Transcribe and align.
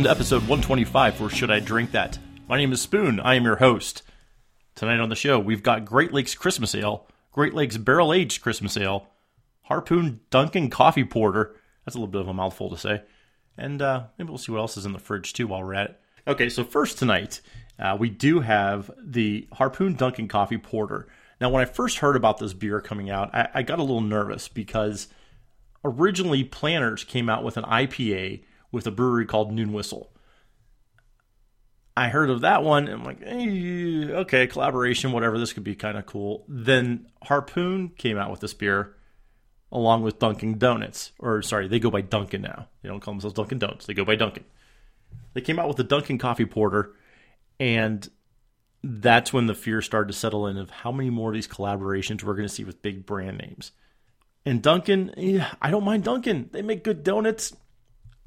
Welcome 0.00 0.14
to 0.14 0.18
episode 0.18 0.40
125 0.48 1.14
for 1.16 1.28
Should 1.28 1.50
I 1.50 1.60
Drink 1.60 1.90
That? 1.90 2.18
My 2.48 2.56
name 2.56 2.72
is 2.72 2.80
Spoon. 2.80 3.20
I 3.20 3.34
am 3.34 3.44
your 3.44 3.56
host. 3.56 4.02
Tonight 4.74 4.98
on 4.98 5.10
the 5.10 5.14
show, 5.14 5.38
we've 5.38 5.62
got 5.62 5.84
Great 5.84 6.10
Lakes 6.10 6.34
Christmas 6.34 6.74
Ale, 6.74 7.06
Great 7.32 7.52
Lakes 7.52 7.76
Barrel 7.76 8.14
Aged 8.14 8.40
Christmas 8.40 8.78
Ale, 8.78 9.06
Harpoon 9.64 10.20
Dunkin' 10.30 10.70
Coffee 10.70 11.04
Porter. 11.04 11.54
That's 11.84 11.96
a 11.96 11.98
little 11.98 12.10
bit 12.10 12.22
of 12.22 12.28
a 12.28 12.32
mouthful 12.32 12.70
to 12.70 12.78
say. 12.78 13.02
And 13.58 13.82
uh, 13.82 14.04
maybe 14.16 14.30
we'll 14.30 14.38
see 14.38 14.50
what 14.50 14.60
else 14.60 14.78
is 14.78 14.86
in 14.86 14.94
the 14.94 14.98
fridge 14.98 15.34
too 15.34 15.46
while 15.46 15.62
we're 15.62 15.74
at 15.74 15.90
it. 15.90 16.00
Okay, 16.26 16.48
so 16.48 16.64
first 16.64 16.96
tonight, 16.96 17.42
uh, 17.78 17.94
we 18.00 18.08
do 18.08 18.40
have 18.40 18.90
the 19.04 19.48
Harpoon 19.52 19.96
Dunkin' 19.96 20.28
Coffee 20.28 20.56
Porter. 20.56 21.08
Now, 21.42 21.50
when 21.50 21.60
I 21.60 21.66
first 21.66 21.98
heard 21.98 22.16
about 22.16 22.38
this 22.38 22.54
beer 22.54 22.80
coming 22.80 23.10
out, 23.10 23.34
I, 23.34 23.48
I 23.52 23.62
got 23.64 23.78
a 23.78 23.82
little 23.82 24.00
nervous 24.00 24.48
because 24.48 25.08
originally 25.84 26.42
Planters 26.42 27.04
came 27.04 27.28
out 27.28 27.44
with 27.44 27.58
an 27.58 27.64
IPA 27.64 28.44
with 28.72 28.86
a 28.86 28.90
brewery 28.90 29.26
called 29.26 29.52
Noon 29.52 29.72
Whistle. 29.72 30.10
I 31.96 32.08
heard 32.08 32.30
of 32.30 32.42
that 32.42 32.62
one 32.62 32.88
and 32.88 33.00
I'm 33.00 33.04
like, 33.04 33.22
hey, 33.22 34.10
okay, 34.10 34.46
collaboration, 34.46 35.12
whatever, 35.12 35.38
this 35.38 35.52
could 35.52 35.64
be 35.64 35.74
kind 35.74 35.98
of 35.98 36.06
cool. 36.06 36.44
Then 36.48 37.08
Harpoon 37.22 37.90
came 37.90 38.16
out 38.16 38.30
with 38.30 38.40
this 38.40 38.54
beer 38.54 38.94
along 39.72 40.02
with 40.02 40.18
Dunkin' 40.18 40.58
Donuts. 40.58 41.12
Or 41.18 41.42
sorry, 41.42 41.68
they 41.68 41.78
go 41.78 41.90
by 41.90 42.00
Dunkin' 42.00 42.42
now. 42.42 42.68
They 42.82 42.88
don't 42.88 43.00
call 43.00 43.14
themselves 43.14 43.34
Dunkin' 43.34 43.58
Donuts, 43.58 43.86
they 43.86 43.94
go 43.94 44.04
by 44.04 44.16
Dunkin'. 44.16 44.44
They 45.34 45.40
came 45.40 45.58
out 45.58 45.68
with 45.68 45.76
the 45.76 45.84
Dunkin' 45.84 46.18
Coffee 46.18 46.46
Porter, 46.46 46.92
and 47.58 48.08
that's 48.82 49.32
when 49.32 49.46
the 49.46 49.54
fear 49.54 49.82
started 49.82 50.08
to 50.08 50.18
settle 50.18 50.46
in 50.46 50.56
of 50.56 50.70
how 50.70 50.90
many 50.90 51.10
more 51.10 51.30
of 51.30 51.34
these 51.34 51.48
collaborations 51.48 52.22
we're 52.22 52.34
going 52.34 52.48
to 52.48 52.54
see 52.54 52.64
with 52.64 52.82
big 52.82 53.04
brand 53.04 53.38
names. 53.38 53.72
And 54.46 54.62
Dunkin', 54.62 55.44
I 55.60 55.70
don't 55.70 55.84
mind 55.84 56.04
Dunkin'. 56.04 56.48
They 56.52 56.62
make 56.62 56.82
good 56.82 57.04
donuts. 57.04 57.54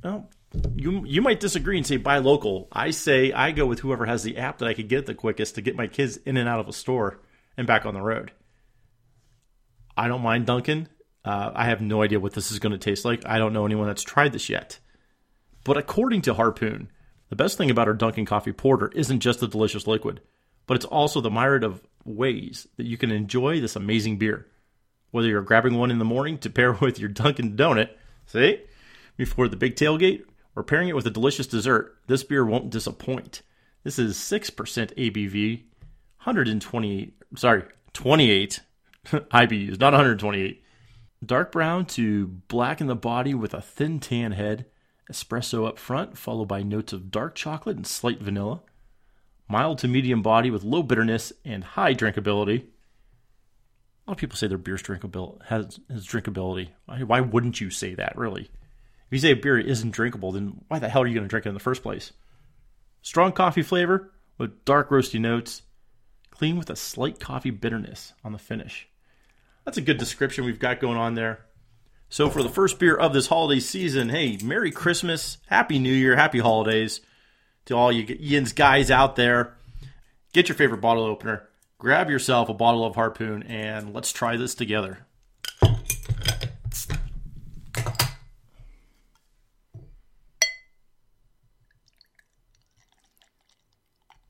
Well, 0.04 0.30
you 0.76 1.04
you 1.06 1.22
might 1.22 1.40
disagree 1.40 1.78
and 1.78 1.86
say 1.86 1.98
buy 1.98 2.20
local. 2.20 2.68
I 2.72 2.92
say 2.92 3.32
I 3.32 3.52
go 3.52 3.66
with 3.66 3.80
whoever 3.80 4.06
has 4.06 4.24
the 4.24 4.38
app 4.38 4.60
that 4.60 4.68
I 4.68 4.74
could 4.74 4.90
get 4.90 5.06
the 5.06 5.16
quickest 5.16 5.56
to 5.56 5.62
get 5.62 5.76
my 5.76 5.88
kids 5.88 6.18
in 6.18 6.38
and 6.38 6.48
out 6.48 6.60
of 6.60 6.68
a 6.68 6.74
store 6.74 7.20
and 7.58 7.66
back 7.66 7.86
on 7.86 7.94
the 7.94 8.02
road. 8.02 8.32
I 9.96 10.08
don't 10.08 10.22
mind 10.22 10.46
Dunkin'. 10.46 10.90
Uh, 11.26 11.52
I 11.54 11.66
have 11.66 11.82
no 11.82 12.02
idea 12.02 12.20
what 12.20 12.34
this 12.34 12.52
is 12.52 12.60
going 12.60 12.74
to 12.74 12.78
taste 12.78 13.06
like. 13.06 13.26
I 13.26 13.38
don't 13.38 13.54
know 13.54 13.66
anyone 13.66 13.88
that's 13.88 14.04
tried 14.04 14.34
this 14.34 14.50
yet. 14.50 14.80
But 15.64 15.78
according 15.78 16.24
to 16.24 16.34
Harpoon, 16.34 16.90
the 17.30 17.36
best 17.36 17.58
thing 17.58 17.72
about 17.72 17.88
our 17.88 17.94
Dunkin' 17.94 18.26
Coffee 18.26 18.52
Porter 18.52 18.92
isn't 18.94 19.22
just 19.22 19.40
the 19.40 19.48
delicious 19.48 19.88
liquid, 19.88 20.20
but 20.68 20.76
it's 20.76 20.86
also 20.86 21.22
the 21.22 21.32
myriad 21.32 21.64
of 21.64 21.82
ways 22.04 22.68
that 22.76 22.86
you 22.86 22.98
can 22.98 23.12
enjoy 23.12 23.62
this 23.62 23.78
amazing 23.78 24.18
beer. 24.18 24.48
Whether 25.12 25.30
you're 25.30 25.42
grabbing 25.42 25.76
one 25.76 25.92
in 25.92 26.00
the 26.00 26.06
morning 26.06 26.38
to 26.40 26.50
pair 26.50 26.74
with 26.74 27.00
your 27.00 27.10
Dunkin' 27.10 27.56
Donut, 27.56 27.90
see, 28.26 28.62
before 29.18 29.48
the 29.48 29.56
big 29.56 29.76
tailgate, 29.76 30.24
or 30.56 30.64
pairing 30.64 30.90
it 30.90 30.96
with 30.96 31.08
a 31.08 31.12
delicious 31.12 31.48
dessert, 31.48 31.98
this 32.08 32.24
beer 32.24 32.46
won't 32.46 32.70
disappoint. 32.70 33.42
This 33.84 34.00
is 34.00 34.18
6% 34.18 34.52
ABV, 34.96 35.64
128, 36.24 37.14
sorry, 37.36 37.64
28 37.94 38.60
IBUs, 39.06 39.80
not 39.80 39.94
128. 39.94 40.64
Dark 41.26 41.52
brown 41.52 41.86
to 41.86 42.28
black 42.48 42.82
in 42.82 42.88
the 42.88 42.96
body 42.96 43.34
with 43.34 43.54
a 43.54 43.62
thin 43.62 44.00
tan 44.00 44.34
head, 44.34 44.66
espresso 45.12 45.68
up 45.68 45.78
front, 45.78 46.18
followed 46.18 46.48
by 46.48 46.64
notes 46.64 46.94
of 46.94 47.12
dark 47.12 47.36
chocolate 47.36 47.76
and 47.76 47.88
slight 47.88 48.22
vanilla. 48.22 48.62
Mild 49.48 49.78
to 49.80 49.88
medium 49.88 50.22
body 50.22 50.50
with 50.50 50.64
low 50.64 50.84
bitterness 50.84 51.34
and 51.44 51.64
high 51.64 51.94
drinkability. 51.94 52.62
A 54.06 54.10
lot 54.10 54.14
of 54.14 54.18
people 54.18 54.38
say 54.38 54.48
their 54.48 54.58
beer's 54.58 54.82
drinkable 54.82 55.42
has, 55.46 55.80
has 55.90 56.08
drinkability. 56.08 56.70
Why 56.86 57.22
wouldn't 57.22 57.62
you 57.62 57.70
say 57.70 57.96
that, 57.96 58.18
really? 58.18 58.50
If 59.14 59.18
you 59.18 59.30
say 59.30 59.34
a 59.34 59.36
beer 59.36 59.60
isn't 59.60 59.92
drinkable, 59.92 60.32
then 60.32 60.64
why 60.70 60.80
the 60.80 60.90
hell 60.90 61.04
are 61.04 61.06
you 61.06 61.14
going 61.14 61.26
to 61.26 61.30
drink 61.30 61.46
it 61.46 61.50
in 61.50 61.54
the 61.54 61.60
first 61.60 61.84
place? 61.84 62.14
Strong 63.04 63.34
coffee 63.34 63.62
flavor 63.62 64.12
with 64.40 64.66
dark 64.66 64.90
roasty 64.90 65.22
notes, 65.22 65.62
clean 66.32 66.58
with 66.58 66.72
a 66.72 66.76
slight 66.76 67.20
coffee 67.20 67.52
bitterness 67.52 68.14
on 68.24 68.32
the 68.32 68.40
finish. 68.40 68.88
That's 69.66 69.78
a 69.78 69.82
good 69.82 70.00
description 70.00 70.46
we've 70.46 70.58
got 70.58 70.80
going 70.80 70.98
on 70.98 71.14
there. 71.14 71.46
So, 72.10 72.28
for 72.28 72.42
the 72.42 72.50
first 72.50 72.80
beer 72.80 72.96
of 72.96 73.14
this 73.14 73.28
holiday 73.28 73.60
season, 73.60 74.10
hey, 74.10 74.40
Merry 74.44 74.72
Christmas, 74.72 75.38
Happy 75.46 75.78
New 75.78 75.94
Year, 75.94 76.16
Happy 76.16 76.40
Holidays 76.40 77.00
to 77.66 77.76
all 77.76 77.92
you 77.92 78.18
Ian's 78.20 78.52
guys 78.52 78.90
out 78.90 79.16
there. 79.16 79.54
Get 80.34 80.50
your 80.50 80.56
favorite 80.56 80.82
bottle 80.82 81.04
opener, 81.04 81.50
grab 81.78 82.10
yourself 82.10 82.50
a 82.50 82.54
bottle 82.56 82.84
of 82.84 82.96
Harpoon, 82.96 83.44
and 83.44 83.94
let's 83.94 84.12
try 84.12 84.38
this 84.38 84.56
together. 84.56 85.06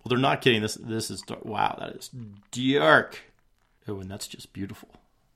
Well, 0.03 0.09
they're 0.09 0.18
not 0.18 0.41
kidding. 0.41 0.62
This 0.62 0.75
this 0.75 1.09
is 1.09 1.24
wow. 1.44 1.78
That 1.80 1.96
is 1.96 2.09
dark. 2.52 3.19
Oh, 3.88 4.00
and 4.00 4.09
that's 4.09 4.28
just 4.28 4.53
beautiful. 4.53 4.90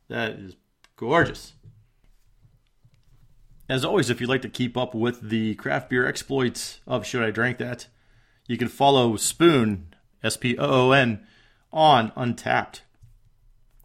That 0.09 0.31
is 0.31 0.55
gorgeous. 0.95 1.53
As 3.69 3.83
always, 3.83 4.09
if 4.09 4.21
you'd 4.21 4.29
like 4.29 4.41
to 4.43 4.49
keep 4.49 4.77
up 4.77 4.95
with 4.95 5.29
the 5.29 5.55
craft 5.55 5.89
beer 5.89 6.05
exploits 6.05 6.79
of 6.87 7.05
Should 7.05 7.23
I 7.23 7.31
Drink 7.31 7.57
That, 7.57 7.87
you 8.47 8.57
can 8.57 8.69
follow 8.69 9.17
Spoon, 9.17 9.93
S 10.23 10.37
P 10.37 10.57
O 10.57 10.89
O 10.89 10.91
N, 10.91 11.25
on 11.71 12.11
Untappd. 12.11 12.81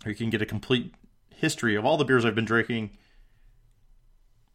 Or 0.05 0.11
you 0.11 0.17
can 0.17 0.31
get 0.31 0.43
a 0.43 0.47
complete 0.47 0.95
history 1.31 1.75
of 1.75 1.85
all 1.85 1.97
the 1.97 2.05
beers 2.05 2.25
I've 2.25 2.35
been 2.35 2.45
drinking, 2.45 2.91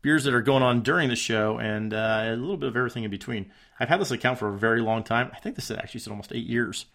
beers 0.07 0.23
that 0.23 0.33
are 0.33 0.41
going 0.41 0.63
on 0.63 0.83
during 0.83 1.09
the 1.09 1.17
show, 1.17 1.57
and 1.57 1.93
uh, 1.93 2.21
a 2.23 2.35
little 2.37 2.55
bit 2.55 2.69
of 2.69 2.77
everything 2.77 3.03
in 3.03 3.11
between. 3.11 3.51
I've 3.77 3.89
had 3.89 3.99
this 3.99 4.09
account 4.09 4.39
for 4.39 4.47
a 4.47 4.57
very 4.57 4.79
long 4.79 5.03
time. 5.03 5.29
I 5.33 5.39
think 5.39 5.57
this 5.57 5.69
is 5.69 5.75
actually 5.75 5.99
said 5.99 6.11
almost 6.11 6.31
eight 6.33 6.47
years. 6.47 6.85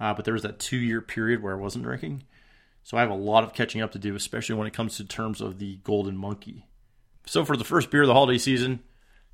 Uh, 0.00 0.14
but 0.14 0.24
there 0.24 0.32
was 0.32 0.44
that 0.44 0.60
two 0.60 0.78
year 0.78 1.02
period 1.02 1.42
where 1.42 1.52
I 1.52 1.60
wasn't 1.60 1.84
drinking. 1.84 2.22
So 2.82 2.96
I 2.96 3.00
have 3.00 3.10
a 3.10 3.14
lot 3.14 3.44
of 3.44 3.52
catching 3.52 3.82
up 3.82 3.92
to 3.92 3.98
do, 3.98 4.14
especially 4.14 4.54
when 4.54 4.66
it 4.66 4.72
comes 4.72 4.96
to 4.96 5.04
terms 5.04 5.42
of 5.42 5.58
the 5.58 5.76
Golden 5.84 6.16
Monkey. 6.16 6.64
So 7.26 7.44
for 7.44 7.54
the 7.54 7.64
first 7.64 7.90
beer 7.90 8.00
of 8.00 8.06
the 8.06 8.14
holiday 8.14 8.38
season, 8.38 8.80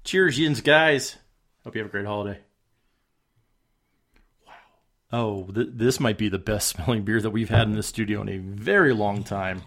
cheers, 0.02 0.36
yins, 0.36 0.60
guys. 0.60 1.16
Hope 1.62 1.76
you 1.76 1.82
have 1.82 1.88
a 1.88 1.92
great 1.92 2.06
holiday. 2.06 2.40
Wow. 4.44 4.52
Oh, 5.12 5.52
th- 5.52 5.68
this 5.70 6.00
might 6.00 6.18
be 6.18 6.28
the 6.28 6.40
best 6.40 6.66
smelling 6.68 7.04
beer 7.04 7.20
that 7.20 7.30
we've 7.30 7.48
had 7.48 7.68
in 7.68 7.76
the 7.76 7.84
studio 7.84 8.22
in 8.22 8.28
a 8.28 8.38
very 8.38 8.92
long 8.92 9.22
time. 9.22 9.62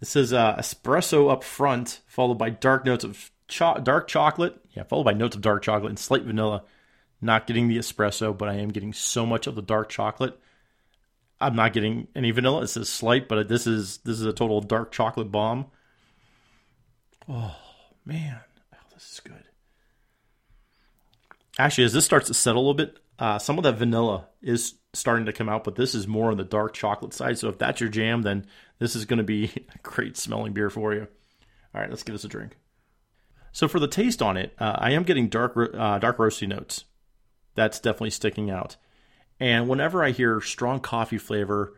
This 0.00 0.14
is 0.14 0.32
uh, 0.32 0.56
espresso 0.56 1.30
up 1.30 1.42
front, 1.42 2.00
followed 2.06 2.38
by 2.38 2.50
dark 2.50 2.84
notes 2.84 3.04
of 3.04 3.30
cho- 3.48 3.80
dark 3.82 4.06
chocolate. 4.06 4.60
Yeah, 4.70 4.84
followed 4.84 5.04
by 5.04 5.12
notes 5.12 5.34
of 5.34 5.42
dark 5.42 5.62
chocolate 5.62 5.90
and 5.90 5.98
slight 5.98 6.22
vanilla. 6.22 6.62
Not 7.20 7.48
getting 7.48 7.68
the 7.68 7.78
espresso, 7.78 8.36
but 8.36 8.48
I 8.48 8.54
am 8.54 8.68
getting 8.68 8.92
so 8.92 9.26
much 9.26 9.48
of 9.48 9.56
the 9.56 9.62
dark 9.62 9.88
chocolate. 9.88 10.38
I'm 11.40 11.56
not 11.56 11.72
getting 11.72 12.08
any 12.14 12.30
vanilla. 12.30 12.62
It 12.62 12.68
says 12.68 12.88
slight, 12.88 13.28
but 13.28 13.48
this 13.48 13.66
is 13.66 13.98
this 13.98 14.20
is 14.20 14.24
a 14.24 14.32
total 14.32 14.60
dark 14.60 14.92
chocolate 14.92 15.32
bomb. 15.32 15.66
Oh 17.28 17.56
man, 18.04 18.40
oh, 18.72 18.76
this 18.94 19.12
is 19.12 19.20
good. 19.20 19.44
Actually, 21.58 21.84
as 21.84 21.92
this 21.92 22.04
starts 22.04 22.28
to 22.28 22.34
settle 22.34 22.62
a 22.62 22.64
little 22.64 22.74
bit, 22.74 22.98
uh, 23.18 23.38
some 23.38 23.58
of 23.58 23.64
that 23.64 23.76
vanilla 23.76 24.28
is 24.42 24.74
starting 24.92 25.26
to 25.26 25.32
come 25.32 25.48
out, 25.48 25.64
but 25.64 25.74
this 25.74 25.94
is 25.94 26.06
more 26.06 26.30
on 26.30 26.36
the 26.36 26.44
dark 26.44 26.74
chocolate 26.74 27.12
side. 27.12 27.38
So 27.38 27.48
if 27.48 27.58
that's 27.58 27.80
your 27.80 27.90
jam, 27.90 28.22
then 28.22 28.46
this 28.78 28.94
is 28.94 29.04
going 29.04 29.18
to 29.18 29.24
be 29.24 29.44
a 29.74 29.78
great 29.82 30.16
smelling 30.16 30.52
beer 30.52 30.70
for 30.70 30.94
you. 30.94 31.06
All 31.74 31.80
right, 31.80 31.90
let's 31.90 32.02
give 32.02 32.14
this 32.14 32.24
a 32.24 32.28
drink. 32.28 32.56
So 33.52 33.66
for 33.66 33.80
the 33.80 33.88
taste 33.88 34.22
on 34.22 34.36
it, 34.36 34.54
uh, 34.58 34.76
I 34.78 34.92
am 34.92 35.02
getting 35.02 35.28
dark 35.28 35.56
uh, 35.56 35.98
dark 35.98 36.18
roasty 36.18 36.46
notes. 36.46 36.84
That's 37.54 37.80
definitely 37.80 38.10
sticking 38.10 38.50
out. 38.50 38.76
And 39.40 39.68
whenever 39.68 40.04
I 40.04 40.10
hear 40.10 40.40
strong 40.40 40.80
coffee 40.80 41.18
flavor, 41.18 41.76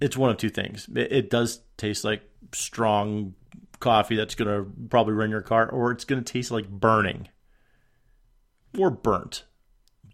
it's 0.00 0.16
one 0.16 0.30
of 0.30 0.36
two 0.36 0.50
things. 0.50 0.88
It, 0.94 1.12
it 1.12 1.30
does 1.30 1.60
taste 1.76 2.04
like 2.04 2.22
strong 2.54 3.34
coffee 3.80 4.16
that's 4.16 4.34
going 4.34 4.48
to 4.48 4.70
probably 4.88 5.14
run 5.14 5.30
your 5.30 5.42
car, 5.42 5.68
or 5.68 5.90
it's 5.90 6.04
going 6.04 6.22
to 6.22 6.32
taste 6.32 6.50
like 6.50 6.68
burning 6.68 7.28
or 8.76 8.90
burnt. 8.90 9.44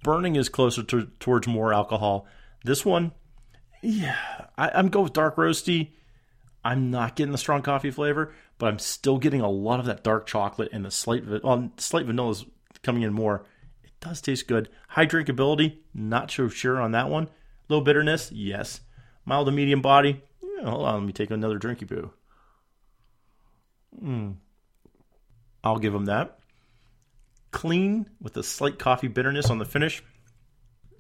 Burning 0.05 0.37
is 0.37 0.49
closer 0.49 0.85
to, 0.85 1.07
towards 1.19 1.49
more 1.49 1.73
alcohol. 1.73 2.29
This 2.63 2.85
one, 2.85 3.13
yeah, 3.83 4.17
I, 4.57 4.71
I'm 4.71 4.91
going 4.91 5.05
with 5.05 5.15
dark 5.15 5.37
roasty. 5.37 5.93
I'm 6.63 6.91
not 6.91 7.17
getting 7.17 7.33
the 7.33 7.39
strong 7.39 7.63
coffee 7.63 7.91
flavor, 7.91 8.33
but 8.59 8.67
I'm 8.67 8.79
still 8.79 9.19
getting 9.19 9.41
a 9.41 9.51
lot 9.51 9.81
of 9.81 9.87
that 9.87 10.05
dark 10.05 10.27
chocolate 10.27 10.69
and 10.73 10.85
the 10.85 10.91
slight, 10.91 11.25
well, 11.43 11.73
slight 11.79 12.07
vanilla 12.07 12.31
is 12.31 12.45
coming 12.83 13.03
in 13.03 13.13
more. 13.13 13.47
It 13.83 13.93
does 14.01 14.21
taste 14.21 14.47
good. 14.47 14.69
High 14.89 15.07
drinkability, 15.07 15.79
not 15.93 16.31
so 16.31 16.49
sure 16.49 16.81
on 16.81 16.93
that 16.93 17.09
one. 17.09 17.29
Low 17.69 17.81
bitterness, 17.81 18.31
yes. 18.31 18.81
Mild 19.25 19.47
to 19.47 19.53
medium 19.53 19.81
body. 19.81 20.23
Yeah, 20.43 20.69
hold 20.69 20.87
on, 20.87 20.95
let 21.01 21.07
me 21.07 21.13
take 21.13 21.31
another 21.31 21.59
drinky 21.59 21.89
boo. 21.89 22.13
Mm. 24.03 24.37
I'll 25.63 25.79
give 25.79 25.95
them 25.95 26.05
that. 26.07 26.39
Clean 27.55 28.11
with 28.21 28.37
a 28.37 28.43
slight 28.43 28.79
coffee 28.81 29.07
bitterness 29.09 29.49
on 29.49 29.59
the 29.59 29.65
finish. 29.65 30.03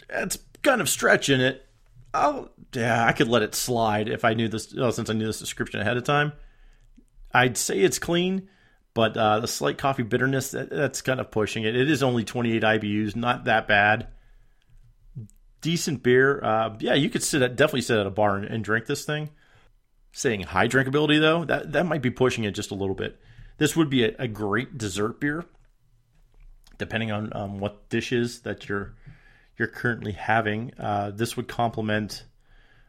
It's 0.08 0.38
kind 0.62 0.80
of 0.80 0.88
stretching 0.88 1.40
it. 1.40 1.66
I'll, 2.14 2.52
yeah, 2.72 3.04
I 3.04 3.10
could 3.12 3.26
let 3.26 3.42
it 3.42 3.56
slide 3.56 4.08
if 4.08 4.24
I 4.24 4.34
knew 4.34 4.48
this, 4.48 4.72
oh, 4.78 4.92
since 4.92 5.10
I 5.10 5.14
knew 5.14 5.26
this 5.26 5.40
description 5.40 5.80
ahead 5.80 5.96
of 5.96 6.04
time. 6.04 6.32
I'd 7.32 7.56
say 7.56 7.80
it's 7.80 7.98
clean, 7.98 8.48
But 8.94 9.16
uh, 9.16 9.40
the 9.40 9.48
slight 9.48 9.76
coffee 9.76 10.04
bitterness, 10.04 10.52
that, 10.52 10.70
that's 10.70 11.02
kind 11.02 11.18
of 11.18 11.32
pushing 11.32 11.64
it. 11.64 11.74
It 11.74 11.90
is 11.90 12.02
only 12.02 12.22
28 12.22 12.62
IBUs, 12.62 13.16
not 13.16 13.44
that 13.44 13.66
bad. 13.66 14.06
Decent 15.60 16.04
beer. 16.04 16.42
Uh, 16.42 16.76
yeah, 16.78 16.94
you 16.94 17.10
could 17.10 17.24
sit 17.24 17.42
at, 17.42 17.56
definitely 17.56 17.82
sit 17.82 17.98
at 17.98 18.06
a 18.06 18.10
bar 18.10 18.36
and, 18.36 18.44
and 18.44 18.62
drink 18.62 18.86
this 18.86 19.04
thing. 19.04 19.30
Saying 20.12 20.42
high 20.42 20.68
drinkability 20.68 21.18
though, 21.18 21.44
that 21.44 21.72
that 21.72 21.86
might 21.86 22.02
be 22.02 22.10
pushing 22.10 22.44
it 22.44 22.52
just 22.52 22.70
a 22.70 22.76
little 22.76 22.94
bit. 22.94 23.18
This 23.58 23.74
would 23.74 23.90
be 23.90 24.04
a, 24.04 24.14
a 24.20 24.28
great 24.28 24.78
dessert 24.78 25.18
beer, 25.20 25.44
depending 26.78 27.12
on 27.12 27.30
um, 27.34 27.58
what 27.58 27.88
dishes 27.88 28.40
that 28.40 28.68
you're 28.68 28.94
you're 29.58 29.68
currently 29.68 30.12
having. 30.12 30.72
Uh, 30.78 31.10
this 31.10 31.36
would 31.36 31.48
complement. 31.48 32.24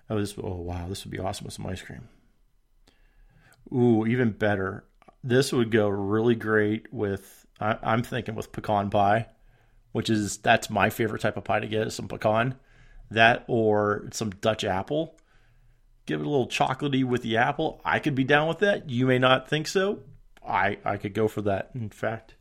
Oh, 0.09 0.19
this. 0.19 0.35
Oh, 0.37 0.55
wow, 0.55 0.87
this 0.87 1.03
would 1.03 1.11
be 1.11 1.19
awesome 1.19 1.45
with 1.45 1.53
some 1.53 1.67
ice 1.67 1.81
cream. 1.81 2.07
Ooh, 3.73 4.05
even 4.05 4.31
better. 4.31 4.85
This 5.23 5.51
would 5.51 5.71
go 5.71 5.87
really 5.87 6.35
great 6.35 6.93
with. 6.93 7.45
I, 7.59 7.77
I'm 7.81 8.03
thinking 8.03 8.35
with 8.35 8.51
pecan 8.51 8.89
pie, 8.89 9.27
which 9.91 10.09
is 10.09 10.38
that's 10.38 10.69
my 10.69 10.89
favorite 10.89 11.21
type 11.21 11.38
of 11.38 11.43
pie 11.43 11.59
to 11.59 11.67
get. 11.67 11.91
Some 11.91 12.07
pecan, 12.07 12.55
that 13.11 13.45
or 13.47 14.09
some 14.11 14.31
Dutch 14.31 14.63
apple. 14.63 15.17
Give 16.05 16.21
it 16.21 16.27
a 16.27 16.29
little 16.29 16.47
chocolatey 16.47 17.03
with 17.03 17.23
the 17.23 17.38
apple. 17.38 17.81
I 17.83 17.97
could 17.97 18.13
be 18.13 18.23
down 18.23 18.47
with 18.47 18.59
that. 18.59 18.91
You 18.91 19.07
may 19.07 19.17
not 19.17 19.49
think 19.49 19.67
so. 19.67 20.01
I 20.47 20.77
I 20.85 20.97
could 20.97 21.13
go 21.13 21.27
for 21.27 21.41
that. 21.43 21.71
In 21.73 21.89
fact, 21.89 22.34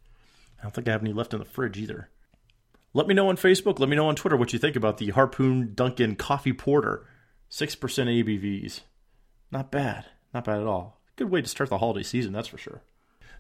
I 0.64 0.66
don't 0.66 0.75
think 0.75 0.88
I 0.88 0.93
have 0.93 1.02
any 1.02 1.12
left 1.12 1.34
in 1.34 1.40
the 1.40 1.44
fridge 1.44 1.76
either. 1.76 2.08
Let 2.94 3.06
me 3.06 3.12
know 3.12 3.28
on 3.28 3.37
Facebook. 3.37 3.78
Let 3.78 3.90
me 3.90 3.96
know 3.96 4.08
on 4.08 4.16
Twitter 4.16 4.34
what 4.34 4.55
you 4.55 4.58
think 4.58 4.76
about 4.76 4.96
the 4.96 5.11
Harpoon 5.11 5.75
Dunkin' 5.75 6.16
Coffee 6.16 6.55
Porter. 6.55 7.06
6% 7.50 7.76
ABVs. 7.78 8.81
Not 9.50 9.70
bad. 9.70 10.06
Not 10.32 10.44
bad 10.44 10.62
at 10.62 10.66
all. 10.66 11.02
Good 11.16 11.28
way 11.28 11.43
to 11.43 11.49
start 11.49 11.69
the 11.69 11.76
holiday 11.76 12.02
season, 12.02 12.32
that's 12.32 12.49
for 12.49 12.56
sure. 12.56 12.81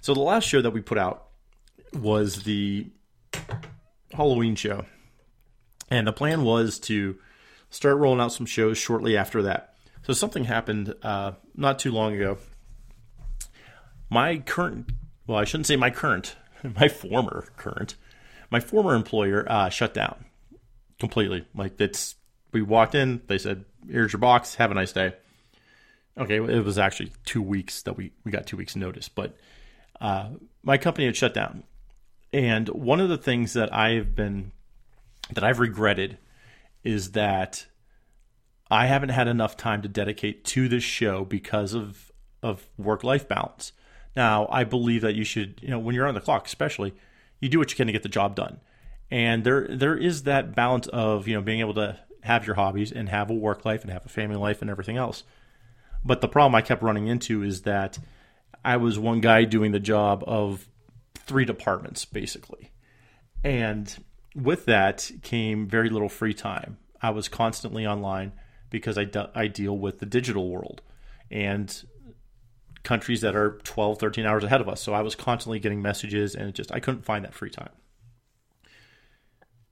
So, 0.02 0.12
the 0.12 0.20
last 0.20 0.44
show 0.46 0.60
that 0.60 0.72
we 0.72 0.82
put 0.82 0.98
out 0.98 1.28
was 1.94 2.42
the 2.42 2.88
Halloween 4.12 4.54
show. 4.54 4.84
And 5.88 6.06
the 6.06 6.12
plan 6.12 6.44
was 6.44 6.78
to 6.80 7.16
start 7.70 7.96
rolling 7.96 8.20
out 8.20 8.34
some 8.34 8.44
shows 8.44 8.76
shortly 8.76 9.16
after 9.16 9.40
that. 9.44 9.76
So, 10.02 10.12
something 10.12 10.44
happened 10.44 10.92
uh, 11.02 11.32
not 11.56 11.78
too 11.78 11.90
long 11.90 12.14
ago. 12.14 12.36
My 14.10 14.36
current, 14.40 14.90
well, 15.26 15.38
I 15.38 15.44
shouldn't 15.44 15.66
say 15.66 15.76
my 15.76 15.88
current, 15.88 16.36
my 16.80 16.88
former 16.88 17.46
current 17.56 17.94
my 18.50 18.60
former 18.60 18.94
employer 18.94 19.44
uh, 19.50 19.68
shut 19.68 19.94
down 19.94 20.24
completely. 21.00 21.44
Like 21.54 21.80
it's 21.80 22.14
we 22.52 22.62
walked 22.62 22.94
in, 22.94 23.22
they 23.26 23.38
said, 23.38 23.64
"Here's 23.90 24.12
your 24.12 24.20
box. 24.20 24.54
Have 24.56 24.70
a 24.70 24.74
nice 24.74 24.92
day." 24.92 25.14
Okay, 26.16 26.36
it 26.36 26.64
was 26.64 26.78
actually 26.78 27.10
two 27.24 27.42
weeks 27.42 27.82
that 27.82 27.96
we 27.96 28.12
we 28.24 28.30
got 28.30 28.46
two 28.46 28.56
weeks 28.56 28.76
notice, 28.76 29.08
but 29.08 29.36
uh, 30.00 30.30
my 30.62 30.78
company 30.78 31.06
had 31.06 31.16
shut 31.16 31.34
down, 31.34 31.64
and 32.32 32.68
one 32.68 33.00
of 33.00 33.08
the 33.08 33.18
things 33.18 33.54
that 33.54 33.74
I've 33.74 34.14
been 34.14 34.52
that 35.32 35.42
I've 35.42 35.58
regretted 35.58 36.18
is 36.84 37.12
that 37.12 37.66
I 38.70 38.86
haven't 38.86 39.08
had 39.08 39.26
enough 39.26 39.56
time 39.56 39.82
to 39.82 39.88
dedicate 39.88 40.44
to 40.44 40.68
this 40.68 40.84
show 40.84 41.24
because 41.24 41.74
of 41.74 42.12
of 42.40 42.68
work 42.78 43.02
life 43.02 43.26
balance. 43.26 43.72
Now, 44.16 44.48
I 44.50 44.64
believe 44.64 45.02
that 45.02 45.14
you 45.14 45.24
should, 45.24 45.58
you 45.62 45.68
know, 45.68 45.78
when 45.78 45.94
you're 45.94 46.06
on 46.06 46.14
the 46.14 46.20
clock, 46.20 46.46
especially 46.46 46.94
you 47.40 47.48
do 47.48 47.58
what 47.58 47.70
you 47.70 47.76
can 47.76 47.86
to 47.86 47.92
get 47.92 48.02
the 48.02 48.08
job 48.08 48.34
done. 48.36 48.60
And 49.10 49.44
there 49.44 49.68
there 49.68 49.96
is 49.96 50.22
that 50.22 50.54
balance 50.54 50.86
of 50.88 51.28
you 51.28 51.34
know 51.34 51.42
being 51.42 51.60
able 51.60 51.74
to 51.74 51.98
have 52.22 52.46
your 52.46 52.56
hobbies 52.56 52.90
and 52.90 53.08
have 53.08 53.30
a 53.30 53.34
work 53.34 53.64
life 53.64 53.82
and 53.82 53.92
have 53.92 54.06
a 54.06 54.08
family 54.08 54.36
life 54.36 54.62
and 54.62 54.70
everything 54.70 54.96
else. 54.96 55.24
But 56.04 56.20
the 56.20 56.28
problem 56.28 56.54
I 56.54 56.62
kept 56.62 56.82
running 56.82 57.06
into 57.06 57.42
is 57.42 57.62
that 57.62 57.98
I 58.64 58.78
was 58.78 58.98
one 58.98 59.20
guy 59.20 59.44
doing 59.44 59.72
the 59.72 59.80
job 59.80 60.24
of 60.26 60.66
three 61.14 61.44
departments 61.44 62.04
basically. 62.04 62.70
And 63.42 63.94
with 64.34 64.64
that 64.64 65.10
came 65.22 65.68
very 65.68 65.90
little 65.90 66.08
free 66.08 66.34
time. 66.34 66.78
I 67.02 67.10
was 67.10 67.28
constantly 67.28 67.86
online 67.86 68.32
because 68.70 68.96
I, 68.96 69.04
de- 69.04 69.30
I 69.34 69.46
deal 69.46 69.76
with 69.76 69.98
the 69.98 70.06
digital 70.06 70.48
world. 70.48 70.80
And 71.30 71.84
countries 72.84 73.22
that 73.22 73.34
are 73.34 73.58
12, 73.64 73.98
13 73.98 74.26
hours 74.26 74.44
ahead 74.44 74.60
of 74.60 74.68
us. 74.68 74.80
So 74.80 74.94
I 74.94 75.02
was 75.02 75.14
constantly 75.14 75.58
getting 75.58 75.82
messages 75.82 76.34
and 76.34 76.54
just 76.54 76.70
I 76.70 76.80
couldn't 76.80 77.04
find 77.04 77.24
that 77.24 77.34
free 77.34 77.50
time. 77.50 77.70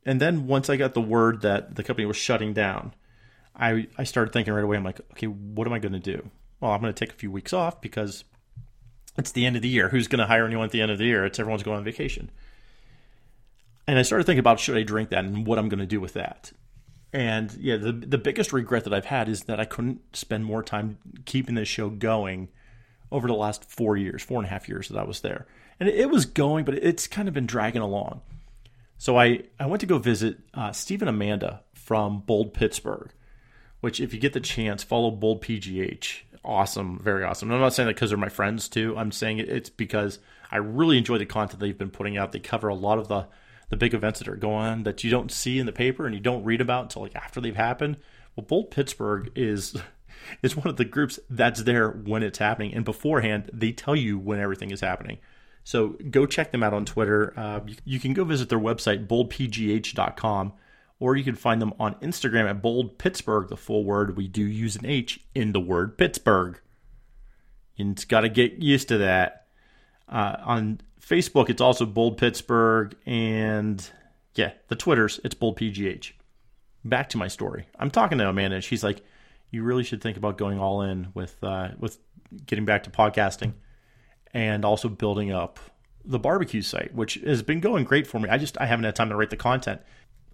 And 0.05 0.20
then 0.20 0.47
once 0.49 0.69
I 0.69 0.76
got 0.76 0.94
the 0.94 1.00
word 1.00 1.43
that 1.43 1.76
the 1.76 1.85
company 1.85 2.06
was 2.06 2.17
shutting 2.17 2.53
down, 2.53 2.94
I 3.55 3.87
I 3.97 4.05
started 4.05 4.32
thinking 4.32 4.53
right 4.53 4.64
away 4.64 4.76
I'm 4.76 4.85
like, 4.85 5.00
okay, 5.12 5.26
what 5.26 5.67
am 5.67 5.73
I 5.73 5.79
going 5.79 5.93
to 5.93 6.00
do? 6.00 6.31
Well, 6.61 6.73
I'm 6.73 6.81
going 6.81 6.93
to 6.93 6.99
take 6.99 7.14
a 7.14 7.19
few 7.19 7.31
weeks 7.31 7.53
off 7.53 7.81
because 7.81 8.25
it's 9.17 9.32
the 9.32 9.47
end 9.47 9.56
of 9.56 9.62
the 9.62 9.69
year. 9.69 9.91
Who's 9.91 10.09
going 10.09 10.20
to 10.20 10.26
hire 10.26 10.47
anyone 10.47 10.64
at 10.64 10.70
the 10.70 10.81
end 10.81 10.91
of 10.91 10.99
the 10.99 11.05
year? 11.05 11.25
It's 11.25 11.38
everyone's 11.38 11.62
going 11.62 11.76
on 11.76 11.85
vacation. 11.85 12.31
And 13.87 13.99
I 13.99 14.03
started 14.03 14.25
thinking 14.25 14.41
about 14.41 14.59
should 14.59 14.76
I 14.76 14.85
drink 14.85 15.11
that 15.11 15.25
and 15.25 15.47
what 15.47 15.59
I'm 15.59 15.69
going 15.69 15.81
to 15.81 15.87
do 15.87 16.00
with 16.00 16.14
that. 16.14 16.53
And 17.12 17.53
yeah, 17.61 17.76
the 17.76 17.93
the 17.93 18.19
biggest 18.19 18.53
regret 18.53 18.85
that 18.85 18.94
I've 18.94 19.05
had 19.05 19.29
is 19.29 19.44
that 19.44 19.61
I 19.61 19.67
couldn't 19.67 20.17
spend 20.17 20.47
more 20.47 20.62
time 20.62 20.99
keeping 21.26 21.55
this 21.55 21.69
show 21.69 21.91
going 21.91 22.49
over 23.12 23.29
the 23.29 23.35
last 23.35 23.70
four 23.70 23.97
years, 23.97 24.23
four 24.23 24.38
and 24.38 24.47
a 24.47 24.50
half 24.50 24.69
years 24.69 24.88
that 24.88 24.99
I 24.99 25.05
was 25.05 25.20
there. 25.20 25.47
And 25.79 25.88
it, 25.88 26.11
was 26.11 26.26
going, 26.26 26.64
but 26.64 26.75
it's 26.75 27.06
kind 27.06 27.29
of 27.29 27.35
been 27.35 27.47
dragging 27.47 27.82
along. 27.82 28.20
So 28.99 29.19
I, 29.19 29.43
I 29.59 29.67
went 29.67 29.81
to 29.81 29.87
go 29.87 29.99
visit 29.99 30.38
uh, 30.55 30.73
and 30.88 31.03
Amanda 31.03 31.62
from 31.75 32.20
Bold 32.20 32.55
Pittsburgh, 32.55 33.11
which, 33.81 34.00
if 34.00 34.14
you 34.14 34.20
get 34.20 34.32
the 34.32 34.41
chance, 34.41 34.82
follow 34.82 35.11
Bold 35.11 35.43
PGH. 35.43 36.23
Awesome, 36.44 36.99
very 36.99 37.25
awesome. 37.25 37.49
And 37.49 37.56
I'm 37.56 37.61
not 37.61 37.75
saying 37.75 37.88
that 37.88 37.94
because 37.94 38.11
they're 38.11 38.19
my 38.19 38.29
friends 38.29 38.69
too. 38.69 38.97
I'm 38.97 39.12
saying 39.12 39.38
it's 39.38 39.70
because 39.70 40.19
I 40.50 40.56
really 40.59 40.99
enjoy 40.99 41.19
the 41.19 41.26
content 41.26 41.61
they've 41.61 41.76
been 41.76 41.91
putting 41.91 42.17
out. 42.17 42.32
They 42.32 42.38
cover 42.38 42.69
a 42.69 42.75
lot 42.75 42.99
of 42.99 43.09
the 43.09 43.26
the 43.73 43.76
big 43.79 43.94
events 43.94 44.19
that 44.19 44.29
are 44.29 44.37
going 44.37 44.67
on 44.67 44.82
that 44.82 45.03
you 45.03 45.11
don't 45.11 45.32
see 45.32 45.59
in 45.59 45.64
the 45.64 45.73
paper 45.73 46.05
and 46.05 46.14
you 46.14 46.20
don't 46.20 46.44
read 46.44 46.61
about 46.61 46.82
until 46.82 47.00
like 47.00 47.17
after 47.17 47.41
they've 47.41 47.56
happened. 47.56 47.97
Well, 48.37 48.44
Bold 48.44 48.70
Pittsburgh 48.70 49.32
is 49.35 49.75
is 50.43 50.57
one 50.57 50.69
of 50.69 50.77
the 50.77 50.85
groups 50.85 51.19
that's 51.29 51.63
there 51.63 51.91
when 51.91 52.23
it's 52.23 52.39
happening, 52.39 52.75
and 52.75 52.85
beforehand 52.85 53.51
they 53.53 53.73
tell 53.73 53.97
you 53.97 54.19
when 54.19 54.41
everything 54.41 54.71
is 54.71 54.81
happening. 54.81 55.19
So 55.65 55.97
go 56.11 56.27
check 56.27 56.51
them 56.51 56.63
out 56.63 56.75
on 56.75 56.85
Twitter. 56.85 57.33
Uh, 57.37 57.61
you, 57.67 57.77
you, 57.85 58.01
can 58.01 58.15
go 58.15 58.25
visit 58.25 58.49
their 58.49 58.59
website 58.59 59.07
boldpgh.com, 59.07 60.53
or 60.99 61.17
you 61.17 61.25
can 61.25 61.37
find 61.37 61.62
them 61.62 61.73
on 61.79 61.95
Instagram 61.97 62.49
at 62.49 62.62
bold 62.62 62.99
Pittsburgh. 62.99 63.49
The 63.49 63.57
full 63.57 63.85
word 63.85 64.17
we 64.17 64.29
do 64.29 64.43
use 64.43 64.76
an 64.76 64.87
H 64.87 65.21
in 65.35 65.52
the 65.52 65.61
word 65.61 65.97
Pittsburgh. 65.97 66.61
You've 67.76 68.09
got 68.09 68.21
to 68.21 68.29
get 68.29 68.55
used 68.55 68.88
to 68.88 68.99
that. 68.99 69.47
Uh, 70.09 70.37
on 70.45 70.81
Facebook, 71.00 71.49
it's 71.49 71.61
also 71.61 71.87
bold 71.87 72.19
Pittsburgh, 72.19 72.95
and 73.07 73.88
yeah, 74.35 74.52
the 74.69 74.76
Twitters, 74.76 75.21
it's 75.25 75.35
bold 75.35 75.59
PGH. 75.59 76.12
Back 76.85 77.09
to 77.11 77.19
my 77.19 77.29
story. 77.29 77.67
I'm 77.79 77.91
talking 77.91 78.19
to 78.19 78.29
Amanda, 78.29 78.57
and 78.57 78.64
she's 78.64 78.85
like, 78.85 79.02
you 79.52 79.62
really 79.62 79.85
should 79.85 80.00
think 80.02 80.16
about 80.16 80.38
going 80.38 80.59
all 80.59 80.82
in 80.82 81.09
with 81.14 81.37
uh, 81.44 81.68
with 81.78 81.99
getting 82.47 82.64
back 82.64 82.85
to 82.85 82.90
podcasting 82.90 83.52
and 84.35 84.64
also 84.64 84.88
building 84.88 85.30
up 85.30 85.61
the 86.04 86.18
barbecue 86.18 86.62
site, 86.62 86.92
which 86.94 87.14
has 87.14 87.42
been 87.42 87.61
going 87.61 87.85
great 87.85 88.06
for 88.06 88.18
me. 88.18 88.28
I 88.28 88.38
just 88.38 88.61
I 88.61 88.66
haven't 88.66 88.87
had 88.87 88.97
time 88.97 89.11
to 89.11 89.16
write 89.16 89.30
the 89.30 89.37
content. 89.37 89.82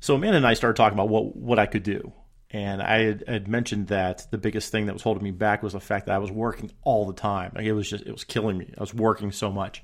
So 0.00 0.14
Amanda 0.14 0.38
and 0.38 0.46
I 0.46 0.54
started 0.54 0.76
talking 0.76 0.96
about 0.96 1.08
what 1.08 1.37
what 1.37 1.58
I 1.58 1.66
could 1.66 1.82
do, 1.82 2.12
and 2.50 2.80
I 2.80 3.00
had, 3.00 3.25
had, 3.26 3.48
mentioned 3.48 3.88
that 3.88 4.28
the 4.30 4.38
biggest 4.38 4.70
thing 4.70 4.87
that 4.87 4.92
was 4.92 5.02
holding 5.02 5.25
me 5.25 5.32
back 5.32 5.64
was 5.64 5.72
the 5.72 5.80
fact 5.80 6.06
that 6.06 6.14
I 6.14 6.18
was 6.18 6.30
working 6.30 6.70
all 6.82 7.04
the 7.04 7.12
time. 7.12 7.52
Like 7.56 7.66
it 7.66 7.72
was 7.72 7.90
just 7.90 8.06
it 8.06 8.12
was 8.12 8.25
killing 8.25 8.56
me. 8.56 8.72
I 8.78 8.80
was 8.80 8.94
working 8.94 9.32
so 9.32 9.50
much, 9.50 9.82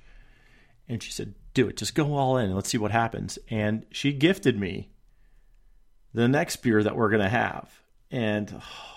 and 0.89 1.03
she 1.03 1.11
said, 1.11 1.35
"Do 1.55 1.69
it. 1.69 1.77
Just 1.77 1.97
go 1.97 2.15
all 2.15 2.39
in 2.39 2.47
and 2.47 2.55
let's 2.55 2.71
see 2.71 2.79
what 2.79 2.93
happens." 2.93 3.37
And 3.51 3.85
she 3.91 4.13
gifted 4.13 4.57
me 4.57 4.91
the 6.15 6.29
next 6.29 6.57
beer 6.57 6.85
that 6.85 6.95
we're 6.95 7.11
gonna 7.11 7.29
have, 7.29 7.83
and. 8.13 8.55
Oh, 8.55 8.94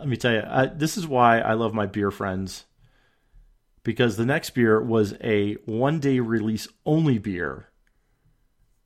let 0.00 0.08
me 0.08 0.16
tell 0.16 0.32
you, 0.32 0.42
I, 0.44 0.66
this 0.66 0.96
is 0.96 1.06
why 1.06 1.40
I 1.40 1.52
love 1.52 1.74
my 1.74 1.86
beer 1.86 2.10
friends. 2.10 2.64
Because 3.82 4.16
the 4.16 4.26
next 4.26 4.50
beer 4.50 4.80
was 4.80 5.14
a 5.22 5.54
one 5.64 6.00
day 6.00 6.20
release 6.20 6.68
only 6.84 7.18
beer. 7.18 7.68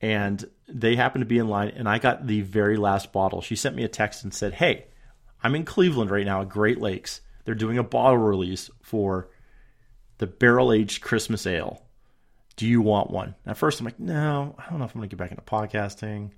And 0.01 0.43
they 0.67 0.95
happened 0.95 1.21
to 1.21 1.27
be 1.27 1.37
in 1.37 1.47
line, 1.47 1.69
and 1.69 1.87
I 1.87 1.99
got 1.99 2.27
the 2.27 2.41
very 2.41 2.77
last 2.77 3.11
bottle. 3.11 3.41
She 3.41 3.55
sent 3.55 3.75
me 3.75 3.83
a 3.83 3.89
text 3.89 4.23
and 4.23 4.33
said, 4.33 4.53
Hey, 4.53 4.85
I'm 5.41 5.55
in 5.55 5.65
Cleveland 5.65 6.11
right 6.11 6.25
now 6.25 6.41
at 6.41 6.49
Great 6.49 6.79
Lakes. 6.79 7.21
They're 7.43 7.55
doing 7.55 7.77
a 7.77 7.83
bottle 7.83 8.17
release 8.17 8.69
for 8.81 9.29
the 10.17 10.27
barrel 10.27 10.71
aged 10.71 11.01
Christmas 11.01 11.47
ale. 11.47 11.81
Do 12.55 12.67
you 12.67 12.81
want 12.81 13.09
one? 13.09 13.35
At 13.45 13.57
first, 13.57 13.79
I'm 13.79 13.85
like, 13.85 13.99
No, 13.99 14.55
I 14.57 14.69
don't 14.69 14.79
know 14.79 14.85
if 14.85 14.93
I'm 14.93 14.99
going 14.99 15.09
to 15.09 15.15
get 15.15 15.19
back 15.19 15.31
into 15.31 15.43
podcasting. 15.43 16.31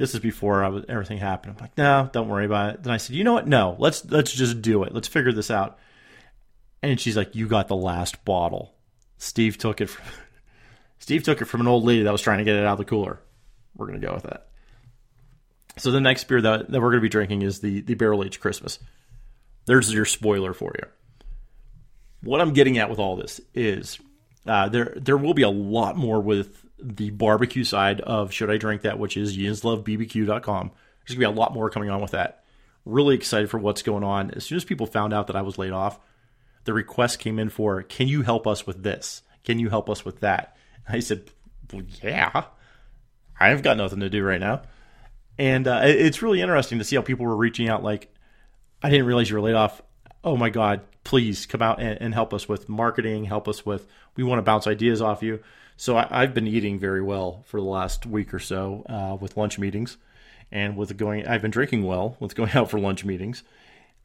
This 0.00 0.14
is 0.14 0.20
before 0.20 0.66
was, 0.70 0.86
everything 0.88 1.18
happened. 1.18 1.56
I'm 1.58 1.62
like, 1.62 1.76
no, 1.76 2.08
don't 2.10 2.30
worry 2.30 2.46
about 2.46 2.72
it. 2.72 2.82
Then 2.82 2.90
I 2.90 2.96
said, 2.96 3.16
you 3.16 3.22
know 3.22 3.34
what? 3.34 3.46
No, 3.46 3.76
let's 3.78 4.02
let's 4.06 4.32
just 4.32 4.62
do 4.62 4.82
it. 4.84 4.94
Let's 4.94 5.08
figure 5.08 5.30
this 5.30 5.50
out. 5.50 5.78
And 6.82 6.98
she's 6.98 7.18
like, 7.18 7.34
you 7.34 7.46
got 7.46 7.68
the 7.68 7.76
last 7.76 8.24
bottle. 8.24 8.74
Steve 9.18 9.58
took 9.58 9.82
it 9.82 9.90
from 9.90 10.06
Steve 11.00 11.22
took 11.22 11.42
it 11.42 11.44
from 11.44 11.60
an 11.60 11.66
old 11.66 11.84
lady 11.84 12.04
that 12.04 12.12
was 12.12 12.22
trying 12.22 12.38
to 12.38 12.44
get 12.44 12.56
it 12.56 12.64
out 12.64 12.72
of 12.72 12.78
the 12.78 12.86
cooler. 12.86 13.20
We're 13.76 13.88
gonna 13.88 13.98
go 13.98 14.14
with 14.14 14.22
that. 14.22 14.46
So 15.76 15.90
the 15.90 16.00
next 16.00 16.24
beer 16.24 16.40
that, 16.40 16.70
that 16.70 16.80
we're 16.80 16.92
gonna 16.92 17.02
be 17.02 17.10
drinking 17.10 17.42
is 17.42 17.60
the 17.60 17.82
the 17.82 17.92
barrel 17.92 18.24
aged 18.24 18.40
Christmas. 18.40 18.78
There's 19.66 19.92
your 19.92 20.06
spoiler 20.06 20.54
for 20.54 20.72
you. 20.78 20.88
what 22.22 22.40
I'm 22.40 22.54
getting 22.54 22.78
at 22.78 22.88
with 22.88 22.98
all 22.98 23.16
this 23.16 23.38
is 23.52 23.98
uh, 24.46 24.70
there 24.70 24.94
there 24.96 25.18
will 25.18 25.34
be 25.34 25.42
a 25.42 25.50
lot 25.50 25.94
more 25.98 26.22
with 26.22 26.64
the 26.82 27.10
barbecue 27.10 27.64
side 27.64 28.00
of 28.00 28.32
Should 28.32 28.50
I 28.50 28.56
Drink 28.56 28.82
That, 28.82 28.98
which 28.98 29.16
is 29.16 29.36
yinslovebbq.com. 29.36 30.70
There's 31.06 31.16
gonna 31.16 31.18
be 31.18 31.24
a 31.24 31.38
lot 31.38 31.54
more 31.54 31.70
coming 31.70 31.90
on 31.90 32.00
with 32.00 32.12
that. 32.12 32.44
Really 32.84 33.14
excited 33.14 33.50
for 33.50 33.58
what's 33.58 33.82
going 33.82 34.04
on. 34.04 34.30
As 34.32 34.44
soon 34.44 34.56
as 34.56 34.64
people 34.64 34.86
found 34.86 35.12
out 35.12 35.26
that 35.26 35.36
I 35.36 35.42
was 35.42 35.58
laid 35.58 35.72
off, 35.72 35.98
the 36.64 36.72
request 36.72 37.18
came 37.18 37.38
in 37.38 37.48
for, 37.48 37.82
"Can 37.82 38.08
you 38.08 38.22
help 38.22 38.46
us 38.46 38.66
with 38.66 38.82
this? 38.82 39.22
Can 39.44 39.58
you 39.58 39.68
help 39.70 39.88
us 39.90 40.04
with 40.04 40.20
that?" 40.20 40.56
I 40.88 41.00
said, 41.00 41.30
well, 41.72 41.82
"Yeah, 42.02 42.44
I've 43.38 43.62
got 43.62 43.76
nothing 43.76 44.00
to 44.00 44.10
do 44.10 44.22
right 44.22 44.40
now." 44.40 44.62
And 45.38 45.66
uh, 45.66 45.80
it's 45.84 46.22
really 46.22 46.42
interesting 46.42 46.78
to 46.78 46.84
see 46.84 46.96
how 46.96 47.02
people 47.02 47.24
were 47.24 47.36
reaching 47.36 47.68
out. 47.68 47.82
Like, 47.82 48.14
I 48.82 48.90
didn't 48.90 49.06
realize 49.06 49.30
you 49.30 49.36
were 49.36 49.42
laid 49.42 49.54
off. 49.54 49.80
Oh 50.22 50.36
my 50.36 50.50
God, 50.50 50.82
please 51.04 51.46
come 51.46 51.62
out 51.62 51.80
and, 51.80 52.00
and 52.00 52.14
help 52.14 52.34
us 52.34 52.48
with 52.48 52.68
marketing. 52.68 53.24
Help 53.24 53.48
us 53.48 53.64
with. 53.64 53.86
We 54.16 54.24
want 54.24 54.38
to 54.38 54.42
bounce 54.42 54.66
ideas 54.66 55.00
off 55.00 55.22
you. 55.22 55.40
So 55.80 55.96
I, 55.96 56.20
have 56.20 56.34
been 56.34 56.46
eating 56.46 56.78
very 56.78 57.00
well 57.00 57.42
for 57.46 57.58
the 57.58 57.66
last 57.66 58.04
week 58.04 58.34
or 58.34 58.38
so 58.38 58.84
uh, 58.86 59.16
with 59.18 59.38
lunch 59.38 59.58
meetings, 59.58 59.96
and 60.52 60.76
with 60.76 60.94
going. 60.98 61.26
I've 61.26 61.40
been 61.40 61.50
drinking 61.50 61.84
well 61.84 62.18
with 62.20 62.34
going 62.34 62.50
out 62.54 62.68
for 62.68 62.78
lunch 62.78 63.02
meetings, 63.02 63.42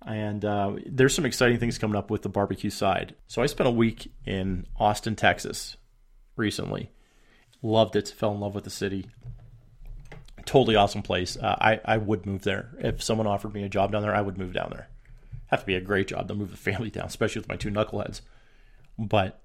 and 0.01 0.45
uh, 0.45 0.75
there's 0.85 1.13
some 1.13 1.25
exciting 1.25 1.59
things 1.59 1.77
coming 1.77 1.97
up 1.97 2.09
with 2.09 2.21
the 2.21 2.29
barbecue 2.29 2.69
side. 2.69 3.13
So 3.27 3.41
I 3.41 3.47
spent 3.47 3.67
a 3.67 3.71
week 3.71 4.09
in 4.25 4.67
Austin, 4.79 5.17
Texas, 5.17 5.75
recently. 6.37 6.91
Loved 7.61 7.97
it. 7.97 8.07
Fell 8.07 8.31
in 8.31 8.39
love 8.39 8.55
with 8.55 8.63
the 8.63 8.69
city. 8.69 9.07
Totally 10.45 10.77
awesome 10.77 11.01
place. 11.01 11.35
Uh, 11.35 11.57
I 11.59 11.81
I 11.83 11.97
would 11.97 12.25
move 12.25 12.43
there 12.43 12.69
if 12.79 13.03
someone 13.03 13.27
offered 13.27 13.53
me 13.53 13.63
a 13.63 13.69
job 13.69 13.91
down 13.91 14.01
there. 14.01 14.15
I 14.15 14.21
would 14.21 14.37
move 14.37 14.53
down 14.53 14.69
there. 14.71 14.87
Have 15.47 15.59
to 15.59 15.65
be 15.65 15.75
a 15.75 15.81
great 15.81 16.07
job 16.07 16.29
to 16.29 16.35
move 16.35 16.51
the 16.51 16.57
family 16.71 16.89
down, 16.89 17.07
especially 17.07 17.41
with 17.41 17.49
my 17.49 17.57
two 17.57 17.69
knuckleheads. 17.69 18.21
But 18.97 19.41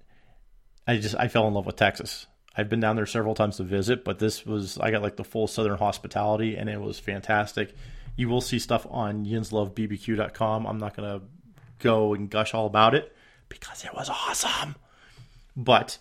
I 0.87 0.97
just 0.97 1.15
I 1.17 1.29
fell 1.29 1.47
in 1.47 1.55
love 1.55 1.67
with 1.67 1.77
Texas. 1.77 2.27
I've 2.57 2.69
been 2.69 2.81
down 2.81 2.97
there 2.97 3.07
several 3.07 3.35
times 3.35 3.59
to 3.59 3.63
visit, 3.63 4.05
but 4.05 4.19
this 4.19 4.45
was 4.45 4.79
I 4.79 4.91
got 4.91 5.03
like 5.03 5.17
the 5.17 5.25
full 5.25 5.47
Southern 5.47 5.79
hospitality, 5.79 6.57
and 6.57 6.69
it 6.69 6.81
was 6.81 6.99
fantastic. 6.99 7.75
You 8.17 8.29
will 8.29 8.41
see 8.41 8.59
stuff 8.59 8.87
on 8.91 9.25
yinslovebbq.com. 9.25 10.67
I'm 10.67 10.79
not 10.79 10.97
gonna 10.97 11.23
go 11.79 12.15
and 12.15 12.29
gush 12.29 12.55
all 12.55 12.67
about 12.67 12.95
it 12.95 13.15
because 13.49 13.85
it 13.85 13.95
was 13.95 14.09
awesome. 14.09 14.77
But 15.57 15.99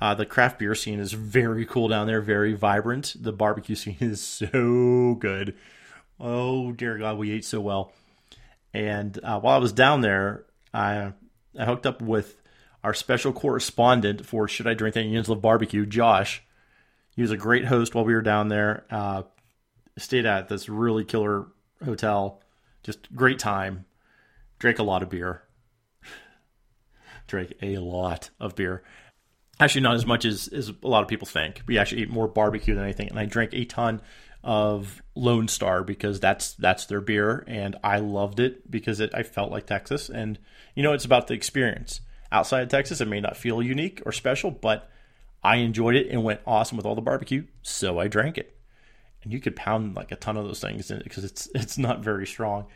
uh, 0.00 0.14
the 0.14 0.26
craft 0.26 0.58
beer 0.58 0.74
scene 0.74 1.00
is 1.00 1.12
very 1.12 1.66
cool 1.66 1.88
down 1.88 2.06
there, 2.06 2.20
very 2.20 2.54
vibrant. 2.54 3.14
The 3.18 3.32
barbecue 3.32 3.76
scene 3.76 3.96
is 4.00 4.22
so 4.22 5.16
good. 5.18 5.54
Oh 6.18 6.72
dear 6.72 6.98
God, 6.98 7.18
we 7.18 7.32
ate 7.32 7.44
so 7.44 7.60
well. 7.60 7.92
And 8.72 9.18
uh, 9.22 9.40
while 9.40 9.56
I 9.56 9.58
was 9.58 9.72
down 9.72 10.00
there, 10.00 10.44
I 10.72 11.12
I 11.58 11.64
hooked 11.64 11.86
up 11.86 12.00
with 12.00 12.39
our 12.82 12.94
special 12.94 13.32
correspondent 13.32 14.26
for 14.26 14.48
Should 14.48 14.66
I 14.66 14.74
Drink 14.74 14.94
That 14.94 15.04
Yinslow 15.04 15.40
Barbecue, 15.40 15.86
Josh. 15.86 16.42
He 17.14 17.22
was 17.22 17.30
a 17.30 17.36
great 17.36 17.66
host 17.66 17.94
while 17.94 18.04
we 18.04 18.14
were 18.14 18.22
down 18.22 18.48
there. 18.48 18.84
Uh, 18.90 19.22
stayed 19.98 20.26
at 20.26 20.48
this 20.48 20.68
really 20.68 21.04
killer 21.04 21.46
hotel. 21.84 22.40
Just 22.82 23.14
great 23.14 23.38
time. 23.38 23.84
Drank 24.58 24.78
a 24.78 24.82
lot 24.82 25.02
of 25.02 25.10
beer. 25.10 25.42
Drank 27.26 27.54
a 27.62 27.76
lot 27.76 28.30
of 28.40 28.54
beer. 28.54 28.82
Actually, 29.58 29.82
not 29.82 29.96
as 29.96 30.06
much 30.06 30.24
as, 30.24 30.48
as 30.48 30.70
a 30.70 30.88
lot 30.88 31.02
of 31.02 31.08
people 31.08 31.26
think. 31.26 31.62
We 31.66 31.76
actually 31.76 32.02
ate 32.02 32.10
more 32.10 32.28
barbecue 32.28 32.74
than 32.74 32.84
anything. 32.84 33.08
And 33.10 33.18
I 33.18 33.26
drank 33.26 33.52
a 33.52 33.66
ton 33.66 34.00
of 34.42 35.02
Lone 35.14 35.48
Star 35.48 35.84
because 35.84 36.18
that's 36.18 36.54
that's 36.54 36.86
their 36.86 37.02
beer, 37.02 37.44
and 37.46 37.76
I 37.84 37.98
loved 37.98 38.40
it 38.40 38.70
because 38.70 39.00
it 39.00 39.10
I 39.14 39.22
felt 39.22 39.50
like 39.50 39.66
Texas. 39.66 40.08
And 40.08 40.38
you 40.74 40.82
know, 40.82 40.94
it's 40.94 41.04
about 41.04 41.26
the 41.26 41.34
experience 41.34 42.00
outside 42.32 42.62
of 42.62 42.68
Texas. 42.68 43.00
It 43.00 43.08
may 43.08 43.20
not 43.20 43.36
feel 43.36 43.62
unique 43.62 44.02
or 44.06 44.12
special, 44.12 44.50
but 44.50 44.90
I 45.42 45.56
enjoyed 45.56 45.96
it 45.96 46.08
and 46.10 46.22
went 46.22 46.40
awesome 46.46 46.76
with 46.76 46.86
all 46.86 46.94
the 46.94 47.00
barbecue, 47.00 47.44
so 47.62 47.98
I 47.98 48.08
drank 48.08 48.38
it. 48.38 48.56
And 49.22 49.32
you 49.32 49.40
could 49.40 49.56
pound 49.56 49.96
like 49.96 50.12
a 50.12 50.16
ton 50.16 50.36
of 50.36 50.44
those 50.44 50.60
things 50.60 50.90
because 50.90 51.24
it's 51.24 51.48
it's 51.54 51.78
not 51.78 52.00
very 52.00 52.26
strong, 52.26 52.66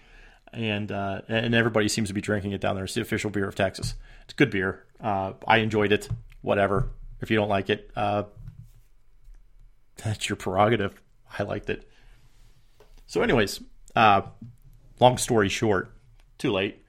and 0.53 0.91
uh, 0.91 1.23
and 1.29 1.55
everybody 1.55 1.89
seems 1.89 2.09
to 2.09 2.15
be 2.15 2.21
drinking 2.21 2.53
it 2.53 2.61
down 2.61 2.75
there. 2.75 2.85
It's 2.85 2.95
the 2.95 3.01
official 3.01 3.31
beer 3.31 3.49
of 3.49 3.55
Texas. 3.55 3.95
It's 4.25 4.35
good 4.35 4.51
beer. 4.51 4.85
Uh, 5.01 5.33
I 5.47 5.59
enjoyed 5.59 5.93
it. 5.93 6.09
Whatever. 6.43 6.91
If 7.21 7.31
you 7.31 7.37
don't 7.37 7.49
like 7.49 7.71
it, 7.71 7.91
uh, 7.97 8.25
that's 10.03 10.29
your 10.29 10.37
prerogative. 10.37 11.01
I 11.39 11.45
liked 11.45 11.71
it. 11.71 11.89
So, 13.07 13.23
anyways, 13.23 13.61
uh, 13.97 14.23
long 15.01 15.17
story 15.17 15.49
short, 15.49 15.91
too 16.37 16.53
late 16.53 16.84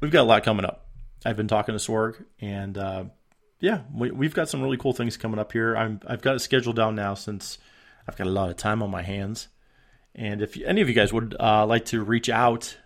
we've 0.00 0.10
got 0.10 0.22
a 0.22 0.28
lot 0.28 0.44
coming 0.44 0.64
up. 0.64 0.86
I've 1.24 1.36
been 1.36 1.48
talking 1.48 1.76
to 1.76 1.78
Sorg, 1.78 2.24
and 2.40 2.76
uh, 2.76 3.04
yeah, 3.60 3.82
we, 3.92 4.26
have 4.26 4.34
got 4.34 4.48
some 4.48 4.62
really 4.62 4.76
cool 4.76 4.92
things 4.92 5.16
coming 5.16 5.38
up 5.38 5.52
here. 5.52 5.76
I'm, 5.76 6.00
I've 6.06 6.22
got 6.22 6.36
it 6.36 6.40
scheduled 6.40 6.76
down 6.76 6.94
now 6.94 7.14
since 7.14 7.58
I've 8.06 8.16
got 8.16 8.26
a 8.26 8.30
lot 8.30 8.50
of 8.50 8.56
time 8.56 8.82
on 8.82 8.90
my 8.90 9.02
hands. 9.02 9.48
And 10.14 10.42
if 10.42 10.56
any 10.62 10.80
of 10.80 10.88
you 10.88 10.94
guys 10.94 11.12
would 11.12 11.36
uh, 11.38 11.66
like 11.66 11.86
to 11.86 12.02
reach 12.02 12.28
out, 12.28 12.76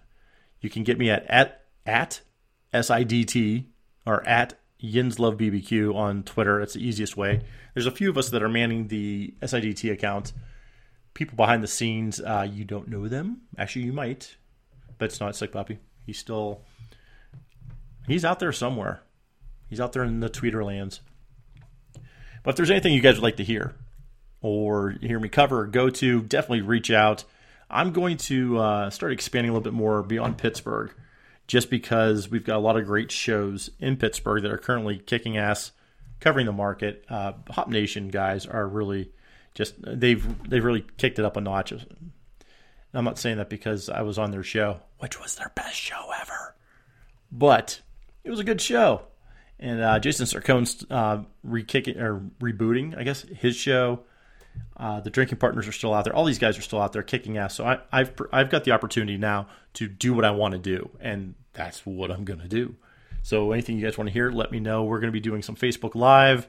you 0.60 0.70
can 0.70 0.84
get 0.84 0.98
me 0.98 1.10
at 1.10 1.26
at, 1.26 1.64
at 1.86 2.20
SIDT 2.72 3.66
or 4.06 4.26
at 4.26 4.58
Yinslove 4.82 5.36
BBQ 5.36 5.94
on 5.94 6.22
Twitter. 6.22 6.58
That's 6.58 6.74
the 6.74 6.86
easiest 6.86 7.16
way. 7.16 7.42
There's 7.74 7.86
a 7.86 7.92
few 7.92 8.10
of 8.10 8.18
us 8.18 8.30
that 8.30 8.42
are 8.42 8.48
manning 8.48 8.88
the 8.88 9.34
SIDT 9.42 9.92
account. 9.92 10.32
People 11.14 11.36
behind 11.36 11.62
the 11.62 11.68
scenes, 11.68 12.20
uh, 12.20 12.46
you 12.50 12.64
don't 12.64 12.88
know 12.88 13.08
them. 13.08 13.42
Actually, 13.58 13.84
you 13.84 13.92
might, 13.92 14.36
but 14.98 15.06
it's 15.06 15.20
not 15.20 15.36
Sick 15.36 15.52
Puppy. 15.52 15.78
He's 16.06 16.18
still 16.18 16.62
He's 18.06 18.24
out 18.24 18.38
there 18.40 18.52
somewhere. 18.52 19.02
He's 19.68 19.80
out 19.80 19.92
there 19.92 20.04
in 20.04 20.20
the 20.20 20.28
Tweeter 20.28 20.64
lands. 20.64 21.00
But 22.42 22.50
if 22.50 22.56
there's 22.56 22.70
anything 22.70 22.92
you 22.92 23.00
guys 23.00 23.16
would 23.16 23.22
like 23.22 23.36
to 23.36 23.44
hear 23.44 23.74
or 24.40 24.90
hear 25.00 25.20
me 25.20 25.28
cover 25.28 25.66
go 25.66 25.90
to, 25.90 26.22
definitely 26.22 26.62
reach 26.62 26.90
out. 26.90 27.24
I'm 27.68 27.92
going 27.92 28.16
to 28.16 28.58
uh, 28.58 28.90
start 28.90 29.12
expanding 29.12 29.50
a 29.50 29.52
little 29.52 29.64
bit 29.64 29.76
more 29.76 30.02
beyond 30.02 30.38
Pittsburgh 30.38 30.92
just 31.46 31.70
because 31.70 32.30
we've 32.30 32.44
got 32.44 32.56
a 32.56 32.60
lot 32.60 32.76
of 32.76 32.86
great 32.86 33.10
shows 33.12 33.70
in 33.78 33.96
Pittsburgh 33.96 34.42
that 34.42 34.52
are 34.52 34.58
currently 34.58 34.98
kicking 34.98 35.36
ass, 35.36 35.72
covering 36.18 36.46
the 36.46 36.52
market. 36.52 37.04
Uh, 37.08 37.32
Hop 37.50 37.68
Nation 37.68 38.08
guys 38.08 38.46
are 38.46 38.66
really 38.66 39.12
just 39.54 39.74
they've 39.78 40.24
they've 40.48 40.64
really 40.64 40.84
kicked 40.96 41.18
it 41.18 41.24
up 41.24 41.36
a 41.36 41.40
notch. 41.40 41.72
I'm 42.92 43.04
not 43.04 43.18
saying 43.18 43.38
that 43.38 43.50
because 43.50 43.88
I 43.88 44.02
was 44.02 44.18
on 44.18 44.30
their 44.30 44.42
show, 44.42 44.80
which 44.98 45.20
was 45.20 45.36
their 45.36 45.52
best 45.54 45.76
show 45.76 46.10
ever, 46.20 46.56
but 47.30 47.80
it 48.24 48.30
was 48.30 48.40
a 48.40 48.44
good 48.44 48.60
show. 48.60 49.02
And 49.58 49.82
uh, 49.82 49.98
Jason 49.98 50.26
Sarcone's 50.26 50.84
uh, 50.90 51.22
re-kicking 51.42 51.98
or 51.98 52.22
rebooting, 52.40 52.96
I 52.96 53.02
guess, 53.02 53.22
his 53.22 53.56
show. 53.56 54.00
Uh, 54.76 55.00
the 55.00 55.10
drinking 55.10 55.38
partners 55.38 55.68
are 55.68 55.72
still 55.72 55.92
out 55.92 56.04
there. 56.04 56.14
All 56.16 56.24
these 56.24 56.38
guys 56.38 56.56
are 56.58 56.62
still 56.62 56.80
out 56.80 56.92
there 56.92 57.02
kicking 57.02 57.36
ass. 57.36 57.54
So 57.54 57.66
I, 57.66 57.78
have 57.92 58.14
I've 58.32 58.50
got 58.50 58.64
the 58.64 58.72
opportunity 58.72 59.18
now 59.18 59.48
to 59.74 59.86
do 59.86 60.14
what 60.14 60.24
I 60.24 60.30
want 60.30 60.52
to 60.52 60.58
do, 60.58 60.90
and 61.00 61.34
that's 61.52 61.84
what 61.84 62.10
I'm 62.10 62.24
going 62.24 62.40
to 62.40 62.48
do. 62.48 62.74
So 63.22 63.52
anything 63.52 63.76
you 63.76 63.84
guys 63.84 63.98
want 63.98 64.08
to 64.08 64.12
hear, 64.12 64.30
let 64.30 64.50
me 64.50 64.60
know. 64.60 64.84
We're 64.84 64.98
going 64.98 65.12
to 65.12 65.12
be 65.12 65.20
doing 65.20 65.42
some 65.42 65.56
Facebook 65.56 65.94
Live. 65.94 66.48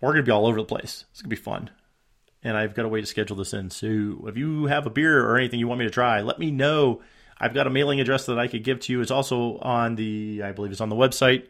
We're 0.00 0.12
going 0.12 0.24
to 0.24 0.28
be 0.28 0.32
all 0.32 0.46
over 0.46 0.56
the 0.56 0.64
place. 0.64 1.04
It's 1.10 1.20
going 1.20 1.30
to 1.30 1.36
be 1.36 1.42
fun. 1.42 1.70
And 2.42 2.56
I've 2.56 2.74
got 2.74 2.86
a 2.86 2.88
way 2.88 3.00
to 3.00 3.06
schedule 3.06 3.36
this 3.36 3.52
in. 3.52 3.70
So 3.70 4.24
if 4.26 4.36
you 4.36 4.66
have 4.66 4.86
a 4.86 4.90
beer 4.90 5.24
or 5.24 5.36
anything 5.36 5.60
you 5.60 5.68
want 5.68 5.78
me 5.78 5.84
to 5.84 5.92
try, 5.92 6.22
let 6.22 6.38
me 6.38 6.50
know 6.50 7.02
I've 7.42 7.54
got 7.54 7.66
a 7.66 7.70
mailing 7.70 8.00
address 8.00 8.26
that 8.26 8.38
I 8.38 8.46
could 8.46 8.62
give 8.62 8.78
to 8.80 8.92
you. 8.92 9.00
It's 9.00 9.10
also 9.10 9.58
on 9.58 9.96
the, 9.96 10.42
I 10.44 10.52
believe 10.52 10.70
it's 10.70 10.80
on 10.80 10.90
the 10.90 10.96
website, 10.96 11.48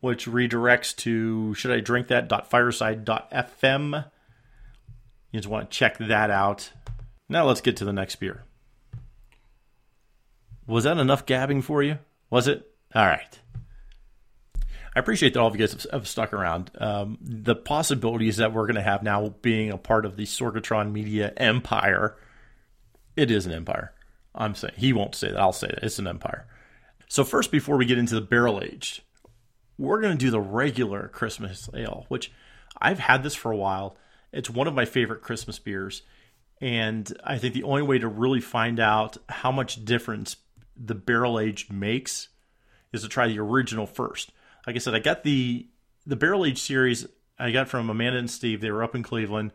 which 0.00 0.26
redirects 0.26 0.94
to 0.96 1.54
should 1.54 1.70
I 1.70 1.80
drink 1.80 2.08
that 2.08 2.50
fireside.fm. 2.50 4.04
You 5.30 5.40
just 5.40 5.48
want 5.48 5.70
to 5.70 5.74
check 5.74 5.96
that 5.96 6.30
out. 6.30 6.70
Now 7.30 7.46
let's 7.46 7.62
get 7.62 7.78
to 7.78 7.86
the 7.86 7.94
next 7.94 8.16
beer. 8.16 8.44
Was 10.66 10.84
that 10.84 10.98
enough 10.98 11.24
gabbing 11.24 11.62
for 11.62 11.82
you? 11.82 11.98
Was 12.28 12.46
it? 12.46 12.70
All 12.94 13.06
right. 13.06 13.38
I 14.94 15.00
appreciate 15.00 15.32
that 15.32 15.40
all 15.40 15.48
of 15.48 15.54
you 15.54 15.60
guys 15.60 15.72
have, 15.72 15.86
have 15.90 16.08
stuck 16.08 16.34
around. 16.34 16.70
Um, 16.76 17.16
the 17.22 17.56
possibilities 17.56 18.36
that 18.36 18.52
we're 18.52 18.66
going 18.66 18.74
to 18.74 18.82
have 18.82 19.02
now 19.02 19.30
being 19.40 19.70
a 19.70 19.78
part 19.78 20.04
of 20.04 20.16
the 20.16 20.24
Sorgatron 20.24 20.92
Media 20.92 21.32
empire, 21.38 22.18
it 23.16 23.30
is 23.30 23.46
an 23.46 23.52
empire. 23.52 23.94
I'm 24.34 24.54
saying 24.54 24.74
he 24.76 24.92
won't 24.92 25.14
say 25.14 25.30
that. 25.30 25.40
I'll 25.40 25.52
say 25.52 25.68
that 25.68 25.82
it's 25.82 25.98
an 25.98 26.06
empire. 26.06 26.46
So 27.08 27.24
first, 27.24 27.50
before 27.50 27.76
we 27.76 27.84
get 27.84 27.98
into 27.98 28.14
the 28.14 28.20
barrel 28.20 28.62
aged, 28.62 29.02
we're 29.78 30.00
going 30.00 30.16
to 30.16 30.24
do 30.24 30.30
the 30.30 30.40
regular 30.40 31.08
Christmas 31.08 31.68
ale, 31.74 32.06
which 32.08 32.32
I've 32.80 32.98
had 32.98 33.22
this 33.22 33.34
for 33.34 33.52
a 33.52 33.56
while. 33.56 33.96
It's 34.32 34.48
one 34.48 34.66
of 34.66 34.74
my 34.74 34.84
favorite 34.84 35.20
Christmas 35.20 35.58
beers, 35.58 36.02
and 36.60 37.12
I 37.24 37.38
think 37.38 37.52
the 37.52 37.64
only 37.64 37.82
way 37.82 37.98
to 37.98 38.08
really 38.08 38.40
find 38.40 38.80
out 38.80 39.18
how 39.28 39.52
much 39.52 39.84
difference 39.84 40.36
the 40.76 40.94
barrel 40.94 41.38
aged 41.38 41.72
makes 41.72 42.28
is 42.92 43.02
to 43.02 43.08
try 43.08 43.28
the 43.28 43.40
original 43.40 43.86
first. 43.86 44.30
Like 44.66 44.76
I 44.76 44.78
said, 44.78 44.94
I 44.94 45.00
got 45.00 45.22
the 45.22 45.66
the 46.06 46.16
barrel 46.16 46.46
aged 46.46 46.58
series 46.58 47.06
I 47.38 47.50
got 47.50 47.68
from 47.68 47.90
Amanda 47.90 48.18
and 48.18 48.30
Steve. 48.30 48.60
They 48.60 48.70
were 48.70 48.82
up 48.82 48.94
in 48.94 49.02
Cleveland, 49.02 49.52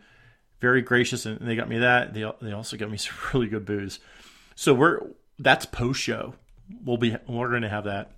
very 0.59 0.81
gracious, 0.81 1.25
and 1.25 1.39
they 1.39 1.55
got 1.55 1.69
me 1.69 1.79
that. 1.79 2.13
They 2.13 2.29
they 2.41 2.51
also 2.51 2.77
got 2.77 2.91
me 2.91 2.97
some 2.97 3.15
really 3.33 3.47
good 3.47 3.65
booze. 3.65 3.99
So 4.57 4.73
we're 4.73 5.01
that's 5.37 5.67
post 5.67 6.01
show. 6.01 6.33
We'll 6.83 6.97
be 6.97 7.15
we're 7.27 7.51
going 7.51 7.61
to 7.61 7.69
have 7.69 7.83
that. 7.83 8.11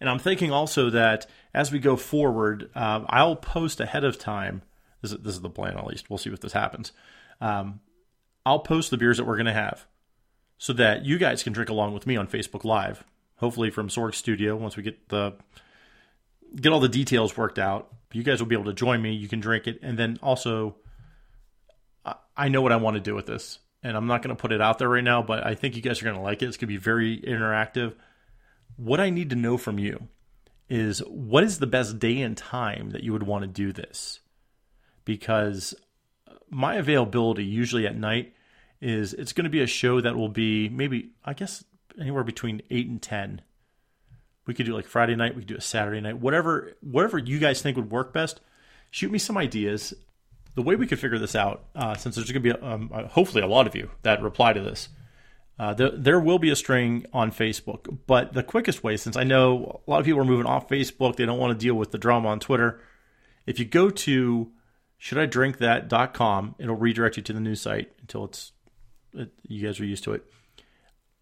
And 0.00 0.08
I'm 0.08 0.20
thinking 0.20 0.52
also 0.52 0.90
that 0.90 1.26
as 1.52 1.72
we 1.72 1.80
go 1.80 1.96
forward, 1.96 2.70
um, 2.76 3.04
I'll 3.08 3.34
post 3.34 3.80
ahead 3.80 4.04
of 4.04 4.16
time. 4.16 4.62
This 5.02 5.10
is, 5.10 5.18
this 5.18 5.34
is 5.34 5.40
the 5.40 5.50
plan, 5.50 5.76
at 5.76 5.88
least. 5.88 6.08
We'll 6.08 6.18
see 6.18 6.30
what 6.30 6.40
this 6.40 6.52
happens. 6.52 6.92
Um, 7.40 7.80
I'll 8.46 8.60
post 8.60 8.92
the 8.92 8.96
beers 8.96 9.16
that 9.16 9.24
we're 9.24 9.36
going 9.36 9.46
to 9.46 9.52
have 9.52 9.86
so 10.56 10.72
that 10.74 11.04
you 11.04 11.18
guys 11.18 11.42
can 11.42 11.52
drink 11.52 11.68
along 11.68 11.94
with 11.94 12.06
me 12.06 12.16
on 12.16 12.28
Facebook 12.28 12.62
Live. 12.62 13.04
Hopefully 13.38 13.70
from 13.70 13.88
Sorg 13.88 14.14
Studio 14.14 14.54
once 14.54 14.76
we 14.76 14.84
get 14.84 15.08
the 15.08 15.34
get 16.54 16.72
all 16.72 16.80
the 16.80 16.88
details 16.88 17.36
worked 17.36 17.58
out. 17.58 17.92
You 18.12 18.22
guys 18.22 18.40
will 18.40 18.48
be 18.48 18.54
able 18.54 18.66
to 18.66 18.72
join 18.72 19.02
me. 19.02 19.14
You 19.14 19.26
can 19.26 19.40
drink 19.40 19.66
it, 19.66 19.80
and 19.82 19.98
then 19.98 20.20
also, 20.22 20.76
I 22.36 22.48
know 22.48 22.62
what 22.62 22.72
I 22.72 22.76
want 22.76 22.94
to 22.94 23.00
do 23.00 23.16
with 23.16 23.26
this, 23.26 23.58
and 23.82 23.96
I'm 23.96 24.06
not 24.06 24.22
going 24.22 24.34
to 24.34 24.40
put 24.40 24.52
it 24.52 24.60
out 24.60 24.78
there 24.78 24.88
right 24.88 25.04
now. 25.04 25.22
But 25.22 25.46
I 25.46 25.54
think 25.54 25.76
you 25.76 25.82
guys 25.82 26.00
are 26.00 26.04
going 26.04 26.16
to 26.16 26.22
like 26.22 26.42
it. 26.42 26.46
It's 26.46 26.56
going 26.56 26.68
to 26.68 26.74
be 26.74 26.76
very 26.76 27.20
interactive. 27.20 27.94
What 28.76 29.00
I 29.00 29.10
need 29.10 29.30
to 29.30 29.36
know 29.36 29.58
from 29.58 29.78
you 29.78 30.08
is 30.68 31.00
what 31.00 31.44
is 31.44 31.58
the 31.58 31.66
best 31.66 31.98
day 31.98 32.20
and 32.20 32.36
time 32.36 32.90
that 32.90 33.02
you 33.02 33.12
would 33.12 33.22
want 33.22 33.42
to 33.42 33.48
do 33.48 33.72
this, 33.72 34.20
because 35.04 35.74
my 36.50 36.74
availability 36.76 37.44
usually 37.44 37.86
at 37.86 37.96
night 37.96 38.34
is 38.80 39.14
it's 39.14 39.32
going 39.32 39.44
to 39.44 39.50
be 39.50 39.62
a 39.62 39.66
show 39.66 40.00
that 40.00 40.16
will 40.16 40.28
be 40.28 40.68
maybe 40.68 41.10
I 41.24 41.32
guess 41.34 41.64
anywhere 42.00 42.24
between 42.24 42.62
eight 42.70 42.88
and 42.88 43.02
ten 43.02 43.42
we 44.48 44.54
could 44.54 44.64
do 44.64 44.74
like 44.74 44.86
Friday 44.86 45.14
night. 45.14 45.34
We 45.34 45.42
could 45.42 45.48
do 45.48 45.56
a 45.56 45.60
Saturday 45.60 46.00
night. 46.00 46.18
Whatever, 46.18 46.72
whatever 46.80 47.18
you 47.18 47.38
guys 47.38 47.60
think 47.60 47.76
would 47.76 47.90
work 47.90 48.14
best. 48.14 48.40
Shoot 48.90 49.12
me 49.12 49.18
some 49.18 49.36
ideas. 49.36 49.92
The 50.58 50.64
way 50.64 50.74
we 50.74 50.88
could 50.88 50.98
figure 50.98 51.20
this 51.20 51.36
out, 51.36 51.66
uh, 51.76 51.94
since 51.94 52.16
there's 52.16 52.32
going 52.32 52.42
to 52.42 52.54
be 52.54 52.60
um, 52.60 52.90
uh, 52.92 53.06
hopefully 53.06 53.44
a 53.44 53.46
lot 53.46 53.68
of 53.68 53.76
you 53.76 53.92
that 54.02 54.20
reply 54.22 54.52
to 54.52 54.60
this, 54.60 54.88
uh, 55.56 55.72
there, 55.74 55.90
there 55.90 56.18
will 56.18 56.40
be 56.40 56.50
a 56.50 56.56
string 56.56 57.06
on 57.12 57.30
Facebook. 57.30 57.98
But 58.08 58.32
the 58.32 58.42
quickest 58.42 58.82
way, 58.82 58.96
since 58.96 59.16
I 59.16 59.22
know 59.22 59.80
a 59.86 59.88
lot 59.88 60.00
of 60.00 60.04
people 60.04 60.20
are 60.20 60.24
moving 60.24 60.46
off 60.46 60.68
Facebook, 60.68 61.14
they 61.14 61.26
don't 61.26 61.38
want 61.38 61.56
to 61.56 61.64
deal 61.64 61.74
with 61.74 61.92
the 61.92 61.98
drama 61.98 62.30
on 62.30 62.40
Twitter. 62.40 62.80
If 63.46 63.60
you 63.60 63.66
go 63.66 63.88
to 63.88 64.50
shouldidrinkthat.com, 65.00 66.56
it'll 66.58 66.74
redirect 66.74 67.16
you 67.16 67.22
to 67.22 67.32
the 67.32 67.40
new 67.40 67.54
site 67.54 67.92
until 68.00 68.24
it's 68.24 68.50
it, 69.12 69.30
you 69.46 69.64
guys 69.64 69.78
are 69.78 69.84
used 69.84 70.02
to 70.04 70.14
it. 70.14 70.24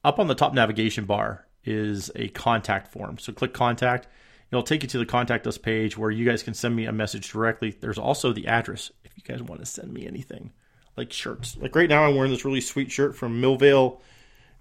Up 0.02 0.19
on 0.19 0.28
the 0.28 0.35
top 0.35 0.55
navigation 0.55 1.05
bar, 1.05 1.47
is 1.66 2.11
a 2.14 2.28
contact 2.28 2.88
form. 2.88 3.19
So 3.19 3.33
click 3.33 3.52
contact. 3.52 4.07
It'll 4.50 4.62
take 4.62 4.83
you 4.83 4.88
to 4.90 4.99
the 4.99 5.07
contact 5.07 5.47
us 5.47 5.59
page 5.59 5.99
where 5.99 6.11
you 6.11 6.25
guys 6.25 6.43
can 6.43 6.55
send 6.55 6.75
me 6.75 6.87
a 6.87 6.93
message 6.93 7.31
directly. 7.31 7.76
There's 7.78 7.99
also 7.99 8.33
the 8.33 8.47
address 8.47 8.93
guys 9.26 9.42
want 9.42 9.61
to 9.61 9.66
send 9.66 9.92
me 9.92 10.06
anything 10.06 10.52
like 10.97 11.12
shirts. 11.12 11.56
Like 11.56 11.75
right 11.75 11.88
now, 11.88 12.04
I'm 12.04 12.14
wearing 12.14 12.33
this 12.33 12.45
really 12.45 12.61
sweet 12.61 12.90
shirt 12.90 13.16
from 13.16 13.40
Millvale 13.40 14.00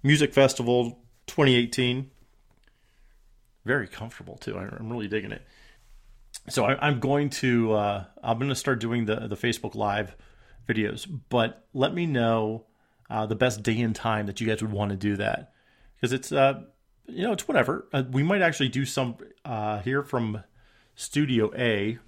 Music 0.02 0.32
Festival 0.32 0.98
2018. 1.26 2.10
Very 3.64 3.88
comfortable 3.88 4.36
too. 4.36 4.56
I'm 4.56 4.90
really 4.90 5.08
digging 5.08 5.32
it. 5.32 5.42
So 6.48 6.64
I, 6.64 6.88
am 6.88 7.00
going 7.00 7.30
to 7.30 7.72
uh, 7.72 8.04
I'm 8.22 8.38
going 8.38 8.50
to 8.50 8.54
start 8.54 8.78
doing 8.78 9.06
the 9.06 9.26
the 9.28 9.36
Facebook 9.36 9.74
Live 9.74 10.14
videos, 10.68 11.06
but 11.28 11.66
let 11.72 11.94
me 11.94 12.06
know 12.06 12.66
uh, 13.10 13.26
the 13.26 13.34
best 13.34 13.62
day 13.62 13.80
and 13.80 13.94
time 13.94 14.26
that 14.26 14.40
you 14.40 14.46
guys 14.46 14.62
would 14.62 14.72
want 14.72 14.90
to 14.90 14.96
do 14.96 15.16
that 15.16 15.52
because 15.96 16.12
it's 16.12 16.30
uh, 16.30 16.62
you 17.08 17.22
know, 17.22 17.32
it's 17.32 17.46
whatever. 17.46 17.86
Uh, 17.92 18.04
we 18.10 18.22
might 18.22 18.42
actually 18.42 18.68
do 18.68 18.84
some 18.84 19.16
uh, 19.44 19.80
here 19.80 20.02
from 20.02 20.42
Studio 20.94 21.52
A, 21.56 21.98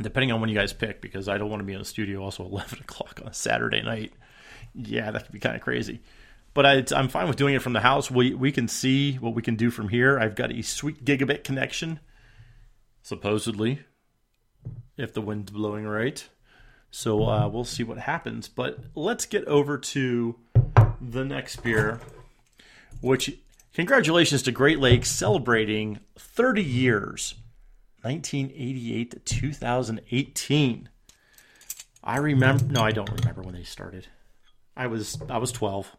depending 0.00 0.32
on 0.32 0.40
when 0.40 0.50
you 0.50 0.56
guys 0.56 0.72
pick, 0.72 1.00
because 1.00 1.28
I 1.28 1.38
don't 1.38 1.50
want 1.50 1.60
to 1.60 1.64
be 1.64 1.72
in 1.72 1.78
the 1.78 1.84
studio 1.84 2.22
also 2.22 2.44
11 2.50 2.80
o'clock 2.80 3.20
on 3.22 3.28
a 3.28 3.34
Saturday 3.34 3.82
night. 3.82 4.12
Yeah, 4.74 5.10
that 5.10 5.24
could 5.24 5.32
be 5.32 5.38
kind 5.38 5.56
of 5.56 5.62
crazy. 5.62 6.00
But 6.54 6.66
I, 6.66 6.84
I'm 6.94 7.08
fine 7.08 7.28
with 7.28 7.36
doing 7.36 7.54
it 7.54 7.62
from 7.62 7.74
the 7.74 7.80
house. 7.80 8.10
We, 8.10 8.34
we 8.34 8.50
can 8.52 8.68
see 8.68 9.14
what 9.14 9.34
we 9.34 9.42
can 9.42 9.56
do 9.56 9.70
from 9.70 9.88
here. 9.88 10.18
I've 10.18 10.34
got 10.34 10.52
a 10.52 10.62
sweet 10.62 11.04
gigabit 11.04 11.44
connection, 11.44 12.00
supposedly, 13.02 13.80
if 14.96 15.12
the 15.12 15.20
wind's 15.20 15.52
blowing 15.52 15.86
right. 15.86 16.26
So 16.90 17.24
uh, 17.28 17.48
we'll 17.48 17.64
see 17.64 17.84
what 17.84 17.98
happens. 17.98 18.48
But 18.48 18.78
let's 18.94 19.26
get 19.26 19.44
over 19.44 19.76
to 19.76 20.36
the 21.00 21.24
next 21.24 21.62
beer, 21.62 22.00
which 23.02 23.36
Congratulations 23.76 24.40
to 24.44 24.52
Great 24.52 24.80
Lakes 24.80 25.10
celebrating 25.10 26.00
30 26.18 26.62
years, 26.64 27.34
1988 28.06 29.10
to 29.10 29.18
2018. 29.18 30.88
I 32.04 32.18
remember. 32.18 32.64
No, 32.66 32.82
I 32.82 32.92
don't 32.92 33.10
remember 33.10 33.42
when 33.42 33.56
they 33.56 33.64
started. 33.64 34.06
I 34.76 34.86
was 34.86 35.18
I 35.28 35.38
was 35.38 35.50
12. 35.50 35.90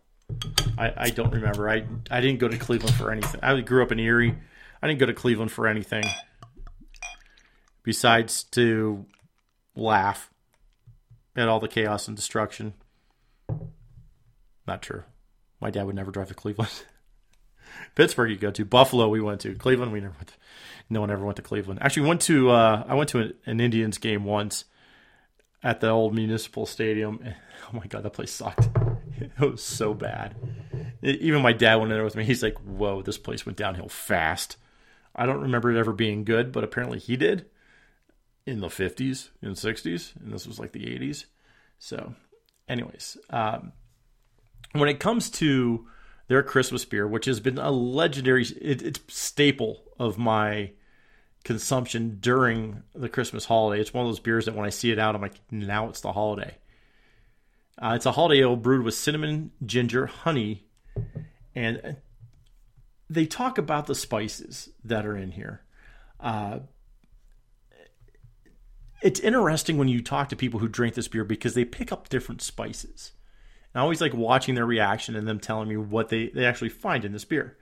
I, 0.78 0.93
I 0.96 1.10
don't 1.10 1.34
remember. 1.34 1.70
I 1.70 1.86
I 2.10 2.22
didn't 2.22 2.39
go 2.39 2.48
to 2.48 2.58
Cleveland 2.58 2.96
for 2.96 3.12
anything. 3.12 3.41
I 3.43 3.60
grew 3.60 3.84
up 3.84 3.91
in 3.91 4.00
Erie. 4.00 4.38
I 4.82 4.88
didn't 4.88 5.02
go 5.02 5.06
to 5.06 5.13
Cleveland 5.13 5.52
for 5.52 5.67
anything 5.67 6.06
besides 7.84 8.43
to 8.43 9.06
laugh 9.76 10.32
at 11.36 11.50
all 11.50 11.60
the 11.60 11.67
chaos 11.67 12.08
and 12.08 12.15
destruction. 12.15 12.74
Not 14.65 14.82
true. 14.82 15.04
My 15.60 15.72
dad 15.72 15.86
would 15.88 15.96
never 15.96 16.12
drive 16.12 16.30
to 16.30 16.34
Cleveland. 16.34 16.72
Pittsburgh, 17.97 18.29
you 18.29 18.38
go 18.38 18.51
to 18.51 18.63
Buffalo. 18.63 19.07
We 19.07 19.21
went 19.21 19.41
to 19.41 19.55
Cleveland. 19.55 19.91
We 19.91 20.01
never 20.01 20.13
went. 20.13 20.27
To, 20.27 20.33
no 20.88 21.01
one 21.01 21.10
ever 21.10 21.25
went 21.25 21.38
to 21.38 21.41
Cleveland. 21.41 21.79
Actually, 21.81 22.07
went 22.07 22.21
to. 22.21 22.51
Uh, 22.51 22.83
I 22.88 22.93
went 22.93 23.10
to 23.10 23.19
an, 23.21 23.33
an, 23.47 23.60
Indians 23.60 23.97
game 23.97 24.23
once 24.23 24.65
at 25.63 25.81
the 25.81 25.89
old 25.89 26.13
municipal 26.13 26.65
stadium. 26.67 27.19
Oh 27.73 27.75
my 27.75 27.88
god, 27.88 28.03
that 28.03 28.13
place 28.13 28.31
sucked. 28.31 28.69
It 29.19 29.39
was 29.39 29.62
so 29.62 29.93
bad. 29.93 30.36
Even 31.01 31.41
my 31.41 31.51
dad 31.51 31.75
went 31.75 31.91
in 31.91 31.97
there 31.97 32.03
with 32.03 32.15
me. 32.15 32.23
He's 32.23 32.41
like, 32.41 32.57
"Whoa, 32.60 33.01
this 33.01 33.17
place 33.17 33.45
went 33.45 33.57
downhill 33.57 33.89
fast." 33.89 34.55
I 35.13 35.25
don't 35.25 35.41
remember 35.41 35.69
it 35.69 35.77
ever 35.77 35.91
being 35.91 36.23
good, 36.23 36.53
but 36.53 36.63
apparently 36.63 36.99
he 36.99 37.17
did 37.17 37.47
in 38.45 38.62
the 38.62 38.67
50s 38.67 39.29
and 39.41 39.55
60s, 39.55 40.15
and 40.15 40.31
this 40.31 40.47
was 40.47 40.60
like 40.60 40.71
the 40.71 40.86
80s. 40.86 41.25
So, 41.77 42.13
anyways, 42.69 43.17
um, 43.31 43.73
when 44.71 44.88
it 44.88 44.99
comes 44.99 45.29
to 45.31 45.88
their 46.27 46.43
Christmas 46.43 46.85
beer, 46.85 47.07
which 47.07 47.25
has 47.25 47.39
been 47.39 47.57
a 47.57 47.71
legendary, 47.71 48.43
it, 48.43 48.81
it's 48.81 48.99
staple 49.07 49.83
of 49.97 50.17
my 50.17 50.71
consumption 51.43 52.17
during 52.19 52.83
the 52.93 53.09
Christmas 53.09 53.45
holiday. 53.45 53.81
It's 53.81 53.93
one 53.93 54.05
of 54.05 54.09
those 54.09 54.19
beers 54.19 54.45
that 54.45 54.55
when 54.55 54.65
I 54.65 54.69
see 54.69 54.91
it 54.91 54.99
out, 54.99 55.15
I'm 55.15 55.21
like, 55.21 55.39
now 55.49 55.87
it's 55.87 56.01
the 56.01 56.11
holiday. 56.11 56.57
Uh, 57.81 57.93
it's 57.95 58.05
a 58.05 58.11
holiday 58.11 58.41
ale 58.41 58.55
brewed 58.55 58.83
with 58.83 58.95
cinnamon, 58.95 59.51
ginger, 59.65 60.07
honey, 60.07 60.67
and 61.55 61.97
they 63.09 63.25
talk 63.25 63.57
about 63.57 63.87
the 63.87 63.95
spices 63.95 64.69
that 64.83 65.05
are 65.05 65.15
in 65.15 65.31
here. 65.31 65.61
Uh, 66.19 66.59
it's 69.01 69.19
interesting 69.19 69.77
when 69.77 69.87
you 69.87 70.01
talk 70.01 70.29
to 70.29 70.35
people 70.35 70.59
who 70.59 70.67
drink 70.67 70.95
this 70.95 71.07
beer 71.07 71.23
because 71.23 71.53
they 71.53 71.63
pick 71.65 71.91
up 71.91 72.09
different 72.09 72.41
spices. 72.41 73.11
I 73.75 73.80
always 73.80 74.01
like 74.01 74.13
watching 74.13 74.56
their 74.56 74.65
reaction 74.65 75.15
and 75.15 75.27
them 75.27 75.39
telling 75.39 75.69
me 75.69 75.77
what 75.77 76.10
they, 76.10 76.30
they 76.30 76.45
actually 76.45 76.69
find 76.69 77.06
in 77.06 77.12
this 77.12 77.25
beer. 77.25 77.58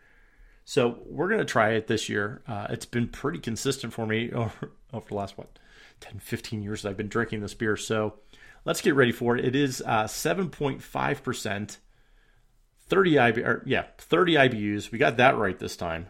So 0.63 0.99
we're 1.05 1.27
going 1.27 1.39
to 1.39 1.45
try 1.45 1.71
it 1.71 1.87
this 1.87 2.09
year. 2.09 2.41
Uh, 2.47 2.67
it's 2.69 2.85
been 2.85 3.07
pretty 3.07 3.39
consistent 3.39 3.93
for 3.93 4.05
me 4.05 4.31
over, 4.33 4.71
over 4.93 5.07
the 5.07 5.15
last, 5.15 5.37
what, 5.37 5.59
10, 6.01 6.19
15 6.19 6.63
years 6.63 6.81
that 6.81 6.89
I've 6.89 6.97
been 6.97 7.07
drinking 7.07 7.41
this 7.41 7.53
beer. 7.53 7.77
So 7.77 8.15
let's 8.65 8.81
get 8.81 8.95
ready 8.95 9.11
for 9.11 9.37
it. 9.37 9.45
It 9.45 9.55
is 9.55 9.83
uh, 9.85 10.05
7.5%, 10.05 11.77
30 12.87 13.19
IB, 13.19 13.41
or, 13.41 13.63
yeah, 13.65 13.85
30 13.97 14.33
IBUs. 14.33 14.91
We 14.91 14.97
got 14.97 15.17
that 15.17 15.37
right 15.37 15.57
this 15.57 15.75
time. 15.75 16.07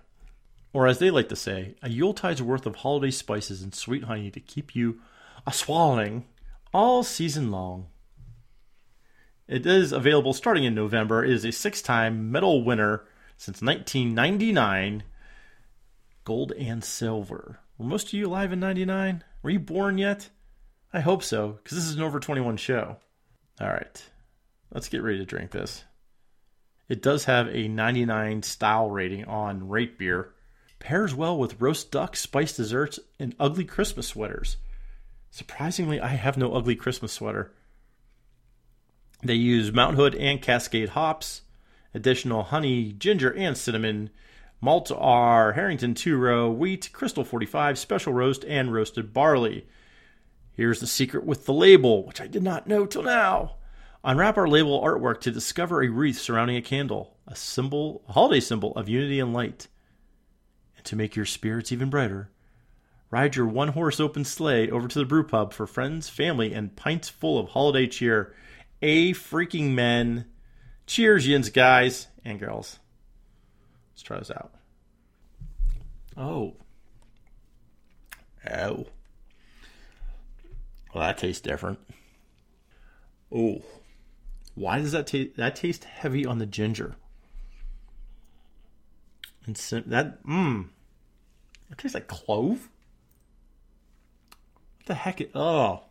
Or 0.72 0.88
as 0.88 1.00
they 1.00 1.10
like 1.10 1.30
to 1.30 1.38
say, 1.38 1.76
a 1.82 1.88
Yuletide's 1.88 2.42
worth 2.42 2.66
of 2.66 2.78
holiday 2.78 3.12
spices 3.12 3.62
and 3.62 3.74
sweet 3.74 4.04
honey 4.04 4.30
to 4.32 4.42
keep 4.42 4.76
you 4.76 5.00
a 5.48 5.54
swallowing 5.54 6.26
all 6.74 7.04
season 7.04 7.50
long. 7.50 7.88
It 9.48 9.66
is 9.66 9.92
available 9.92 10.34
starting 10.34 10.64
in 10.64 10.74
November. 10.74 11.24
It 11.24 11.32
is 11.32 11.46
a 11.46 11.52
six 11.52 11.82
time 11.82 12.32
medal 12.32 12.64
winner 12.64 13.06
since 13.38 13.62
1999, 13.62 15.04
gold 16.24 16.52
and 16.54 16.84
silver. 16.84 17.60
Were 17.78 17.86
most 17.86 18.08
of 18.08 18.14
you 18.14 18.28
alive 18.28 18.52
in 18.54 18.60
99? 18.60 19.24
Were 19.44 19.50
you 19.50 19.60
born 19.60 19.98
yet? 19.98 20.30
I 20.94 21.02
hope 21.02 21.22
so, 21.22 21.50
because 21.50 21.78
this 21.78 21.88
is 21.88 21.96
an 21.96 22.02
over 22.02 22.20
21 22.20 22.58
show. 22.58 22.98
All 23.60 23.68
right, 23.68 24.04
let's 24.74 24.90
get 24.90 25.04
ready 25.04 25.20
to 25.20 25.26
drink 25.26 25.52
this. 25.52 25.84
It 26.88 27.02
does 27.02 27.26
have 27.26 27.48
a 27.50 27.68
99 27.68 28.44
style 28.44 28.90
rating 28.90 29.26
on 29.26 29.68
Rate 29.68 29.98
Beer. 29.98 30.34
Pairs 30.80 31.14
well 31.14 31.38
with 31.38 31.60
roast 31.60 31.92
duck, 31.92 32.16
spiced 32.16 32.58
desserts, 32.58 33.00
and 33.20 33.36
ugly 33.40 33.66
Christmas 33.66 34.08
sweaters. 34.08 34.58
Surprisingly, 35.32 36.00
I 36.00 36.10
have 36.10 36.38
no 36.38 36.54
ugly 36.54 36.76
Christmas 36.76 37.12
sweater. 37.12 37.54
They 39.24 39.36
use 39.36 39.72
Mount 39.72 39.96
Hood 39.96 40.16
and 40.16 40.42
Cascade 40.42 40.90
hops, 40.90 41.42
additional 41.94 42.44
honey, 42.44 42.92
ginger, 42.92 43.34
and 43.34 43.58
cinnamon. 43.58 44.10
Malt 44.62 44.92
are 44.96 45.54
Harrington 45.54 45.94
2 45.94 46.18
row, 46.18 46.50
wheat, 46.52 46.90
Crystal 46.94 47.24
45, 47.24 47.78
special 47.78 48.14
roast, 48.14 48.44
and 48.46 48.74
roasted 48.74 49.14
barley. 49.14 49.66
Here's 50.54 50.80
the 50.80 50.88
secret 50.88 51.26
with 51.26 51.46
the 51.46 51.54
label, 51.54 52.06
which 52.06 52.22
I 52.22 52.28
did 52.28 52.44
not 52.44 52.68
know 52.68 52.86
till 52.86 53.04
now. 53.04 53.56
Unwrap 54.04 54.38
our 54.38 54.48
label 54.48 54.82
artwork 54.82 55.20
to 55.22 55.32
discover 55.32 55.82
a 55.82 55.90
wreath 55.90 56.20
surrounding 56.20 56.56
a 56.56 56.62
candle, 56.62 57.18
a 57.28 57.36
symbol, 57.36 58.04
a 58.08 58.14
holiday 58.14 58.40
symbol 58.40 58.72
of 58.76 58.88
unity 58.88 59.20
and 59.20 59.34
light. 59.34 59.68
And 60.78 60.86
to 60.86 60.96
make 60.96 61.16
your 61.16 61.26
spirits 61.26 61.72
even 61.72 61.90
brighter, 61.90 62.30
ride 63.10 63.36
your 63.36 63.48
one 63.48 63.70
horse 63.70 64.00
open 64.00 64.24
sleigh 64.24 64.70
over 64.70 64.88
to 64.88 65.00
the 65.00 65.06
brew 65.06 65.24
pub 65.24 65.54
for 65.54 65.66
friends, 65.66 66.08
family, 66.08 66.54
and 66.54 66.76
pints 66.76 67.10
full 67.10 67.40
of 67.40 67.50
holiday 67.50 67.88
cheer. 67.88 68.34
A 68.82 69.14
freaking 69.14 69.72
men. 69.72 70.26
Cheers, 70.86 71.28
yins, 71.28 71.50
guys 71.50 72.08
and 72.24 72.40
girls. 72.40 72.80
Let's 73.94 74.04
try 74.04 74.20
this 74.20 74.32
out. 74.32 74.54
Oh. 76.18 76.56
Oh. 78.50 78.86
Well, 80.94 81.04
that 81.04 81.18
tastes 81.18 81.42
different. 81.42 81.80
Oh. 83.34 83.62
Why 84.54 84.80
does 84.80 84.94
that 84.94 85.08
taste? 85.08 85.36
That 85.36 85.56
taste 85.56 85.84
heavy 85.84 86.26
on 86.26 86.38
the 86.38 86.46
ginger. 86.46 86.96
And 89.46 89.58
sim- 89.58 89.84
that 89.88 90.24
mmm, 90.24 90.70
it 91.70 91.78
tastes 91.78 91.94
like 91.94 92.08
clove. 92.08 92.70
What 94.78 94.86
the 94.86 94.94
heck? 94.96 95.22
It, 95.22 95.32
oh, 95.36 95.84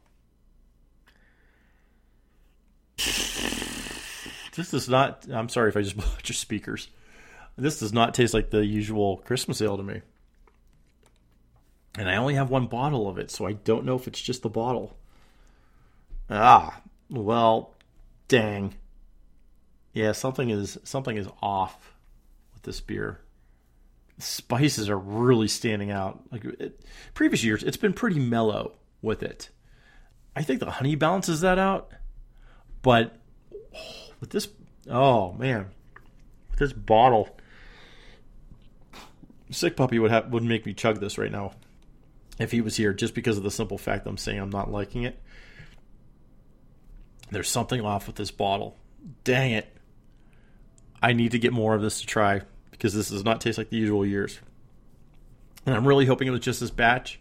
this 4.55 4.71
does 4.71 4.89
not. 4.89 5.27
I'm 5.31 5.49
sorry 5.49 5.69
if 5.69 5.77
I 5.77 5.83
just 5.83 5.97
blew 5.97 6.07
out 6.07 6.29
your 6.29 6.35
speakers. 6.35 6.89
This 7.57 7.79
does 7.79 7.93
not 7.93 8.15
taste 8.15 8.35
like 8.35 8.51
the 8.51 8.65
usual 8.65 9.19
Christmas 9.19 9.63
ale 9.63 9.77
to 9.77 9.83
me. 9.83 10.03
And 11.97 12.09
I 12.09 12.17
only 12.17 12.35
have 12.35 12.51
one 12.51 12.67
bottle 12.67 13.09
of 13.09 13.19
it, 13.19 13.31
so 13.31 13.47
I 13.47 13.53
don't 13.53 13.85
know 13.85 13.95
if 13.95 14.09
it's 14.09 14.21
just 14.21 14.43
the 14.43 14.49
bottle. 14.49 14.97
Ah, 16.29 16.81
well, 17.09 17.75
dang. 18.27 18.75
Yeah, 19.93 20.13
something 20.13 20.51
is 20.51 20.79
something 20.83 21.17
is 21.17 21.29
off 21.41 21.95
with 22.53 22.65
this 22.65 22.81
beer. 22.81 23.21
Spices 24.19 24.89
are 24.91 24.99
really 24.99 25.47
standing 25.49 25.93
out. 25.93 26.23
Like 26.33 26.45
it, 26.45 26.85
previous 27.15 27.45
years, 27.45 27.63
it's 27.63 27.77
been 27.77 27.93
pretty 27.93 28.19
mellow 28.19 28.73
with 29.03 29.23
it. 29.23 29.51
I 30.35 30.43
think 30.43 30.59
the 30.59 30.71
honey 30.71 30.97
balances 30.97 31.43
that 31.43 31.61
out, 31.61 31.93
but 32.83 33.17
with 34.25 34.31
this, 34.31 34.49
oh 34.89 35.35
man, 35.35 35.67
with 36.51 36.59
this 36.59 36.73
bottle, 36.73 37.37
sick 39.51 39.77
puppy 39.77 39.99
would 39.99 40.11
have 40.11 40.33
would 40.33 40.43
make 40.43 40.65
me 40.65 40.73
chug 40.73 40.99
this 40.99 41.19
right 41.19 41.31
now 41.31 41.53
if 42.39 42.51
he 42.51 42.63
was 42.63 42.77
here, 42.77 42.95
just 42.95 43.15
because 43.15 43.37
of 43.37 43.43
the 43.43 43.51
simple 43.51 43.77
fact 43.77 44.07
I'm 44.07 44.17
saying 44.17 44.41
I'm 44.41 44.49
not 44.49 44.73
liking 44.73 45.03
it. 45.03 45.21
There's 47.31 47.51
something 47.51 47.83
off 47.83 48.07
with 48.07 48.17
this 48.17 48.31
bottle. 48.31 48.79
Dang 49.25 49.51
it. 49.53 49.77
I 51.03 51.13
need 51.13 51.33
to 51.33 51.39
get 51.39 51.53
more 51.53 51.75
of 51.75 51.83
this 51.83 52.01
to 52.01 52.07
try 52.07 52.41
because 52.71 52.95
this 52.95 53.11
does 53.11 53.25
not 53.25 53.43
taste 53.43 53.59
like 53.59 53.69
the 53.69 53.77
usual 53.77 54.07
years. 54.07 54.41
And 55.67 55.75
I'm 55.75 55.87
really 55.87 56.07
hoping 56.07 56.29
it 56.29 56.31
was 56.31 56.41
just 56.41 56.61
this 56.61 56.71
batch 56.71 57.21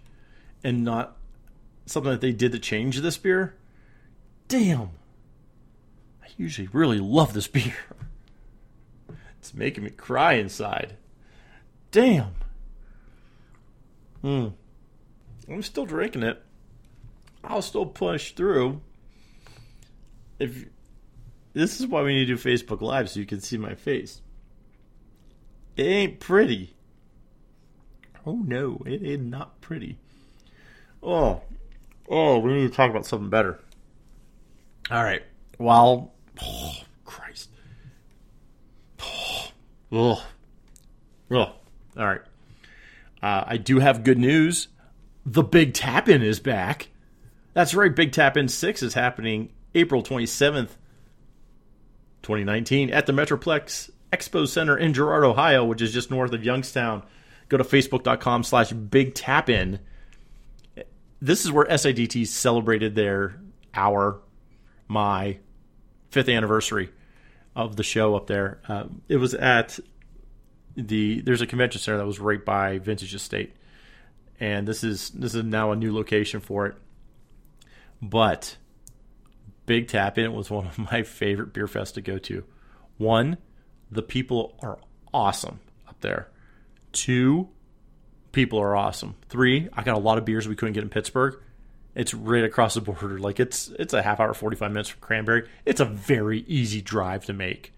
and 0.63 0.85
not 0.85 1.17
something 1.85 2.11
that 2.13 2.21
they 2.21 2.31
did 2.31 2.53
to 2.53 2.59
change 2.59 3.01
this 3.01 3.17
beer. 3.17 3.55
Damn. 4.47 4.91
Usually 6.37 6.67
really 6.71 6.99
love 6.99 7.33
this 7.33 7.47
beer. 7.47 7.75
It's 9.39 9.53
making 9.53 9.83
me 9.83 9.89
cry 9.89 10.33
inside. 10.33 10.95
Damn. 11.91 12.33
Hmm. 14.21 14.47
I'm 15.49 15.61
still 15.63 15.85
drinking 15.85 16.23
it. 16.23 16.41
I'll 17.43 17.61
still 17.61 17.85
push 17.85 18.31
through. 18.31 18.81
If 20.39 20.65
this 21.53 21.79
is 21.79 21.87
why 21.87 22.01
we 22.01 22.13
need 22.13 22.25
to 22.27 22.35
do 22.35 22.41
Facebook 22.41 22.81
Live 22.81 23.09
so 23.09 23.19
you 23.19 23.25
can 23.25 23.41
see 23.41 23.57
my 23.57 23.75
face. 23.75 24.21
It 25.75 25.83
ain't 25.83 26.19
pretty. 26.19 26.75
Oh 28.25 28.35
no, 28.35 28.81
it 28.85 29.03
is 29.03 29.19
not 29.19 29.59
pretty. 29.59 29.97
Oh, 31.01 31.41
oh, 32.07 32.39
we 32.39 32.53
need 32.53 32.69
to 32.69 32.75
talk 32.75 32.89
about 32.89 33.05
something 33.05 33.29
better. 33.29 33.59
All 34.89 35.03
right. 35.03 35.23
Well, 35.57 36.13
oh, 36.41 36.75
Christ. 37.05 37.49
Oh, 39.01 39.47
oh, 39.91 40.25
oh. 41.31 41.35
All 41.35 41.55
right. 41.97 42.21
Uh, 43.21 43.43
I 43.47 43.57
do 43.57 43.79
have 43.79 44.03
good 44.03 44.17
news. 44.17 44.67
The 45.25 45.43
Big 45.43 45.73
Tap 45.73 46.09
In 46.09 46.21
is 46.21 46.39
back. 46.39 46.89
That's 47.53 47.73
right. 47.73 47.95
Big 47.95 48.11
Tap 48.11 48.35
In 48.35 48.47
6 48.47 48.83
is 48.83 48.93
happening 48.93 49.53
April 49.75 50.03
27th 50.03 50.71
2019 52.23 52.89
at 52.89 53.05
the 53.05 53.13
Metroplex 53.13 53.89
Expo 54.11 54.47
Center 54.47 54.77
in 54.77 54.93
Girard, 54.93 55.23
Ohio, 55.23 55.65
which 55.65 55.81
is 55.81 55.93
just 55.93 56.11
north 56.11 56.33
of 56.33 56.43
Youngstown. 56.43 57.03
Go 57.49 57.57
to 57.57 57.63
facebook.com 57.63 58.43
slash 58.43 58.71
big 58.71 59.13
tap 59.13 59.49
in. 59.49 59.79
This 61.21 61.45
is 61.45 61.51
where 61.51 61.65
SIDT 61.65 62.27
celebrated 62.27 62.95
their 62.95 63.39
hour, 63.73 64.21
my 64.87 65.37
fifth 66.13 66.29
anniversary 66.29 66.91
of 67.55 67.75
the 67.75 67.83
show 67.83 68.15
up 68.15 68.27
there. 68.27 68.59
Uh, 68.67 68.85
it 69.07 69.17
was 69.17 69.33
at 69.33 69.79
the 70.75 71.21
there's 71.21 71.41
a 71.41 71.47
convention 71.47 71.81
center 71.81 71.97
that 71.97 72.05
was 72.05 72.19
right 72.19 72.43
by 72.43 72.77
Vintage 72.77 73.13
Estate, 73.13 73.55
and 74.39 74.67
this 74.67 74.83
is 74.83 75.09
this 75.09 75.35
is 75.35 75.43
now 75.43 75.71
a 75.71 75.75
new 75.75 75.93
location 75.93 76.39
for 76.39 76.67
it. 76.67 76.75
But 78.01 78.57
Big 79.65 79.87
Tap 79.87 80.17
In 80.17 80.33
was 80.33 80.49
one 80.51 80.67
of 80.67 80.77
my 80.77 81.03
favorite 81.03 81.51
beer 81.51 81.67
fests 81.67 81.93
to 81.95 82.01
go 82.01 82.17
to. 82.19 82.43
One, 82.97 83.37
the 83.91 84.03
people 84.03 84.55
are 84.61 84.77
awesome 85.13 85.59
up 85.87 85.99
there. 86.01 86.29
Two, 86.91 87.49
people 88.31 88.59
are 88.59 88.75
awesome. 88.75 89.15
Three, 89.29 89.67
I 89.73 89.81
got 89.81 89.95
a 89.95 89.99
lot 89.99 90.19
of 90.19 90.25
beers 90.25 90.47
we 90.47 90.55
couldn't 90.55 90.73
get 90.73 90.83
in 90.83 90.89
Pittsburgh. 90.89 91.39
It's 91.95 92.13
right 92.13 92.43
across 92.43 92.73
the 92.73 92.81
border. 92.81 93.19
Like 93.19 93.39
it's 93.39 93.67
it's 93.79 93.93
a 93.93 94.01
half 94.01 94.19
hour, 94.19 94.33
forty 94.33 94.55
five 94.55 94.71
minutes 94.71 94.89
from 94.89 95.01
Cranberry. 95.01 95.47
It's 95.65 95.79
a 95.79 95.85
very 95.85 96.39
easy 96.47 96.81
drive 96.81 97.25
to 97.25 97.33
make. 97.33 97.73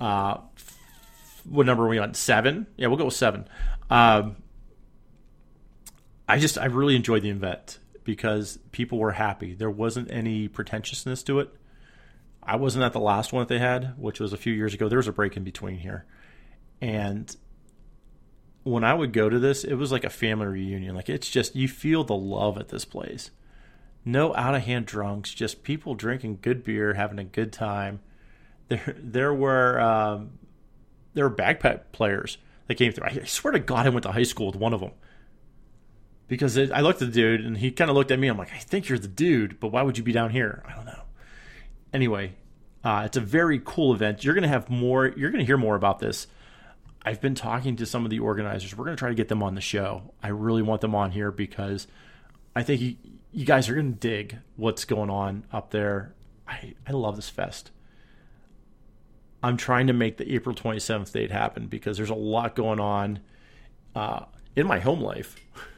Uh, 0.00 0.38
what 1.48 1.66
number 1.66 1.84
are 1.84 1.88
we 1.88 1.98
on? 1.98 2.14
Seven? 2.14 2.66
Yeah, 2.76 2.88
we'll 2.88 2.98
go 2.98 3.06
with 3.06 3.14
seven. 3.14 3.48
Um, 3.90 4.36
I 6.28 6.38
just 6.38 6.58
I 6.58 6.66
really 6.66 6.96
enjoyed 6.96 7.22
the 7.22 7.30
event 7.30 7.78
because 8.04 8.58
people 8.70 8.98
were 8.98 9.12
happy. 9.12 9.54
There 9.54 9.70
wasn't 9.70 10.10
any 10.10 10.48
pretentiousness 10.48 11.22
to 11.24 11.40
it. 11.40 11.50
I 12.42 12.56
wasn't 12.56 12.84
at 12.84 12.92
the 12.92 13.00
last 13.00 13.32
one 13.32 13.42
that 13.42 13.48
they 13.48 13.60
had, 13.60 13.98
which 13.98 14.18
was 14.18 14.32
a 14.32 14.36
few 14.36 14.52
years 14.52 14.74
ago. 14.74 14.88
There 14.88 14.98
was 14.98 15.08
a 15.08 15.12
break 15.12 15.36
in 15.36 15.44
between 15.44 15.78
here. 15.78 16.04
And 16.80 17.34
when 18.64 18.84
I 18.84 18.94
would 18.94 19.12
go 19.12 19.28
to 19.28 19.38
this, 19.38 19.64
it 19.64 19.74
was 19.74 19.92
like 19.92 20.04
a 20.04 20.10
family 20.10 20.46
reunion. 20.46 20.94
Like 20.94 21.08
it's 21.08 21.28
just 21.28 21.56
you 21.56 21.68
feel 21.68 22.04
the 22.04 22.16
love 22.16 22.58
at 22.58 22.68
this 22.68 22.84
place. 22.84 23.30
No 24.04 24.34
out 24.34 24.54
of 24.54 24.62
hand 24.62 24.86
drunks, 24.86 25.32
just 25.32 25.62
people 25.62 25.94
drinking 25.94 26.38
good 26.42 26.64
beer, 26.64 26.94
having 26.94 27.18
a 27.18 27.24
good 27.24 27.52
time. 27.52 28.00
There, 28.68 28.96
there 28.98 29.34
were 29.34 29.80
um, 29.80 30.38
there 31.14 31.24
were 31.24 31.34
bagpipe 31.34 31.92
players 31.92 32.38
that 32.68 32.76
came 32.76 32.92
through. 32.92 33.06
I 33.06 33.24
swear 33.24 33.52
to 33.52 33.58
God, 33.58 33.86
I 33.86 33.90
went 33.90 34.04
to 34.04 34.12
high 34.12 34.22
school 34.22 34.46
with 34.46 34.56
one 34.56 34.72
of 34.72 34.80
them 34.80 34.92
because 36.28 36.56
it, 36.56 36.72
I 36.72 36.80
looked 36.80 37.02
at 37.02 37.08
the 37.08 37.12
dude 37.12 37.44
and 37.44 37.58
he 37.58 37.70
kind 37.70 37.90
of 37.90 37.96
looked 37.96 38.10
at 38.10 38.18
me. 38.18 38.28
I'm 38.28 38.38
like, 38.38 38.52
I 38.52 38.58
think 38.58 38.88
you're 38.88 38.98
the 38.98 39.08
dude, 39.08 39.60
but 39.60 39.68
why 39.68 39.82
would 39.82 39.98
you 39.98 40.04
be 40.04 40.12
down 40.12 40.30
here? 40.30 40.62
I 40.66 40.74
don't 40.74 40.86
know. 40.86 41.02
Anyway, 41.92 42.32
uh, 42.82 43.02
it's 43.04 43.16
a 43.16 43.20
very 43.20 43.60
cool 43.62 43.92
event. 43.92 44.24
You're 44.24 44.34
to 44.34 44.48
have 44.48 44.70
more. 44.70 45.08
You're 45.08 45.30
to 45.30 45.44
hear 45.44 45.58
more 45.58 45.76
about 45.76 45.98
this. 45.98 46.26
I've 47.04 47.20
been 47.20 47.34
talking 47.34 47.76
to 47.76 47.86
some 47.86 48.04
of 48.04 48.10
the 48.10 48.20
organizers. 48.20 48.76
We're 48.76 48.84
going 48.84 48.96
to 48.96 49.00
try 49.00 49.08
to 49.08 49.14
get 49.14 49.28
them 49.28 49.42
on 49.42 49.54
the 49.54 49.60
show. 49.60 50.12
I 50.22 50.28
really 50.28 50.62
want 50.62 50.80
them 50.80 50.94
on 50.94 51.10
here 51.10 51.30
because 51.30 51.86
I 52.54 52.62
think 52.62 52.80
you, 52.80 52.96
you 53.32 53.44
guys 53.44 53.68
are 53.68 53.74
going 53.74 53.92
to 53.92 53.98
dig 53.98 54.38
what's 54.56 54.84
going 54.84 55.10
on 55.10 55.44
up 55.52 55.70
there. 55.70 56.14
I, 56.46 56.74
I 56.86 56.92
love 56.92 57.16
this 57.16 57.28
fest. 57.28 57.70
I'm 59.42 59.56
trying 59.56 59.88
to 59.88 59.92
make 59.92 60.18
the 60.18 60.32
April 60.34 60.54
27th 60.54 61.12
date 61.12 61.32
happen 61.32 61.66
because 61.66 61.96
there's 61.96 62.10
a 62.10 62.14
lot 62.14 62.54
going 62.54 62.78
on 62.78 63.18
uh, 63.96 64.26
in 64.54 64.66
my 64.66 64.78
home 64.78 65.00
life. 65.00 65.36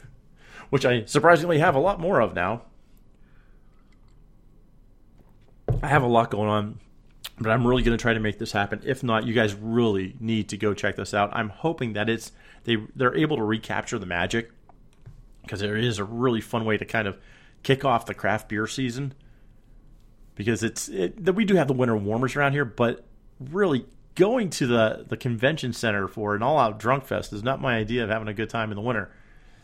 which 0.75 0.85
I 0.85 1.05
surprisingly 1.05 1.61
have 1.61 1.77
a 1.77 1.79
lot 1.79 2.01
more 2.01 2.21
of 2.21 2.35
now. 2.35 2.63
I 5.81 5.87
have 5.87 6.03
a 6.03 6.09
lot 6.09 6.33
going 6.33 6.49
on, 6.49 6.81
but 7.39 7.51
I'm 7.51 7.67
really 7.67 7.83
going 7.83 7.97
to 7.97 8.01
try 8.01 8.15
to 8.15 8.21
make 8.21 8.39
this 8.39 8.53
happen. 8.53 8.81
If 8.85 9.03
not, 9.03 9.27
you 9.27 9.35
guys 9.35 9.55
really 9.55 10.17
need 10.21 10.51
to 10.51 10.57
go 10.57 10.75
check 10.75 10.97
this 10.97 11.15
out. 11.15 11.31
I'm 11.33 11.49
hoping 11.49 11.95
that 11.95 12.09
it's 12.09 12.33
they 12.65 12.77
they're 12.95 13.17
able 13.17 13.37
to 13.37 13.45
recapture 13.45 13.99
the 13.99 14.07
magic 14.07 14.51
because 15.43 15.61
there 15.61 15.77
is 15.77 15.99
a 15.99 16.05
really 16.05 16.41
fun 16.41 16.65
way 16.65 16.77
to 16.77 16.85
kind 16.85 17.09
of 17.09 17.17
kick 17.63 17.85
off 17.85 18.07
the 18.07 18.15
craft 18.15 18.49
beer 18.49 18.67
season 18.67 19.15
because 20.35 20.63
it's 20.63 20.89
it, 20.89 21.35
we 21.35 21.45
do 21.45 21.57
have 21.57 21.69
the 21.69 21.75
winter 21.75 21.97
warmers 21.97 22.37
around 22.37 22.53
here, 22.53 22.65
but 22.65 23.05
really 23.41 23.87
going 24.15 24.51
to 24.51 24.67
the 24.67 25.05
the 25.09 25.17
convention 25.17 25.73
center 25.73 26.07
for 26.07 26.35
an 26.35 26.43
all 26.43 26.59
out 26.59 26.79
drunk 26.79 27.05
fest 27.05 27.33
is 27.33 27.43
not 27.43 27.61
my 27.61 27.77
idea 27.77 28.05
of 28.05 28.11
having 28.11 28.29
a 28.29 28.35
good 28.35 28.51
time 28.51 28.71
in 28.71 28.77
the 28.77 28.83
winter. 28.83 29.11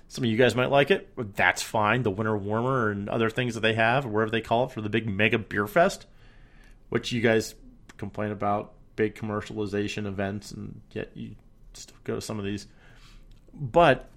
Some 0.09 0.25
of 0.25 0.31
you 0.31 0.37
guys 0.37 0.57
might 0.57 0.71
like 0.71 0.91
it. 0.91 1.09
That's 1.37 1.63
fine. 1.63 2.03
The 2.03 2.11
winter 2.11 2.37
warmer 2.37 2.91
and 2.91 3.09
other 3.09 3.31
things 3.31 3.55
that 3.55 3.61
they 3.61 3.75
have, 3.75 4.05
wherever 4.05 4.31
they 4.31 4.41
call 4.41 4.65
it, 4.65 4.73
for 4.73 4.81
the 4.81 4.89
big 4.89 5.09
mega 5.09 5.39
beer 5.39 5.69
fest, 5.69 6.07
which 6.91 7.11
you 7.13 7.21
guys 7.21 7.55
complain 7.97 8.31
about 8.31 8.73
big 8.97 9.15
commercialization 9.15 10.07
events, 10.07 10.51
and 10.51 10.81
yet 10.93 11.11
you 11.15 11.35
still 11.73 11.97
go 12.05 12.17
to 12.17 12.21
some 12.21 12.39
of 12.39 12.45
these. 12.45 12.67
but 13.55 14.11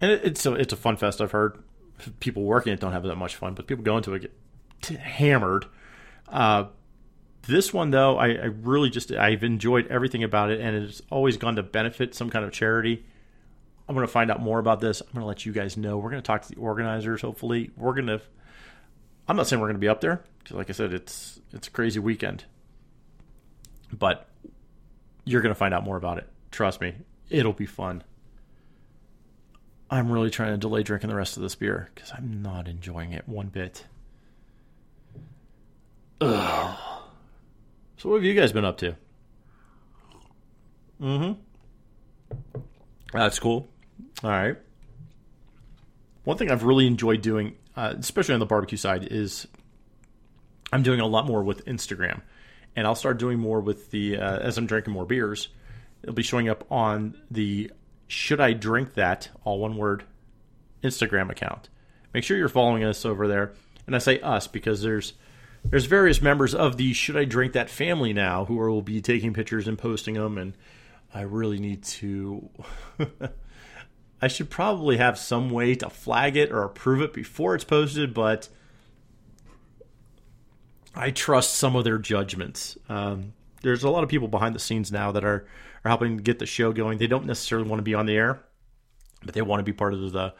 and 0.00 0.10
it, 0.10 0.24
it's 0.24 0.44
a 0.44 0.52
it's 0.54 0.72
a 0.72 0.76
fun 0.76 0.96
fest. 0.96 1.20
I've 1.20 1.30
heard 1.30 1.58
people 2.20 2.42
working 2.42 2.72
it 2.72 2.80
don't 2.80 2.92
have 2.92 3.04
that 3.04 3.16
much 3.16 3.36
fun, 3.36 3.54
but 3.54 3.66
people 3.66 3.84
going 3.84 4.02
to 4.02 4.14
it 4.14 4.32
get 4.80 4.98
hammered. 4.98 5.66
Uh, 6.28 6.64
this 7.46 7.72
one 7.72 7.90
though, 7.90 8.18
I, 8.18 8.28
I 8.28 8.46
really 8.46 8.90
just 8.90 9.12
I've 9.12 9.44
enjoyed 9.44 9.86
everything 9.88 10.24
about 10.24 10.50
it, 10.50 10.60
and 10.60 10.76
it's 10.76 11.02
always 11.10 11.36
gone 11.36 11.56
to 11.56 11.62
benefit 11.62 12.14
some 12.14 12.30
kind 12.30 12.44
of 12.44 12.52
charity. 12.52 13.04
I'm 13.88 13.94
going 13.94 14.06
to 14.06 14.12
find 14.12 14.30
out 14.30 14.40
more 14.40 14.58
about 14.58 14.80
this. 14.80 15.00
I'm 15.00 15.08
going 15.12 15.22
to 15.22 15.26
let 15.26 15.44
you 15.44 15.52
guys 15.52 15.76
know. 15.76 15.98
We're 15.98 16.10
going 16.10 16.22
to 16.22 16.26
talk 16.26 16.42
to 16.42 16.48
the 16.48 16.60
organizers. 16.60 17.22
Hopefully, 17.22 17.70
we're 17.76 17.94
going 17.94 18.06
to. 18.06 18.20
I'm 19.32 19.36
not 19.36 19.46
saying 19.46 19.60
we're 19.60 19.68
going 19.68 19.76
to 19.76 19.80
be 19.80 19.88
up 19.88 20.02
there 20.02 20.22
because, 20.40 20.58
like 20.58 20.68
I 20.68 20.74
said, 20.74 20.92
it's 20.92 21.40
it's 21.54 21.66
a 21.66 21.70
crazy 21.70 21.98
weekend. 21.98 22.44
But 23.90 24.28
you're 25.24 25.40
going 25.40 25.54
to 25.54 25.58
find 25.58 25.72
out 25.72 25.84
more 25.84 25.96
about 25.96 26.18
it. 26.18 26.28
Trust 26.50 26.82
me, 26.82 26.96
it'll 27.30 27.54
be 27.54 27.64
fun. 27.64 28.04
I'm 29.90 30.12
really 30.12 30.28
trying 30.28 30.50
to 30.50 30.58
delay 30.58 30.82
drinking 30.82 31.08
the 31.08 31.16
rest 31.16 31.38
of 31.38 31.42
this 31.42 31.54
beer 31.54 31.88
because 31.94 32.12
I'm 32.12 32.42
not 32.42 32.68
enjoying 32.68 33.12
it 33.12 33.26
one 33.26 33.46
bit. 33.46 33.86
Ugh. 36.20 36.78
So, 37.96 38.10
what 38.10 38.16
have 38.16 38.24
you 38.24 38.34
guys 38.34 38.52
been 38.52 38.66
up 38.66 38.76
to? 38.78 38.96
Mm 41.00 41.36
hmm. 42.36 42.38
That's 43.14 43.38
cool. 43.38 43.66
All 44.22 44.28
right. 44.28 44.58
One 46.24 46.36
thing 46.36 46.50
I've 46.50 46.64
really 46.64 46.86
enjoyed 46.86 47.22
doing, 47.22 47.56
uh, 47.76 47.94
especially 47.98 48.34
on 48.34 48.40
the 48.40 48.46
barbecue 48.46 48.78
side, 48.78 49.08
is 49.10 49.46
I'm 50.72 50.82
doing 50.82 51.00
a 51.00 51.06
lot 51.06 51.26
more 51.26 51.42
with 51.42 51.64
Instagram, 51.66 52.22
and 52.76 52.86
I'll 52.86 52.94
start 52.94 53.18
doing 53.18 53.38
more 53.38 53.60
with 53.60 53.90
the 53.90 54.18
uh, 54.18 54.38
as 54.38 54.58
I'm 54.58 54.66
drinking 54.66 54.92
more 54.92 55.06
beers. 55.06 55.48
It'll 56.02 56.14
be 56.14 56.22
showing 56.22 56.48
up 56.48 56.66
on 56.70 57.20
the 57.30 57.70
should 58.08 58.40
I 58.40 58.52
drink 58.52 58.94
that 58.94 59.30
all 59.44 59.58
one 59.58 59.76
word 59.76 60.04
Instagram 60.82 61.30
account. 61.30 61.68
Make 62.12 62.24
sure 62.24 62.36
you're 62.36 62.48
following 62.48 62.84
us 62.84 63.04
over 63.04 63.28
there, 63.28 63.52
and 63.86 63.94
I 63.94 63.98
say 63.98 64.20
us 64.20 64.46
because 64.46 64.82
there's 64.82 65.14
there's 65.64 65.86
various 65.86 66.20
members 66.20 66.54
of 66.54 66.76
the 66.76 66.92
should 66.92 67.16
I 67.16 67.24
drink 67.24 67.52
that 67.52 67.70
family 67.70 68.12
now 68.12 68.44
who 68.44 68.56
will 68.56 68.82
be 68.82 69.00
taking 69.00 69.32
pictures 69.32 69.68
and 69.68 69.78
posting 69.78 70.14
them, 70.14 70.38
and 70.38 70.54
I 71.14 71.22
really 71.22 71.58
need 71.58 71.84
to. 71.84 72.48
I 74.22 74.28
should 74.28 74.50
probably 74.50 74.98
have 74.98 75.18
some 75.18 75.50
way 75.50 75.74
to 75.74 75.90
flag 75.90 76.36
it 76.36 76.52
or 76.52 76.62
approve 76.62 77.02
it 77.02 77.12
before 77.12 77.56
it's 77.56 77.64
posted, 77.64 78.14
but 78.14 78.48
I 80.94 81.10
trust 81.10 81.54
some 81.54 81.74
of 81.74 81.82
their 81.82 81.98
judgments. 81.98 82.78
Um, 82.88 83.32
there's 83.62 83.82
a 83.82 83.90
lot 83.90 84.04
of 84.04 84.08
people 84.08 84.28
behind 84.28 84.54
the 84.54 84.60
scenes 84.60 84.92
now 84.92 85.10
that 85.10 85.24
are 85.24 85.44
are 85.84 85.88
helping 85.88 86.18
get 86.18 86.38
the 86.38 86.46
show 86.46 86.72
going. 86.72 86.98
They 86.98 87.08
don't 87.08 87.26
necessarily 87.26 87.68
want 87.68 87.80
to 87.80 87.84
be 87.84 87.94
on 87.94 88.06
the 88.06 88.16
air, 88.16 88.40
but 89.24 89.34
they 89.34 89.42
want 89.42 89.58
to 89.58 89.64
be 89.64 89.72
part 89.72 89.92
of 89.92 90.12
the 90.12 90.34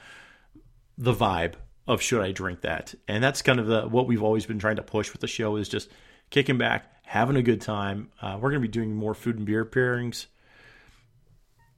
the 0.96 1.12
vibe 1.12 1.54
of 1.88 2.00
should 2.00 2.22
I 2.22 2.30
drink 2.30 2.60
that, 2.60 2.94
and 3.08 3.24
that's 3.24 3.42
kind 3.42 3.58
of 3.58 3.66
the 3.66 3.88
what 3.88 4.06
we've 4.06 4.22
always 4.22 4.46
been 4.46 4.60
trying 4.60 4.76
to 4.76 4.82
push 4.82 5.10
with 5.10 5.20
the 5.20 5.26
show 5.26 5.56
is 5.56 5.68
just 5.68 5.88
kicking 6.30 6.56
back, 6.56 6.84
having 7.04 7.34
a 7.34 7.42
good 7.42 7.60
time. 7.60 8.10
Uh, 8.20 8.38
we're 8.40 8.50
going 8.50 8.62
to 8.62 8.68
be 8.68 8.72
doing 8.72 8.94
more 8.94 9.14
food 9.14 9.38
and 9.38 9.46
beer 9.46 9.64
pairings 9.64 10.26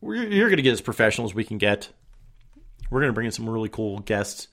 we're, 0.05 0.23
you're 0.23 0.49
going 0.49 0.59
to 0.59 0.63
get 0.63 0.73
as 0.73 0.83
professional 0.83 1.27
as 1.27 1.35
we 1.35 1.45
can 1.45 1.57
get. 1.57 1.89
We're 2.91 3.01
going 3.01 3.09
to 3.09 3.15
bring 3.15 3.25
in 3.25 3.33
some 3.33 3.49
really 3.49 3.71
cool 3.71 4.01
guests. 4.01 4.49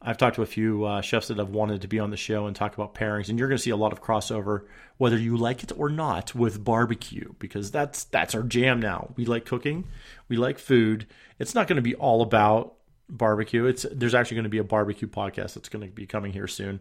I've 0.00 0.16
talked 0.16 0.36
to 0.36 0.42
a 0.42 0.46
few 0.46 0.84
uh, 0.84 1.00
chefs 1.02 1.28
that 1.28 1.36
have 1.36 1.50
wanted 1.50 1.82
to 1.82 1.88
be 1.88 2.00
on 2.00 2.10
the 2.10 2.16
show 2.16 2.46
and 2.46 2.56
talk 2.56 2.74
about 2.74 2.94
pairings, 2.94 3.28
and 3.28 3.38
you're 3.38 3.48
going 3.48 3.58
to 3.58 3.62
see 3.62 3.70
a 3.70 3.76
lot 3.76 3.92
of 3.92 4.02
crossover, 4.02 4.64
whether 4.96 5.18
you 5.18 5.36
like 5.36 5.62
it 5.62 5.72
or 5.76 5.90
not, 5.90 6.34
with 6.34 6.64
barbecue 6.64 7.34
because 7.38 7.70
that's 7.70 8.04
that's 8.04 8.34
our 8.34 8.42
jam 8.42 8.80
now. 8.80 9.12
We 9.14 9.26
like 9.26 9.44
cooking, 9.44 9.84
we 10.28 10.36
like 10.36 10.58
food. 10.58 11.06
It's 11.38 11.54
not 11.54 11.68
going 11.68 11.76
to 11.76 11.82
be 11.82 11.94
all 11.94 12.22
about 12.22 12.74
barbecue. 13.08 13.66
It's 13.66 13.86
there's 13.92 14.14
actually 14.14 14.36
going 14.36 14.44
to 14.44 14.50
be 14.50 14.58
a 14.58 14.64
barbecue 14.64 15.06
podcast 15.06 15.54
that's 15.54 15.68
going 15.68 15.86
to 15.86 15.94
be 15.94 16.06
coming 16.06 16.32
here 16.32 16.48
soon. 16.48 16.80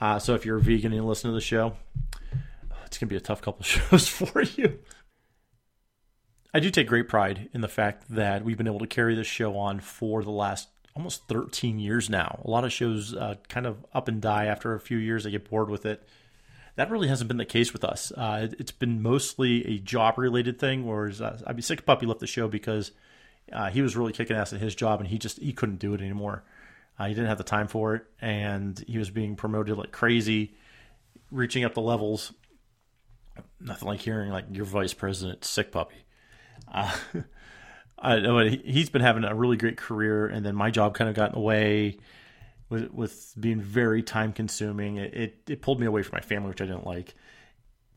Uh, 0.00 0.18
so 0.18 0.34
if 0.34 0.44
you're 0.44 0.56
a 0.56 0.62
vegan 0.62 0.92
and 0.92 1.06
listen 1.06 1.30
to 1.30 1.34
the 1.34 1.40
show, 1.40 1.74
it's 2.86 2.98
going 2.98 3.08
to 3.08 3.12
be 3.12 3.16
a 3.16 3.20
tough 3.20 3.42
couple 3.42 3.62
shows 3.64 4.08
for 4.08 4.42
you. 4.42 4.78
I 6.54 6.60
do 6.60 6.70
take 6.70 6.88
great 6.88 7.08
pride 7.08 7.48
in 7.52 7.60
the 7.60 7.68
fact 7.68 8.04
that 8.10 8.44
we've 8.44 8.56
been 8.56 8.66
able 8.66 8.78
to 8.78 8.86
carry 8.86 9.14
this 9.14 9.26
show 9.26 9.56
on 9.56 9.80
for 9.80 10.22
the 10.22 10.30
last 10.30 10.68
almost 10.94 11.28
13 11.28 11.78
years 11.78 12.08
now. 12.08 12.40
A 12.44 12.50
lot 12.50 12.64
of 12.64 12.72
shows 12.72 13.14
uh, 13.14 13.34
kind 13.48 13.66
of 13.66 13.84
up 13.92 14.08
and 14.08 14.20
die 14.20 14.46
after 14.46 14.74
a 14.74 14.80
few 14.80 14.96
years. 14.96 15.24
They 15.24 15.30
get 15.30 15.48
bored 15.48 15.68
with 15.68 15.84
it. 15.84 16.02
That 16.76 16.90
really 16.90 17.08
hasn't 17.08 17.28
been 17.28 17.36
the 17.36 17.44
case 17.44 17.72
with 17.72 17.84
us. 17.84 18.12
Uh, 18.12 18.48
it, 18.50 18.58
has 18.58 18.70
been 18.70 19.02
mostly 19.02 19.66
a 19.66 19.78
job 19.78 20.18
related 20.18 20.58
thing. 20.58 20.86
Whereas 20.86 21.20
uh, 21.20 21.38
I 21.46 21.52
mean, 21.52 21.62
Sick 21.62 21.84
Puppy 21.84 22.06
left 22.06 22.20
the 22.20 22.26
show 22.26 22.48
because 22.48 22.92
uh, 23.52 23.70
he 23.70 23.82
was 23.82 23.96
really 23.96 24.12
kicking 24.12 24.36
ass 24.36 24.52
at 24.52 24.60
his 24.60 24.74
job 24.74 25.00
and 25.00 25.08
he 25.08 25.18
just 25.18 25.38
he 25.38 25.52
couldn't 25.52 25.78
do 25.78 25.94
it 25.94 26.00
anymore. 26.00 26.44
Uh, 26.98 27.06
he 27.06 27.14
didn't 27.14 27.28
have 27.28 27.38
the 27.38 27.44
time 27.44 27.68
for 27.68 27.94
it, 27.94 28.04
and 28.22 28.82
he 28.86 28.96
was 28.96 29.10
being 29.10 29.36
promoted 29.36 29.76
like 29.76 29.92
crazy, 29.92 30.54
reaching 31.30 31.62
up 31.62 31.74
the 31.74 31.82
levels. 31.82 32.32
Nothing 33.60 33.88
like 33.88 34.00
hearing 34.00 34.30
like 34.30 34.46
your 34.50 34.64
vice 34.64 34.94
president, 34.94 35.44
Sick 35.44 35.70
Puppy. 35.70 36.05
Uh, 36.76 36.94
I 37.98 38.20
know 38.20 38.38
he's 38.38 38.90
been 38.90 39.02
having 39.02 39.24
a 39.24 39.34
really 39.34 39.56
great 39.56 39.78
career, 39.78 40.26
and 40.26 40.44
then 40.44 40.54
my 40.54 40.70
job 40.70 40.94
kind 40.94 41.08
of 41.08 41.16
got 41.16 41.30
in 41.30 41.34
the 41.34 41.40
way 41.40 41.96
with, 42.68 42.92
with 42.92 43.34
being 43.40 43.60
very 43.60 44.02
time 44.02 44.32
consuming. 44.32 44.96
It, 44.96 45.14
it, 45.14 45.36
it 45.48 45.62
pulled 45.62 45.80
me 45.80 45.86
away 45.86 46.02
from 46.02 46.16
my 46.16 46.20
family, 46.20 46.50
which 46.50 46.60
I 46.60 46.66
didn't 46.66 46.86
like. 46.86 47.14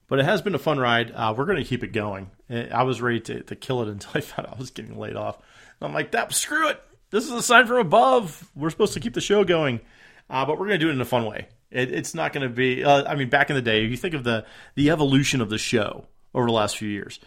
But 0.08 0.20
it 0.20 0.26
has 0.26 0.42
been 0.42 0.56
a 0.56 0.60
fun 0.60 0.80
ride. 0.80 1.12
Uh, 1.12 1.34
we're 1.38 1.46
going 1.46 1.58
to 1.58 1.64
keep 1.64 1.84
it 1.84 1.92
going. 1.92 2.32
I 2.50 2.84
was 2.84 3.02
ready 3.02 3.20
to, 3.22 3.44
to 3.44 3.56
kill 3.56 3.82
it 3.84 3.90
until 3.90 4.12
I 4.16 4.22
found 4.22 4.48
I 4.48 4.58
was 4.58 4.72
getting 4.72 4.98
laid 4.98 5.18
off. 5.18 5.38
I'm 5.82 5.94
like, 5.94 6.12
that 6.12 6.34
screw 6.34 6.70
it. 6.70 6.82
This 7.12 7.26
is 7.26 7.32
a 7.32 7.42
sign 7.42 7.68
from 7.68 7.78
above. 7.78 8.50
We're 8.56 8.70
supposed 8.70 8.94
to 8.94 9.00
keep 9.00 9.14
the 9.14 9.22
show 9.22 9.44
going, 9.44 9.82
uh, 10.30 10.46
but 10.46 10.54
we're 10.54 10.68
going 10.68 10.80
to 10.80 10.86
do 10.86 10.90
it 10.90 10.94
in 10.94 11.02
a 11.02 11.06
fun 11.06 11.26
way. 11.26 11.48
It, 11.72 11.92
it's 11.92 12.14
not 12.14 12.34
going 12.34 12.48
to 12.48 12.54
be. 12.54 12.84
Uh, 12.84 13.04
I 13.06 13.16
mean, 13.16 13.30
back 13.30 13.50
in 13.50 13.56
the 13.56 13.62
day, 13.62 13.84
if 13.84 13.92
you 13.92 13.98
think 13.98 14.14
of 14.14 14.24
the 14.24 14.46
the 14.76 14.90
evolution 14.90 15.42
of 15.42 15.50
the 15.50 15.58
show 15.58 16.06
over 16.34 16.46
the 16.46 16.54
last 16.54 16.78
few 16.78 16.90
years 16.90 17.20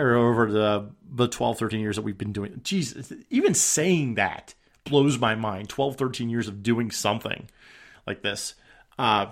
or 0.00 0.14
over 0.14 0.50
the 0.50 0.90
the 1.12 1.28
12 1.28 1.58
13 1.58 1.80
years 1.80 1.96
that 1.96 2.02
we've 2.02 2.18
been 2.18 2.32
doing 2.32 2.60
Jesus, 2.62 3.12
even 3.30 3.54
saying 3.54 4.14
that 4.14 4.54
blows 4.84 5.18
my 5.18 5.34
mind. 5.34 5.68
12 5.68 5.96
13 5.96 6.30
years 6.30 6.48
of 6.48 6.62
doing 6.62 6.90
something 6.90 7.48
like 8.06 8.22
this. 8.22 8.54
Uh, 8.98 9.26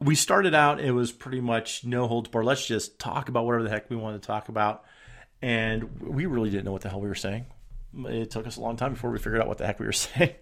we 0.00 0.14
started 0.14 0.54
out 0.54 0.80
it 0.80 0.92
was 0.92 1.12
pretty 1.12 1.40
much 1.40 1.84
no 1.84 2.06
holds 2.06 2.28
barred. 2.28 2.46
Let's 2.46 2.66
just 2.66 2.98
talk 2.98 3.28
about 3.28 3.44
whatever 3.44 3.64
the 3.64 3.70
heck 3.70 3.90
we 3.90 3.96
wanted 3.96 4.22
to 4.22 4.26
talk 4.26 4.48
about. 4.48 4.84
And 5.42 6.00
we 6.00 6.26
really 6.26 6.50
didn't 6.50 6.64
know 6.64 6.72
what 6.72 6.82
the 6.82 6.88
hell 6.88 7.00
we 7.00 7.08
were 7.08 7.14
saying. 7.14 7.46
It 8.06 8.30
took 8.30 8.46
us 8.46 8.56
a 8.56 8.60
long 8.60 8.76
time 8.76 8.92
before 8.92 9.10
we 9.10 9.18
figured 9.18 9.40
out 9.40 9.48
what 9.48 9.58
the 9.58 9.66
heck 9.66 9.78
we 9.78 9.86
were 9.86 9.92
saying. 9.92 10.34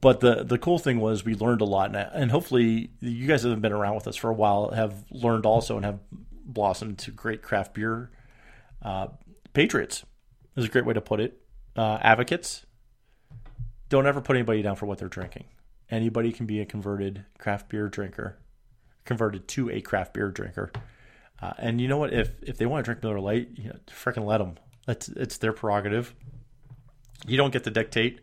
But 0.00 0.20
the 0.20 0.44
the 0.44 0.58
cool 0.58 0.78
thing 0.78 1.00
was 1.00 1.24
we 1.24 1.34
learned 1.34 1.62
a 1.62 1.64
lot. 1.64 1.94
And, 1.94 1.96
and 1.96 2.30
hopefully 2.30 2.90
you 3.00 3.26
guys 3.26 3.42
have 3.42 3.60
been 3.62 3.72
around 3.72 3.94
with 3.94 4.06
us 4.06 4.16
for 4.16 4.30
a 4.30 4.34
while 4.34 4.70
have 4.70 5.04
learned 5.10 5.46
also 5.46 5.76
and 5.76 5.84
have 5.84 5.98
blossomed 6.52 6.98
to 6.98 7.10
great 7.10 7.42
craft 7.42 7.74
beer 7.74 8.10
uh, 8.82 9.08
patriots 9.52 10.04
is 10.56 10.64
a 10.64 10.68
great 10.68 10.84
way 10.84 10.94
to 10.94 11.00
put 11.00 11.20
it. 11.20 11.40
Uh, 11.76 11.98
advocates 12.00 12.66
don't 13.88 14.06
ever 14.06 14.20
put 14.20 14.36
anybody 14.36 14.62
down 14.62 14.76
for 14.76 14.86
what 14.86 14.98
they're 14.98 15.08
drinking. 15.08 15.44
Anybody 15.90 16.32
can 16.32 16.46
be 16.46 16.60
a 16.60 16.64
converted 16.64 17.24
craft 17.38 17.68
beer 17.68 17.88
drinker, 17.88 18.38
converted 19.04 19.48
to 19.48 19.70
a 19.70 19.80
craft 19.80 20.14
beer 20.14 20.30
drinker. 20.30 20.70
Uh, 21.42 21.52
and 21.58 21.80
you 21.80 21.88
know 21.88 21.96
what? 21.96 22.12
If 22.12 22.30
if 22.42 22.58
they 22.58 22.66
want 22.66 22.84
to 22.84 22.88
drink 22.88 23.02
Miller 23.02 23.20
Lite, 23.20 23.48
you 23.56 23.68
know, 23.68 23.76
freaking 23.88 24.24
let 24.24 24.38
them. 24.38 24.56
It's 24.86 25.08
it's 25.08 25.38
their 25.38 25.52
prerogative. 25.52 26.14
You 27.26 27.36
don't 27.36 27.52
get 27.52 27.64
to 27.64 27.70
dictate 27.70 28.20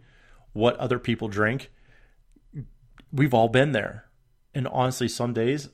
what 0.53 0.77
other 0.77 0.99
people 0.99 1.27
drink. 1.27 1.71
We've 3.11 3.33
all 3.33 3.49
been 3.49 3.71
there, 3.71 4.05
and 4.53 4.67
honestly, 4.67 5.07
some 5.07 5.33
days, 5.33 5.69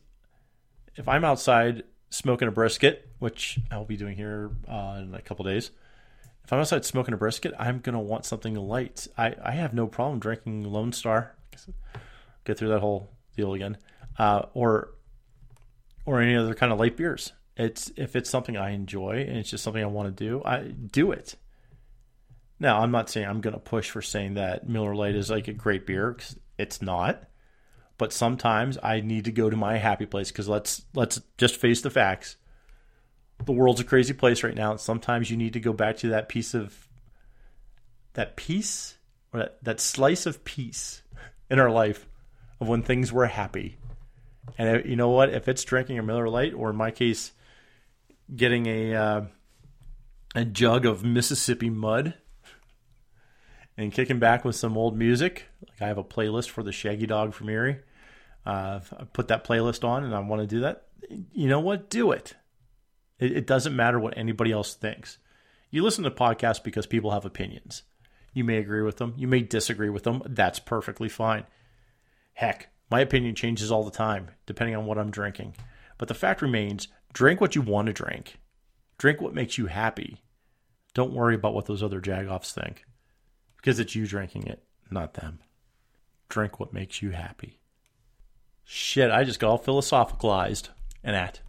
if 0.96 1.08
I'm 1.08 1.24
outside 1.24 1.84
smoking 2.14 2.48
a 2.48 2.52
brisket, 2.52 3.10
which 3.18 3.58
I'll 3.72 3.86
be 3.86 3.98
doing 3.98 4.16
here 4.16 4.52
uh, 4.68 5.00
in 5.02 5.16
a 5.16 5.22
couple 5.22 5.46
days. 5.46 5.72
If 6.44 6.54
I'm 6.54 6.60
outside 6.60 6.86
smoking 6.86 7.14
a 7.14 7.18
brisket, 7.18 7.54
I'm 7.58 7.80
gonna 7.80 8.00
want 8.00 8.26
something 8.26 8.54
light. 8.54 9.08
I, 9.18 9.36
I 9.44 9.52
have 9.52 9.74
no 9.74 9.88
problem 9.88 10.20
drinking 10.20 10.64
Lone 10.64 10.94
Star. 10.94 11.36
Get 12.46 12.58
through 12.58 12.70
that 12.70 12.82
whole 12.82 13.10
deal 13.36 13.54
again, 13.54 13.78
uh, 14.20 14.44
or 14.54 14.92
or 16.06 16.22
any 16.22 16.36
other 16.36 16.54
kind 16.54 16.72
of 16.72 16.80
light 16.80 16.98
beers. 16.98 17.32
It's 17.58 17.92
if 17.96 18.16
it's 18.16 18.30
something 18.30 18.58
I 18.58 18.72
enjoy 18.72 19.26
and 19.28 19.38
it's 19.38 19.50
just 19.50 19.64
something 19.64 19.82
I 19.82 19.88
want 19.88 20.16
to 20.16 20.24
do, 20.24 20.44
I 20.44 20.60
do 20.60 21.12
it. 21.12 21.36
Now, 22.60 22.82
I'm 22.82 22.92
not 22.92 23.10
saying 23.10 23.28
I'm 23.28 23.42
to 23.42 23.52
push 23.58 23.90
for 23.90 24.02
saying 24.02 24.36
that 24.36 24.70
Miller 24.70 24.96
Lite 24.96 25.16
is 25.16 25.30
like 25.30 25.48
a 25.48 25.54
great 25.54 25.88
beer 25.88 26.12
because 26.12 26.38
it's 26.58 26.82
not 26.82 27.24
but 27.98 28.14
sometimes 28.14 28.78
I 28.82 29.02
need 29.02 29.26
to 29.26 29.32
go 29.32 29.50
to 29.50 29.58
my 29.58 29.78
happy 29.78 30.06
place 30.06 30.32
because 30.32 30.48
let's 30.48 30.84
let's 30.94 31.22
just 31.38 31.58
face 31.58 31.82
the 31.82 31.90
facts. 31.90 32.38
The 33.46 33.52
world's 33.52 33.82
a 33.82 33.86
crazy 33.86 34.14
place 34.14 34.44
right 34.44 34.56
now, 34.56 34.76
sometimes 34.78 35.30
you 35.30 35.38
need 35.38 35.54
to 35.54 35.60
go 35.60 35.74
back 35.74 35.98
to 35.98 36.10
that 36.10 36.30
piece 36.30 36.54
of 36.54 36.88
that 38.14 38.36
piece 38.36 38.98
or 39.34 39.42
that, 39.42 39.64
that 39.64 39.80
slice 39.80 40.26
of 40.26 40.44
peace 40.46 41.02
in 41.50 41.60
our 41.60 41.72
life 41.72 42.08
of 42.60 42.68
when 42.68 42.84
things 42.84 43.12
were 43.12 43.26
happy. 43.26 43.78
And 44.58 44.86
you 44.86 44.96
know 44.96 45.10
what? 45.10 45.30
If 45.30 45.48
it's 45.48 45.64
drinking 45.64 46.00
a 46.00 46.04
Miller 46.04 46.30
Lite, 46.30 46.54
or 46.54 46.70
in 46.70 46.76
my 46.76 46.92
case, 46.92 47.32
getting 48.36 48.66
a 48.68 48.96
uh, 48.96 49.22
a 50.36 50.46
jug 50.46 50.86
of 50.86 51.04
Mississippi 51.04 51.70
mud 51.70 52.16
and 53.78 53.92
kicking 53.92 54.20
back 54.20 54.46
with 54.46 54.56
some 54.56 54.78
old 54.78 54.98
music. 54.98 55.46
Like 55.70 55.82
I 55.82 55.88
have 55.88 55.98
a 55.98 56.04
playlist 56.04 56.50
for 56.50 56.64
the 56.64 56.72
Shaggy 56.72 57.06
Dog 57.06 57.34
from 57.34 57.50
Erie. 57.50 57.80
Uh, 58.46 58.80
I 58.98 59.04
put 59.06 59.30
that 59.30 59.46
playlist 59.46 59.84
on 59.84 60.04
and 60.04 60.14
I 60.14 60.20
want 60.20 60.42
to 60.42 60.48
do 60.48 60.62
that. 60.62 60.88
You 61.10 61.48
know 61.48 61.60
what? 61.60 61.90
Do 61.90 62.12
it. 62.12 62.36
it. 63.20 63.32
It 63.32 63.48
doesn't 63.48 63.76
matter 63.76 64.00
what 64.00 64.18
anybody 64.18 64.52
else 64.52 64.74
thinks. 64.74 65.18
You 65.70 65.84
listen 65.84 66.04
to 66.04 66.12
podcasts 66.12 66.64
because 66.64 66.86
people 66.86 67.12
have 67.12 67.26
opinions. 67.26 67.84
You 68.34 68.44
may 68.44 68.58
agree 68.58 68.82
with 68.82 68.98
them, 68.98 69.14
you 69.18 69.28
may 69.28 69.42
disagree 69.42 69.90
with 69.90 70.04
them. 70.04 70.24
That's 70.26 70.60
perfectly 70.60 71.10
fine. 71.10 71.46
Heck, 72.34 72.70
my 72.90 73.00
opinion 73.00 73.36
changes 73.36 73.72
all 73.72 73.84
the 73.84 73.92
time 73.92 74.32
depending 74.46 74.76
on 74.76 74.86
what 74.86 74.98
I'm 74.98 75.12
drinking. 75.12 75.56
But 75.98 76.08
the 76.08 76.16
fact 76.16 76.42
remains 76.42 76.88
drink 77.14 77.40
what 77.40 77.56
you 77.56 77.62
want 77.62 77.88
to 77.88 77.94
drink, 77.94 78.40
drink 78.98 79.22
what 79.22 79.36
makes 79.36 79.58
you 79.58 79.68
happy. 79.68 80.24
Don't 80.96 81.14
worry 81.14 81.36
about 81.36 81.54
what 81.54 81.66
those 81.66 81.84
other 81.84 82.02
jagoffs 82.02 82.52
think 82.52 82.86
because 83.64 83.80
it's 83.80 83.96
you 83.96 84.06
drinking 84.06 84.46
it, 84.46 84.62
not 84.92 85.14
them. 85.14 85.40
Drink 86.28 86.60
what 86.60 86.74
makes 86.74 87.02
you 87.02 87.12
happy. 87.12 87.60
Shit, 88.66 89.10
I 89.10 89.24
just 89.24 89.40
got 89.40 89.50
all 89.50 89.60
philosophicalized 89.60 90.68
and 91.02 91.16
at. 91.16 91.40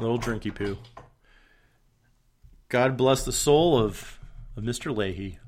Little 0.00 0.18
drinky 0.18 0.52
poo. 0.52 0.78
God 2.68 2.96
bless 2.96 3.24
the 3.24 3.32
soul 3.32 3.78
of, 3.78 4.18
of 4.56 4.64
Mr. 4.64 4.92
Lahey. 4.92 5.38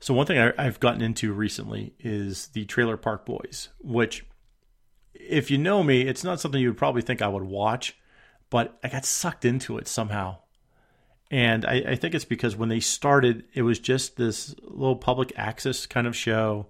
So 0.00 0.14
one 0.14 0.24
thing 0.26 0.38
I, 0.38 0.52
I've 0.56 0.80
gotten 0.80 1.02
into 1.02 1.34
recently 1.34 1.92
is 1.98 2.48
the 2.48 2.64
Trailer 2.64 2.96
Park 2.96 3.26
Boys, 3.26 3.68
which, 3.82 4.24
if 5.12 5.50
you 5.50 5.58
know 5.58 5.82
me, 5.82 6.02
it's 6.02 6.24
not 6.24 6.40
something 6.40 6.60
you 6.60 6.68
would 6.68 6.78
probably 6.78 7.02
think 7.02 7.20
I 7.20 7.28
would 7.28 7.42
watch, 7.42 7.94
but 8.48 8.78
I 8.82 8.88
got 8.88 9.04
sucked 9.04 9.44
into 9.44 9.76
it 9.76 9.86
somehow. 9.86 10.38
And 11.30 11.64
I, 11.64 11.82
I 11.88 11.96
think 11.96 12.14
it's 12.14 12.24
because 12.24 12.54
when 12.54 12.68
they 12.68 12.80
started, 12.80 13.44
it 13.54 13.62
was 13.62 13.78
just 13.78 14.16
this 14.16 14.54
little 14.62 14.96
public 14.96 15.32
access 15.36 15.86
kind 15.86 16.06
of 16.06 16.14
show 16.14 16.66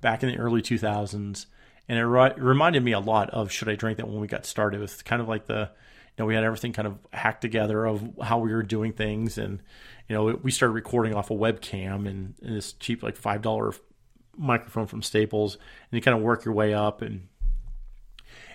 back 0.00 0.22
in 0.22 0.28
the 0.28 0.36
early 0.36 0.62
2000s. 0.62 1.46
And 1.88 1.98
it 1.98 2.04
re- 2.04 2.34
reminded 2.36 2.82
me 2.82 2.92
a 2.92 3.00
lot 3.00 3.30
of 3.30 3.50
Should 3.50 3.68
I 3.68 3.74
Drink 3.76 3.98
That 3.98 4.08
when 4.08 4.20
we 4.20 4.26
got 4.26 4.46
started 4.46 4.80
with 4.80 5.04
kind 5.04 5.22
of 5.22 5.28
like 5.28 5.46
the, 5.46 5.70
you 5.70 6.22
know, 6.22 6.26
we 6.26 6.34
had 6.34 6.44
everything 6.44 6.72
kind 6.72 6.88
of 6.88 6.98
hacked 7.12 7.40
together 7.40 7.86
of 7.86 8.02
how 8.22 8.38
we 8.38 8.52
were 8.52 8.62
doing 8.62 8.92
things. 8.92 9.38
And, 9.38 9.62
you 10.08 10.14
know, 10.14 10.38
we 10.42 10.50
started 10.50 10.72
recording 10.72 11.14
off 11.14 11.30
a 11.30 11.34
webcam 11.34 12.08
and, 12.08 12.34
and 12.42 12.56
this 12.56 12.72
cheap, 12.74 13.02
like 13.02 13.18
$5 13.18 13.78
microphone 14.36 14.86
from 14.86 15.02
Staples. 15.02 15.54
And 15.54 15.92
you 15.92 16.00
kind 16.00 16.16
of 16.16 16.22
work 16.22 16.44
your 16.44 16.54
way 16.54 16.74
up. 16.74 17.02
And, 17.02 17.28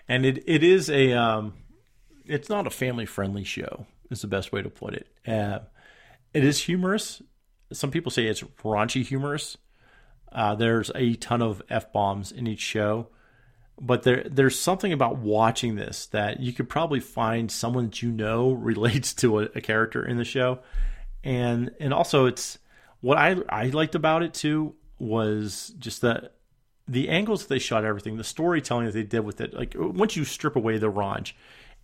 and 0.08 0.26
it, 0.26 0.44
it 0.48 0.64
is 0.64 0.90
a, 0.90 1.14
um, 1.14 1.54
it's 2.26 2.50
not 2.50 2.68
a 2.68 2.72
family 2.72 3.06
friendly 3.06 3.44
show, 3.44 3.86
is 4.10 4.22
the 4.22 4.28
best 4.28 4.52
way 4.52 4.62
to 4.62 4.70
put 4.70 4.94
it. 4.94 5.08
Uh, 5.28 5.60
it 6.34 6.44
is 6.44 6.64
humorous. 6.64 7.22
Some 7.72 7.92
people 7.92 8.12
say 8.12 8.26
it's 8.26 8.42
raunchy 8.42 9.06
humorous 9.06 9.58
uh, 10.32 10.56
there's 10.56 10.92
a 10.96 11.16
ton 11.16 11.42
of 11.42 11.62
f 11.70 11.92
bombs 11.92 12.32
in 12.32 12.48
each 12.48 12.60
show, 12.60 13.08
but 13.80 14.04
there 14.04 14.24
there's 14.30 14.60
something 14.60 14.94
about 14.94 15.18
watching 15.18 15.76
this 15.76 16.06
that 16.08 16.40
you 16.40 16.54
could 16.54 16.70
probably 16.70 17.00
find 17.00 17.52
someone 17.52 17.86
that 17.86 18.02
you 18.02 18.12
know 18.12 18.52
relates 18.54 19.14
to 19.16 19.40
a, 19.40 19.44
a 19.56 19.62
character 19.62 20.06
in 20.06 20.18
the 20.18 20.26
show, 20.26 20.60
and 21.24 21.72
and 21.80 21.94
also 21.94 22.26
it's 22.26 22.60
what 23.02 23.18
I 23.18 23.38
I 23.50 23.68
liked 23.68 23.96
about 23.96 24.24
it 24.24 24.34
too 24.34 24.76
was 25.00 25.74
just 25.80 26.02
that 26.02 26.34
the 26.88 27.10
angles 27.10 27.42
that 27.42 27.50
they 27.50 27.60
shot 27.60 27.86
everything, 27.86 28.18
the 28.18 28.24
storytelling 28.24 28.86
that 28.86 28.94
they 28.94 29.04
did 29.04 29.22
with 29.22 29.42
it. 29.42 29.54
Like 29.54 29.74
once 29.78 30.16
you 30.16 30.26
strip 30.26 30.56
away 30.56 30.78
the 30.78 30.92
raunch 30.92 31.34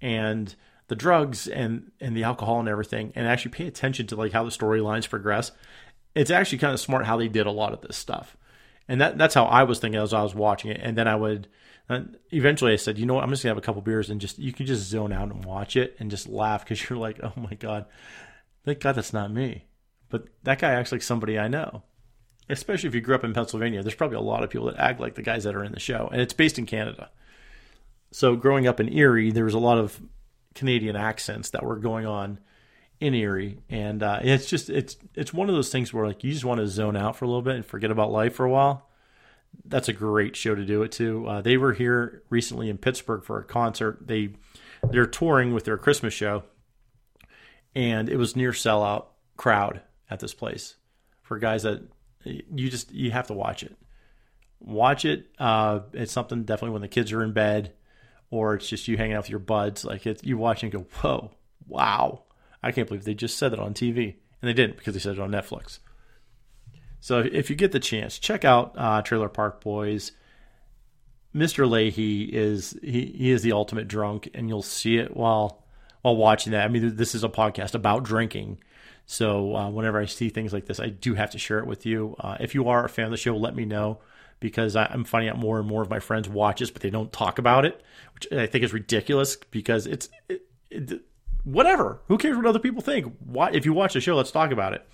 and 0.02 0.54
the 0.88 0.95
drugs 0.95 1.48
and 1.48 1.91
and 2.00 2.15
the 2.15 2.24
alcohol 2.24 2.60
and 2.60 2.69
everything, 2.69 3.12
and 3.15 3.28
actually 3.28 3.52
pay 3.52 3.67
attention 3.67 4.08
to 4.08 4.15
like 4.15 4.34
how 4.34 4.43
the 4.43 4.50
storylines 4.50 5.10
progress, 5.10 5.52
it's 6.13 6.32
actually 6.32 6.60
kind 6.60 6.74
of 6.74 6.80
smart 6.80 7.06
how 7.06 7.17
they 7.17 7.28
did 7.28 7.48
a 7.48 7.52
lot 7.52 7.74
of 7.74 7.82
this 7.82 7.98
stuff. 7.98 8.38
And 8.88 9.02
that 9.02 9.17
that's 9.17 9.34
how 9.34 9.45
I 9.45 9.63
was 9.63 9.80
thinking 9.80 10.00
as 10.00 10.13
I 10.13 10.24
was 10.24 10.36
watching 10.36 10.71
it. 10.71 10.80
And 10.82 10.98
then 10.98 11.08
I 11.08 11.15
would 11.15 11.48
uh, 11.89 12.02
eventually 12.32 12.74
I 12.74 12.78
said, 12.78 12.98
you 12.98 13.06
know 13.06 13.15
what, 13.15 13.24
I'm 13.24 13.30
just 13.30 13.43
gonna 13.43 13.52
have 13.52 13.58
a 13.58 13.65
couple 13.65 13.82
beers 13.82 14.10
and 14.10 14.21
just 14.21 14.39
you 14.39 14.54
can 14.54 14.65
just 14.65 14.89
zone 14.89 15.12
out 15.12 15.32
and 15.32 15.43
watch 15.43 15.76
it 15.76 15.95
and 16.00 16.12
just 16.12 16.28
laugh 16.28 16.63
because 16.63 16.89
you're 16.89 17.00
like, 17.00 17.19
oh 17.24 17.34
my 17.36 17.54
god, 17.56 17.86
thank 18.63 18.80
God 18.80 18.93
that's 18.93 19.13
not 19.13 19.32
me. 19.32 19.65
But 20.10 20.28
that 20.43 20.60
guy 20.60 20.71
acts 20.71 20.91
like 20.91 21.02
somebody 21.02 21.38
I 21.38 21.48
know. 21.48 21.84
Especially 22.48 22.88
if 22.88 22.93
you 22.93 23.02
grew 23.02 23.15
up 23.15 23.24
in 23.24 23.34
Pennsylvania, 23.34 23.82
there's 23.82 23.95
probably 23.95 24.17
a 24.17 24.21
lot 24.21 24.43
of 24.43 24.52
people 24.52 24.67
that 24.67 24.78
act 24.78 25.00
like 25.00 25.15
the 25.15 25.24
guys 25.24 25.45
that 25.45 25.56
are 25.56 25.63
in 25.63 25.71
the 25.71 25.80
show, 25.80 26.10
and 26.12 26.21
it's 26.21 26.34
based 26.34 26.60
in 26.60 26.67
Canada. 26.67 27.10
So 28.12 28.36
growing 28.36 28.67
up 28.67 28.80
in 28.80 28.93
Erie, 28.93 29.32
there 29.32 29.45
was 29.45 29.56
a 29.56 29.60
lot 29.60 29.80
of 29.80 30.00
Canadian 30.56 30.96
accents 30.96 31.52
that 31.52 31.63
were 31.63 31.76
going 31.76 32.06
on 32.06 32.39
in 33.00 33.13
Erie, 33.13 33.60
and 33.70 34.02
uh, 34.02 34.20
it's 34.24 34.48
just 34.48 34.70
it's 34.70 34.98
it's 35.13 35.34
one 35.34 35.50
of 35.50 35.56
those 35.56 35.72
things 35.72 35.94
where 35.94 36.08
like 36.08 36.24
you 36.24 36.32
just 36.32 36.46
want 36.46 36.60
to 36.60 36.68
zone 36.68 36.96
out 36.96 37.15
for 37.15 37.26
a 37.26 37.28
little 37.28 37.41
bit 37.41 37.56
and 37.56 37.65
forget 37.65 37.91
about 37.91 38.12
life 38.12 38.36
for 38.36 38.46
a 38.46 38.50
while. 38.50 38.89
That's 39.65 39.89
a 39.89 39.94
great 39.94 40.36
show 40.36 40.56
to 40.56 40.65
do 40.65 40.84
it 40.84 40.91
to. 40.94 41.28
Uh, 41.28 41.41
they 41.41 41.58
were 41.58 41.74
here 41.74 42.24
recently 42.30 42.70
in 42.70 42.78
Pittsburgh 42.78 43.24
for 43.24 43.39
a 43.39 43.44
concert. 43.44 44.08
They 44.08 44.32
they're 44.89 45.06
touring 45.06 45.54
with 45.54 45.65
their 45.65 45.78
Christmas 45.78 46.13
show, 46.13 46.44
and 47.76 48.10
it 48.10 48.18
was 48.18 48.36
near 48.36 48.52
sellout 48.52 49.08
crowd 49.38 49.82
at 50.10 50.20
this 50.20 50.34
place 50.34 50.76
for 51.22 51.38
guys 51.38 51.63
that 51.63 51.84
you 52.24 52.70
just 52.70 52.91
you 52.91 53.12
have 53.12 53.28
to 53.28 53.34
watch 53.34 53.63
it. 53.63 53.76
Watch 54.60 55.06
it. 55.06 55.28
Uh, 55.38 55.82
it's 55.94 56.12
something 56.12 56.44
definitely 56.44 56.74
when 56.74 56.82
the 56.82 56.88
kids 56.88 57.12
are 57.12 57.24
in 57.24 57.34
bed, 57.34 57.74
or 58.36 58.56
it's 58.56 58.67
just 58.67 58.88
you 58.88 58.98
hanging 58.98 59.15
out 59.15 59.24
with 59.24 59.30
your 59.30 59.39
buds. 59.39 59.86
Like 59.86 60.06
you 60.24 60.38
watch 60.38 60.63
and 60.63 60.71
go, 60.71 60.86
whoa, 61.02 61.32
wow 61.67 62.26
I 62.65 62.71
can't 62.71 62.88
believe 62.88 63.04
they 63.04 63.13
just 63.13 63.38
said 63.38 63.54
it 63.54 63.60
on 63.60 63.76
TV. 63.76 64.15
And 64.41 64.50
they 64.50 64.54
didn't 64.54 64.78
because 64.78 64.95
they 64.95 65.00
said 65.00 65.13
it 65.13 65.19
on 65.19 65.32
Netflix. 65.32 65.80
So 67.00 67.19
if 67.19 67.52
you 67.52 67.56
get 67.56 67.71
the 67.71 67.80
chance, 67.80 68.17
check 68.17 68.43
out 68.43 68.74
uh, 68.76 69.04
Trailer 69.04 69.30
Park 69.30 69.62
Boys. 69.62 70.12
Mr. 71.34 71.67
Lahey 71.67 72.28
is 72.34 72.76
he, 72.82 73.13
he 73.15 73.30
is 73.30 73.43
the 73.43 73.52
ultimate 73.52 73.88
drunk, 73.88 74.30
and 74.34 74.50
you'll 74.50 74.63
see 74.63 74.98
it 74.98 75.15
while 75.15 75.63
while 76.02 76.15
watching 76.15 76.54
that. 76.54 76.65
I 76.65 76.67
mean, 76.69 76.95
this 76.95 77.13
is 77.13 77.24
a 77.24 77.30
podcast 77.30 77.76
about 77.76 78.04
drinking, 78.04 78.60
so 79.06 79.56
uh, 79.56 79.69
whenever 79.69 80.00
I 80.00 80.06
see 80.06 80.30
things 80.30 80.54
like 80.54 80.65
this, 80.65 80.80
I 80.80 80.88
do 80.88 81.13
have 81.13 81.32
to 81.32 81.38
share 81.38 81.60
it 81.60 81.67
with 81.67 81.86
you. 81.86 82.15
Uh, 82.19 82.38
if 82.39 82.56
you 82.56 82.69
are 82.69 82.86
a 82.86 82.89
fan 82.89 83.06
of 83.06 83.12
the 83.12 83.17
show, 83.17 83.36
let 83.36 83.56
me 83.56 83.65
know 83.65 84.00
because 84.39 84.76
I, 84.76 84.91
am 84.93 85.04
finding 85.04 85.30
out 85.30 85.38
more 85.38 85.60
and 85.60 85.67
more 85.67 85.82
of 85.82 85.89
my 85.89 86.00
friends 86.00 86.28
watch 86.30 86.60
this, 86.60 86.71
but 86.71 86.82
they 86.82 86.89
don't 86.89 87.12
talk 87.12 87.39
about 87.39 87.65
it, 87.65 87.82
which 88.13 88.32
I 88.32 88.45
think 88.45 88.63
is 88.63 88.74
ridiculous 88.74 89.38
because 89.52 89.88
it's 89.88 90.10
it, 90.30 90.41
it, 90.69 91.02
whatever. 91.43 92.02
Who 92.08 92.17
cares 92.17 92.36
what 92.36 92.45
other 92.45 92.60
people 92.60 92.82
think? 92.82 93.13
Why, 93.19 93.52
if 93.52 93.65
you 93.65 93.74
watch 93.74 93.93
the 93.93 94.02
show, 94.02 94.15
let's 94.15 94.32
talk 94.32 94.52
about 94.52 94.74
it. 94.74 94.86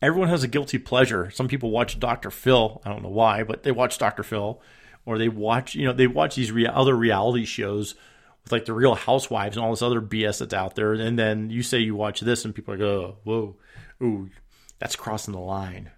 Everyone 0.00 0.28
has 0.28 0.42
a 0.42 0.48
guilty 0.48 0.78
pleasure. 0.78 1.30
Some 1.30 1.48
people 1.48 1.70
watch 1.70 1.98
Dr. 1.98 2.30
Phil. 2.30 2.80
I 2.84 2.90
don't 2.90 3.02
know 3.02 3.08
why, 3.08 3.42
but 3.42 3.62
they 3.62 3.72
watch 3.72 3.98
Dr. 3.98 4.22
Phil, 4.22 4.60
or 5.06 5.18
they 5.18 5.28
watch, 5.28 5.74
you 5.74 5.86
know, 5.86 5.92
they 5.92 6.06
watch 6.06 6.34
these 6.34 6.52
rea- 6.52 6.66
other 6.66 6.94
reality 6.94 7.44
shows 7.44 7.94
with 8.42 8.52
like 8.52 8.64
the 8.66 8.74
Real 8.74 8.94
Housewives 8.94 9.56
and 9.56 9.64
all 9.64 9.70
this 9.70 9.82
other 9.82 10.02
BS 10.02 10.40
that's 10.40 10.54
out 10.54 10.74
there. 10.74 10.92
And 10.92 11.18
then 11.18 11.50
you 11.50 11.62
say 11.62 11.78
you 11.78 11.94
watch 11.94 12.20
this, 12.20 12.44
and 12.44 12.54
people 12.54 12.74
are 12.74 12.76
like, 12.76 12.86
oh, 12.86 13.16
whoa, 13.24 13.56
ooh, 14.02 14.30
that's 14.78 14.96
crossing 14.96 15.32
the 15.32 15.40
line. 15.40 15.90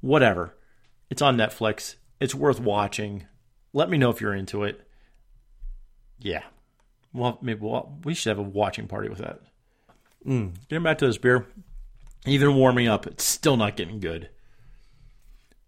Whatever. 0.00 0.56
It's 1.10 1.22
on 1.22 1.36
Netflix. 1.36 1.96
It's 2.20 2.34
worth 2.34 2.60
watching. 2.60 3.26
Let 3.72 3.90
me 3.90 3.98
know 3.98 4.10
if 4.10 4.20
you're 4.20 4.34
into 4.34 4.64
it. 4.64 4.86
Yeah, 6.20 6.42
well, 7.12 7.38
maybe 7.42 7.60
we'll, 7.60 7.98
we 8.04 8.14
should 8.14 8.30
have 8.30 8.38
a 8.38 8.42
watching 8.42 8.86
party 8.86 9.08
with 9.08 9.18
that. 9.18 9.40
Mm. 10.26 10.54
Getting 10.68 10.82
back 10.82 10.98
to 10.98 11.06
this 11.06 11.18
beer, 11.18 11.46
even 12.26 12.54
warming 12.54 12.88
up, 12.88 13.06
it's 13.06 13.24
still 13.24 13.56
not 13.56 13.76
getting 13.76 14.00
good. 14.00 14.28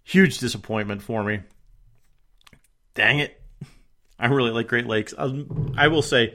Huge 0.05 0.39
disappointment 0.39 1.03
for 1.03 1.23
me. 1.23 1.41
Dang 2.95 3.21
it. 3.21 3.41
I 4.19 4.27
really 4.27 4.51
like 4.51 4.69
Great 4.69 4.87
Lakes. 4.87 5.15
I, 5.17 5.45
I 5.77 5.89
will 5.89 6.03
say, 6.03 6.35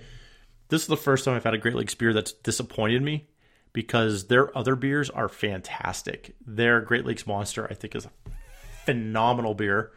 this 0.69 0.81
is 0.81 0.87
the 0.87 0.97
first 0.97 1.25
time 1.25 1.35
I've 1.35 1.43
had 1.43 1.53
a 1.53 1.59
Great 1.59 1.75
Lakes 1.75 1.95
beer 1.95 2.13
that's 2.13 2.31
disappointed 2.31 3.01
me 3.01 3.27
because 3.75 4.27
their 4.27 4.57
other 4.57 4.75
beers 4.75 5.09
are 5.09 5.27
fantastic. 5.27 6.33
Their 6.47 6.79
Great 6.79 7.05
Lakes 7.05 7.27
Monster, 7.27 7.67
I 7.69 7.73
think, 7.73 7.93
is 7.93 8.05
a 8.05 8.11
phenomenal 8.85 9.53
beer. 9.53 9.91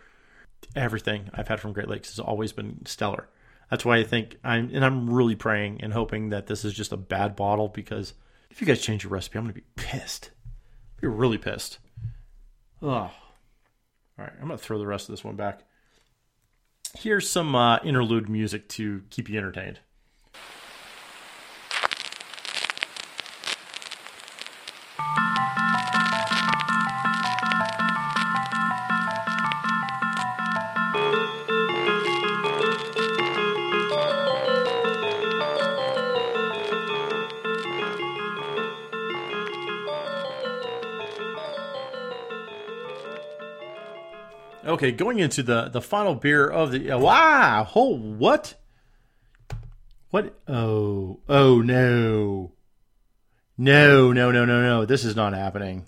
Everything 0.74 1.30
I've 1.32 1.46
had 1.46 1.60
from 1.60 1.72
Great 1.72 1.88
Lakes 1.88 2.10
has 2.10 2.18
always 2.18 2.52
been 2.52 2.84
stellar. 2.84 3.28
That's 3.70 3.84
why 3.84 3.98
I 3.98 4.04
think 4.04 4.36
I'm, 4.42 4.70
and 4.74 4.84
I'm 4.84 5.08
really 5.08 5.36
praying 5.36 5.80
and 5.80 5.92
hoping 5.92 6.30
that 6.30 6.48
this 6.48 6.64
is 6.64 6.74
just 6.74 6.90
a 6.92 6.96
bad 6.96 7.36
bottle 7.36 7.68
because 7.68 8.14
if 8.50 8.60
you 8.60 8.66
guys 8.66 8.82
change 8.82 9.04
your 9.04 9.12
recipe, 9.12 9.38
I'm 9.38 9.44
going 9.44 9.54
to 9.54 9.60
be 9.60 9.66
pissed. 9.76 10.32
Be 11.00 11.06
really 11.06 11.38
pissed. 11.38 11.78
Oh. 12.82 12.88
All 12.88 13.12
right, 14.18 14.32
I'm 14.40 14.48
going 14.48 14.58
to 14.58 14.64
throw 14.64 14.80
the 14.80 14.86
rest 14.86 15.08
of 15.08 15.12
this 15.12 15.22
one 15.22 15.36
back. 15.36 15.60
Here's 16.98 17.30
some 17.30 17.54
uh, 17.54 17.78
interlude 17.84 18.28
music 18.28 18.68
to 18.70 19.02
keep 19.10 19.28
you 19.28 19.38
entertained. 19.38 19.78
Okay, 44.88 44.96
going 44.96 45.18
into 45.18 45.42
the 45.42 45.68
the 45.68 45.82
final 45.82 46.14
beer 46.14 46.48
of 46.48 46.72
the 46.72 46.92
uh, 46.92 46.98
wow, 46.98 47.68
oh 47.74 47.94
what? 47.94 48.54
What? 50.08 50.40
Oh, 50.48 51.20
oh 51.28 51.60
no. 51.60 52.52
No, 53.58 54.12
no, 54.12 54.30
no, 54.30 54.46
no, 54.46 54.62
no. 54.62 54.86
This 54.86 55.04
is 55.04 55.14
not 55.14 55.34
happening. 55.34 55.84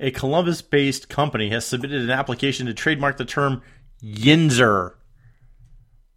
A 0.00 0.10
Columbus 0.10 0.60
based 0.60 1.08
company 1.08 1.50
has 1.50 1.64
submitted 1.64 2.02
an 2.02 2.10
application 2.10 2.66
to 2.66 2.74
trademark 2.74 3.18
the 3.18 3.24
term 3.24 3.62
Yinzer. 4.02 4.94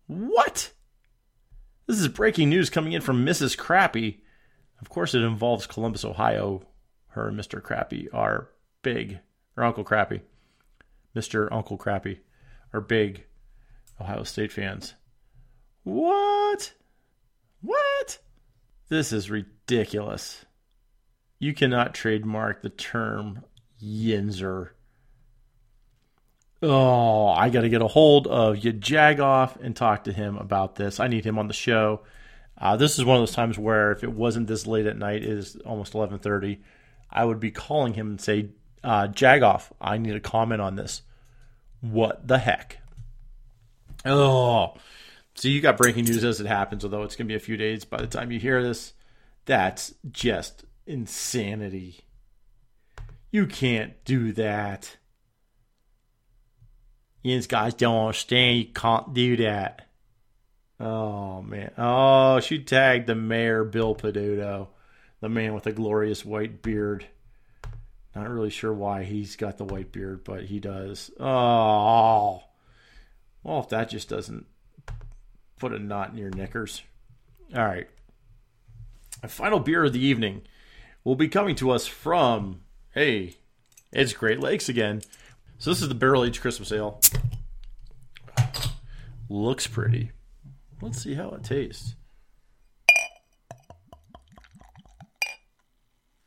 What? 0.08 0.72
This 1.86 2.00
is 2.00 2.08
breaking 2.08 2.50
news 2.50 2.72
coming 2.72 2.94
in 2.94 3.02
from 3.02 3.24
Mrs. 3.24 3.56
Crappy. 3.56 4.24
Of 4.82 4.90
course, 4.90 5.14
it 5.14 5.22
involves 5.22 5.68
Columbus, 5.68 6.04
Ohio. 6.04 6.64
Her 7.10 7.28
and 7.28 7.40
Mr. 7.40 7.62
Crappy 7.62 8.10
are 8.12 8.50
big, 8.82 9.20
or 9.56 9.64
Uncle 9.64 9.84
Crappy. 9.84 10.22
Mr. 11.16 11.48
Uncle 11.52 11.78
Crappy 11.78 12.20
are 12.74 12.82
big 12.82 13.26
Ohio 14.00 14.24
State 14.24 14.52
fans. 14.52 14.96
What? 15.84 16.74
What? 17.62 18.20
This 18.90 19.12
is 19.12 19.30
ridiculous. 19.30 20.46
You 21.40 21.54
cannot 21.54 21.94
trademark 21.94 22.62
the 22.62 22.70
term 22.70 23.44
Yinzer. 23.82 24.70
Oh, 26.64 27.28
I 27.28 27.50
got 27.50 27.62
to 27.62 27.70
get 27.70 27.82
a 27.82 27.88
hold 27.88 28.28
of 28.28 28.58
Jagoff 28.58 29.60
and 29.60 29.76
talk 29.76 30.04
to 30.04 30.14
him 30.14 30.38
about 30.38 30.76
this. 30.76 31.00
I 31.00 31.08
need 31.08 31.26
him 31.26 31.40
on 31.40 31.48
the 31.48 31.54
show. 31.54 32.02
Uh, 32.56 32.78
this 32.78 33.00
is 33.00 33.06
one 33.06 33.18
of 33.18 33.22
those 33.22 33.36
times 33.36 33.58
where 33.58 33.92
if 33.92 34.04
it 34.04 34.12
wasn't 34.12 34.48
this 34.48 34.68
late 34.68 34.86
at 34.86 34.98
night, 34.98 35.24
it 35.24 35.30
is 35.30 35.56
almost 35.66 35.94
11:30. 35.94 36.60
I 37.10 37.26
would 37.26 37.40
be 37.40 37.50
calling 37.50 37.96
him 37.96 38.12
and 38.12 38.22
say, 38.22 38.50
uh, 38.84 39.08
Jagoff, 39.08 39.72
I 39.80 39.98
need 39.98 40.16
a 40.16 40.20
comment 40.20 40.62
on 40.62 40.76
this. 40.76 41.02
What 41.82 42.28
the 42.28 42.38
heck? 42.38 42.78
Oh, 44.06 44.76
so 45.36 45.48
you 45.48 45.62
got 45.62 45.78
breaking 45.78 46.06
news 46.06 46.24
as 46.24 46.40
it 46.40 46.48
happens, 46.48 46.84
although 46.84 47.04
it's 47.04 47.16
going 47.16 47.28
to 47.28 47.32
be 47.32 47.36
a 47.36 47.40
few 47.40 47.58
days 47.58 47.86
by 47.86 47.98
the 47.98 48.08
time 48.08 48.32
you 48.32 48.40
hear 48.40 48.62
this. 48.62 48.94
That's 49.46 49.94
just 50.12 50.66
insanity. 50.86 52.02
You 53.32 53.48
can't 53.48 53.94
do 54.04 54.34
that. 54.34 54.98
These 57.24 57.48
guys 57.48 57.74
don't 57.74 58.08
understand. 58.08 58.58
You 58.58 58.66
can't 58.66 59.14
do 59.14 59.38
that. 59.38 59.88
Oh 60.80 61.42
man. 61.44 61.72
Oh, 61.78 62.40
she 62.40 62.64
tagged 62.64 63.08
the 63.08 63.16
mayor, 63.16 63.64
Bill 63.64 63.96
Peduto, 63.96 64.68
the 65.20 65.30
man 65.30 65.54
with 65.54 65.64
the 65.64 65.72
glorious 65.72 66.26
white 66.26 66.62
beard. 66.62 67.06
Not 68.16 68.30
really 68.30 68.50
sure 68.50 68.74
why 68.74 69.04
he's 69.04 69.36
got 69.36 69.58
the 69.58 69.64
white 69.64 69.92
beard, 69.92 70.24
but 70.24 70.44
he 70.44 70.60
does. 70.60 71.12
Oh. 71.20 72.44
Well, 73.44 73.60
if 73.60 73.70
that 73.70 73.90
just 73.90 74.10
doesn't 74.10 74.46
put 75.60 75.72
a 75.72 75.80
knot 75.80 76.12
in 76.12 76.18
your 76.18 76.30
knickers. 76.30 76.82
All 77.56 77.66
right. 77.66 77.88
A 79.24 79.28
final 79.28 79.60
beer 79.60 79.86
of 79.86 79.94
the 79.94 80.04
evening 80.04 80.42
will 81.04 81.16
be 81.16 81.28
coming 81.28 81.56
to 81.56 81.72
us 81.72 81.88
from, 81.88 82.62
hey, 82.94 83.36
it's 83.94 84.14
Great 84.14 84.40
Lakes 84.40 84.68
again. 84.68 85.02
So 85.58 85.70
this 85.70 85.82
is 85.82 85.88
the 85.88 85.96
barrel 85.96 86.26
aged 86.26 86.42
Christmas 86.42 86.72
ale. 86.72 87.00
Looks 89.30 89.68
pretty. 89.68 90.12
Let's 90.82 91.02
see 91.02 91.14
how 91.14 91.30
it 91.30 91.44
tastes. 91.44 91.96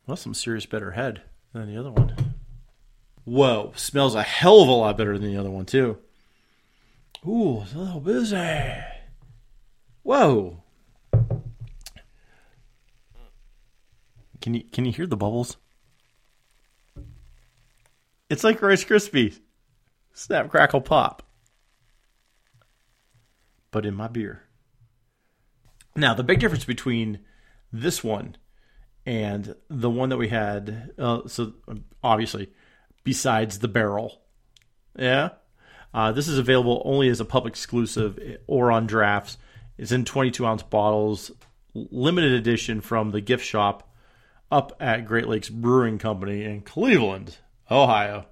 Well, 0.07 0.17
some 0.17 0.35
serious 0.35 0.67
better 0.67 0.93
head 0.93 1.23
than 1.55 1.73
the 1.73 1.81
other 1.81 1.93
one. 1.93 2.35
Whoa, 3.25 3.73
smells 3.77 4.15
a 4.15 4.23
hell 4.23 4.61
of 4.61 4.69
a 4.69 4.73
lot 4.73 4.99
better 4.99 5.17
than 5.19 5.33
the 5.33 5.39
other 5.39 5.51
one 5.51 5.65
too. 5.65 5.97
Ooh, 7.27 7.63
it's 7.63 7.73
a 7.73 7.79
little 7.79 8.01
busy. 8.01 8.75
Whoa. 10.03 10.63
Can 14.43 14.53
you 14.53 14.65
can 14.65 14.85
you 14.85 14.93
hear 14.93 15.07
the 15.07 15.17
bubbles? 15.17 15.57
It's 18.29 18.45
like 18.45 18.61
Rice 18.61 18.85
Krispies. 18.85 19.41
Snap, 20.13 20.51
crackle, 20.51 20.83
pop. 20.83 21.23
But 23.71 23.87
in 23.87 23.95
my 23.95 24.09
beer. 24.09 24.43
Now, 25.97 26.15
the 26.15 26.25
big 26.25 26.41
difference 26.41 26.65
between 26.65 27.21
this 27.73 28.03
one 28.03 28.37
and 29.07 29.55
the 29.69 29.91
one 29.91 30.09
that 30.09 30.17
we 30.17 30.29
had, 30.29 30.93
uh, 30.99 31.27
so 31.27 31.53
obviously, 32.03 32.51
besides 33.05 33.59
the 33.59 33.69
barrel, 33.69 34.23
yeah, 34.99 35.31
uh, 35.93 36.13
this 36.13 36.29
is 36.29 36.39
available 36.39 36.83
only 36.85 37.09
as 37.09 37.21
a 37.21 37.25
pub 37.25 37.47
exclusive 37.47 38.19
or 38.47 38.73
on 38.73 38.87
drafts. 38.87 39.39
It's 39.77 39.93
in 39.93 40.05
22 40.05 40.47
ounce 40.47 40.63
bottles, 40.63 41.31
limited 41.75 42.33
edition 42.33 42.81
from 42.81 43.11
the 43.11 43.21
gift 43.21 43.45
shop 43.45 43.91
up 44.51 44.77
at 44.81 45.07
Great 45.07 45.29
Lakes 45.29 45.49
Brewing 45.49 45.99
Company 45.99 46.45
in 46.45 46.63
Cleveland, 46.63 47.39
Ohio. 47.71 48.27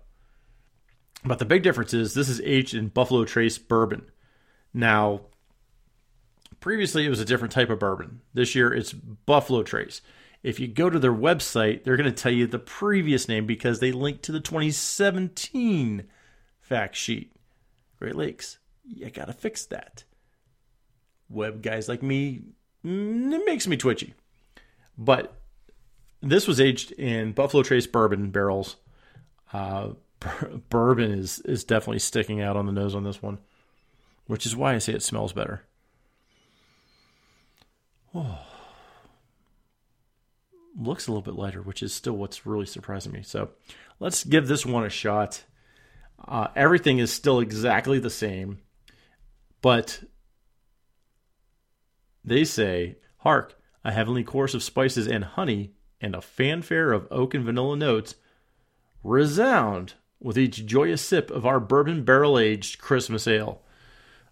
But 1.24 1.38
the 1.38 1.44
big 1.44 1.62
difference 1.62 1.94
is 1.94 2.14
this 2.14 2.28
is 2.28 2.40
aged 2.40 2.74
in 2.74 2.88
Buffalo 2.88 3.24
Trace 3.24 3.58
bourbon. 3.58 4.10
Now, 4.74 5.22
previously 6.60 7.04
it 7.04 7.10
was 7.10 7.20
a 7.20 7.24
different 7.24 7.52
type 7.52 7.70
of 7.70 7.78
bourbon. 7.78 8.22
This 8.34 8.54
year 8.54 8.72
it's 8.72 8.92
Buffalo 8.92 9.62
Trace. 9.62 10.00
If 10.42 10.58
you 10.58 10.66
go 10.66 10.90
to 10.90 10.98
their 10.98 11.12
website, 11.12 11.84
they're 11.84 11.96
going 11.96 12.12
to 12.12 12.22
tell 12.22 12.32
you 12.32 12.46
the 12.46 12.58
previous 12.58 13.28
name 13.28 13.46
because 13.46 13.78
they 13.78 13.92
link 13.92 14.22
to 14.22 14.32
the 14.32 14.40
2017 14.40 16.04
fact 16.60 16.96
sheet. 16.96 17.32
Great 17.98 18.16
Lakes, 18.16 18.58
you 18.84 19.08
got 19.10 19.26
to 19.26 19.32
fix 19.32 19.64
that. 19.66 20.04
Web 21.28 21.62
guys 21.62 21.88
like 21.88 22.02
me, 22.02 22.42
mm, 22.84 23.32
it 23.32 23.46
makes 23.46 23.68
me 23.68 23.76
twitchy. 23.76 24.14
But 24.98 25.34
this 26.20 26.48
was 26.48 26.60
aged 26.60 26.90
in 26.92 27.32
Buffalo 27.32 27.62
Trace 27.62 27.86
bourbon 27.86 28.30
barrels. 28.30 28.76
Uh, 29.52 29.90
bourbon 30.68 31.12
is 31.12 31.38
is 31.40 31.64
definitely 31.64 32.00
sticking 32.00 32.40
out 32.40 32.56
on 32.56 32.66
the 32.66 32.72
nose 32.72 32.94
on 32.94 33.04
this 33.04 33.22
one, 33.22 33.38
which 34.26 34.44
is 34.44 34.56
why 34.56 34.74
I 34.74 34.78
say 34.78 34.92
it 34.92 35.02
smells 35.02 35.32
better. 35.32 35.62
Oh. 38.14 38.51
Looks 40.78 41.06
a 41.06 41.10
little 41.10 41.22
bit 41.22 41.34
lighter, 41.34 41.62
which 41.62 41.82
is 41.82 41.92
still 41.92 42.16
what's 42.16 42.46
really 42.46 42.66
surprising 42.66 43.12
me. 43.12 43.22
So 43.22 43.50
let's 44.00 44.24
give 44.24 44.48
this 44.48 44.64
one 44.64 44.84
a 44.84 44.90
shot. 44.90 45.44
Uh, 46.26 46.48
everything 46.54 46.98
is 46.98 47.12
still 47.12 47.40
exactly 47.40 47.98
the 47.98 48.10
same, 48.10 48.60
but 49.60 50.02
they 52.24 52.44
say, 52.44 52.96
Hark, 53.18 53.58
a 53.84 53.92
heavenly 53.92 54.22
chorus 54.22 54.54
of 54.54 54.62
spices 54.62 55.08
and 55.08 55.24
honey 55.24 55.72
and 56.00 56.14
a 56.14 56.20
fanfare 56.20 56.92
of 56.92 57.08
oak 57.10 57.34
and 57.34 57.44
vanilla 57.44 57.76
notes 57.76 58.14
resound 59.02 59.94
with 60.20 60.38
each 60.38 60.66
joyous 60.66 61.02
sip 61.02 61.30
of 61.30 61.44
our 61.44 61.58
bourbon 61.58 62.04
barrel 62.04 62.38
aged 62.38 62.80
Christmas 62.80 63.26
ale. 63.26 63.62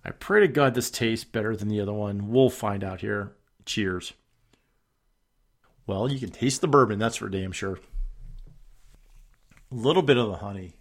I 0.05 0.11
pray 0.11 0.41
to 0.41 0.49
God 0.49 0.75
this 0.75 0.91
tastes 0.91 1.25
better 1.25 1.57
than 1.57 1.69
the 1.69 1.81
other 1.81 1.93
one. 1.93 2.31
We'll 2.31 2.51
find 2.51 2.83
out 2.83 3.01
here. 3.01 3.33
Cheers. 3.67 4.15
Well, 5.87 6.11
you 6.11 6.19
can 6.19 6.31
taste 6.31 6.61
the 6.61 6.69
bourbon, 6.69 6.99
that's 6.99 7.17
for 7.17 7.29
damn 7.29 7.53
sure. 7.53 7.79
A 9.73 9.75
little 9.75 10.03
bit 10.03 10.17
of 10.17 10.29
the 10.29 10.37
honey. 10.37 10.75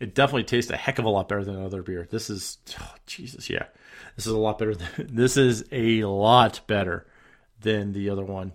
It 0.00 0.14
definitely 0.14 0.44
tastes 0.44 0.70
a 0.70 0.76
heck 0.76 0.98
of 0.98 1.04
a 1.04 1.10
lot 1.10 1.28
better 1.28 1.44
than 1.44 1.56
the 1.56 1.64
other 1.64 1.82
beer. 1.82 2.06
This 2.10 2.28
is, 2.28 2.58
oh, 2.80 2.94
Jesus, 3.06 3.48
yeah. 3.48 3.66
This 4.16 4.26
is 4.26 4.32
a 4.32 4.38
lot 4.38 4.58
better. 4.58 4.74
Than, 4.74 4.88
this 5.12 5.36
is 5.36 5.64
a 5.72 6.04
lot 6.04 6.60
better 6.66 7.06
than 7.60 7.92
the 7.92 8.10
other 8.10 8.24
one. 8.24 8.52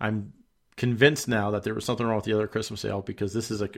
I'm 0.00 0.32
convinced 0.76 1.28
now 1.28 1.50
that 1.50 1.62
there 1.62 1.74
was 1.74 1.84
something 1.84 2.06
wrong 2.06 2.16
with 2.16 2.24
the 2.24 2.32
other 2.32 2.46
Christmas 2.46 2.84
ale 2.84 3.02
because 3.02 3.32
this 3.34 3.50
is 3.50 3.62
a 3.62 3.68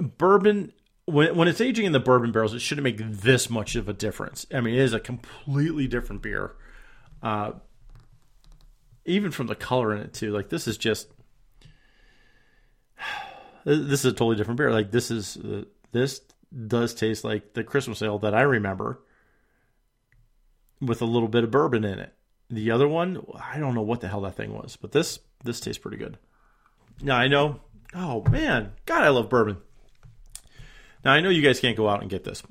bourbon. 0.00 0.72
When 1.06 1.34
when 1.34 1.48
it's 1.48 1.60
aging 1.60 1.86
in 1.86 1.92
the 1.92 2.00
bourbon 2.00 2.32
barrels, 2.32 2.52
it 2.52 2.60
shouldn't 2.60 2.84
make 2.84 2.98
this 2.98 3.48
much 3.48 3.74
of 3.76 3.88
a 3.88 3.94
difference. 3.94 4.46
I 4.52 4.60
mean, 4.60 4.74
it 4.74 4.80
is 4.80 4.92
a 4.92 5.00
completely 5.00 5.86
different 5.86 6.20
beer. 6.22 6.54
Uh, 7.22 7.52
even 9.08 9.30
from 9.30 9.46
the 9.46 9.54
color 9.54 9.94
in 9.94 10.02
it 10.02 10.12
too. 10.12 10.30
Like 10.30 10.48
this 10.48 10.68
is 10.68 10.76
just 10.76 11.08
this 13.64 14.00
is 14.00 14.04
a 14.04 14.12
totally 14.12 14.36
different 14.36 14.58
beer. 14.58 14.70
Like 14.70 14.90
this 14.90 15.10
is 15.10 15.36
uh, 15.38 15.64
this 15.92 16.20
does 16.66 16.94
taste 16.94 17.24
like 17.24 17.54
the 17.54 17.64
Christmas 17.64 18.02
ale 18.02 18.18
that 18.20 18.34
I 18.34 18.42
remember 18.42 19.00
with 20.80 21.02
a 21.02 21.06
little 21.06 21.28
bit 21.28 21.44
of 21.44 21.50
bourbon 21.50 21.84
in 21.84 21.98
it. 21.98 22.14
The 22.50 22.70
other 22.70 22.88
one, 22.88 23.22
I 23.34 23.58
don't 23.58 23.74
know 23.74 23.82
what 23.82 24.00
the 24.00 24.08
hell 24.08 24.22
that 24.22 24.36
thing 24.36 24.54
was, 24.54 24.76
but 24.76 24.92
this 24.92 25.18
this 25.44 25.60
tastes 25.60 25.80
pretty 25.80 25.96
good. 25.96 26.18
Now 27.02 27.16
I 27.16 27.28
know. 27.28 27.60
Oh 27.94 28.22
man, 28.30 28.72
God, 28.86 29.02
I 29.02 29.08
love 29.08 29.30
bourbon. 29.30 29.58
Now 31.04 31.12
I 31.12 31.20
know 31.20 31.30
you 31.30 31.42
guys 31.42 31.60
can't 31.60 31.76
go 31.76 31.88
out 31.88 32.02
and 32.02 32.10
get 32.10 32.24
this, 32.24 32.42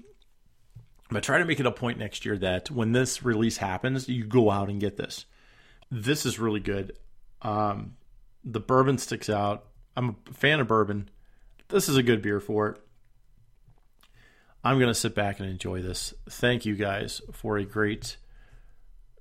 but 1.11 1.23
try 1.23 1.37
to 1.37 1.45
make 1.45 1.59
it 1.59 1.65
a 1.65 1.71
point 1.71 1.99
next 1.99 2.25
year 2.25 2.37
that 2.39 2.71
when 2.71 2.91
this 2.91 3.23
release 3.23 3.57
happens, 3.57 4.09
you 4.09 4.23
go 4.23 4.49
out 4.49 4.69
and 4.69 4.79
get 4.79 4.97
this. 4.97 5.25
This 5.89 6.25
is 6.25 6.39
really 6.39 6.59
good. 6.59 6.97
Um, 7.41 7.95
the 8.43 8.59
bourbon 8.59 8.97
sticks 8.97 9.29
out. 9.29 9.65
I'm 9.95 10.15
a 10.29 10.33
fan 10.33 10.59
of 10.59 10.67
bourbon. 10.67 11.09
this 11.69 11.89
is 11.89 11.97
a 11.97 12.03
good 12.03 12.21
beer 12.21 12.39
for 12.39 12.69
it. 12.69 12.81
I'm 14.63 14.79
going 14.79 14.89
to 14.89 14.95
sit 14.95 15.15
back 15.15 15.39
and 15.39 15.49
enjoy 15.49 15.81
this. 15.81 16.13
Thank 16.29 16.65
you 16.65 16.75
guys 16.75 17.21
for 17.31 17.57
a 17.57 17.63
great. 17.63 18.17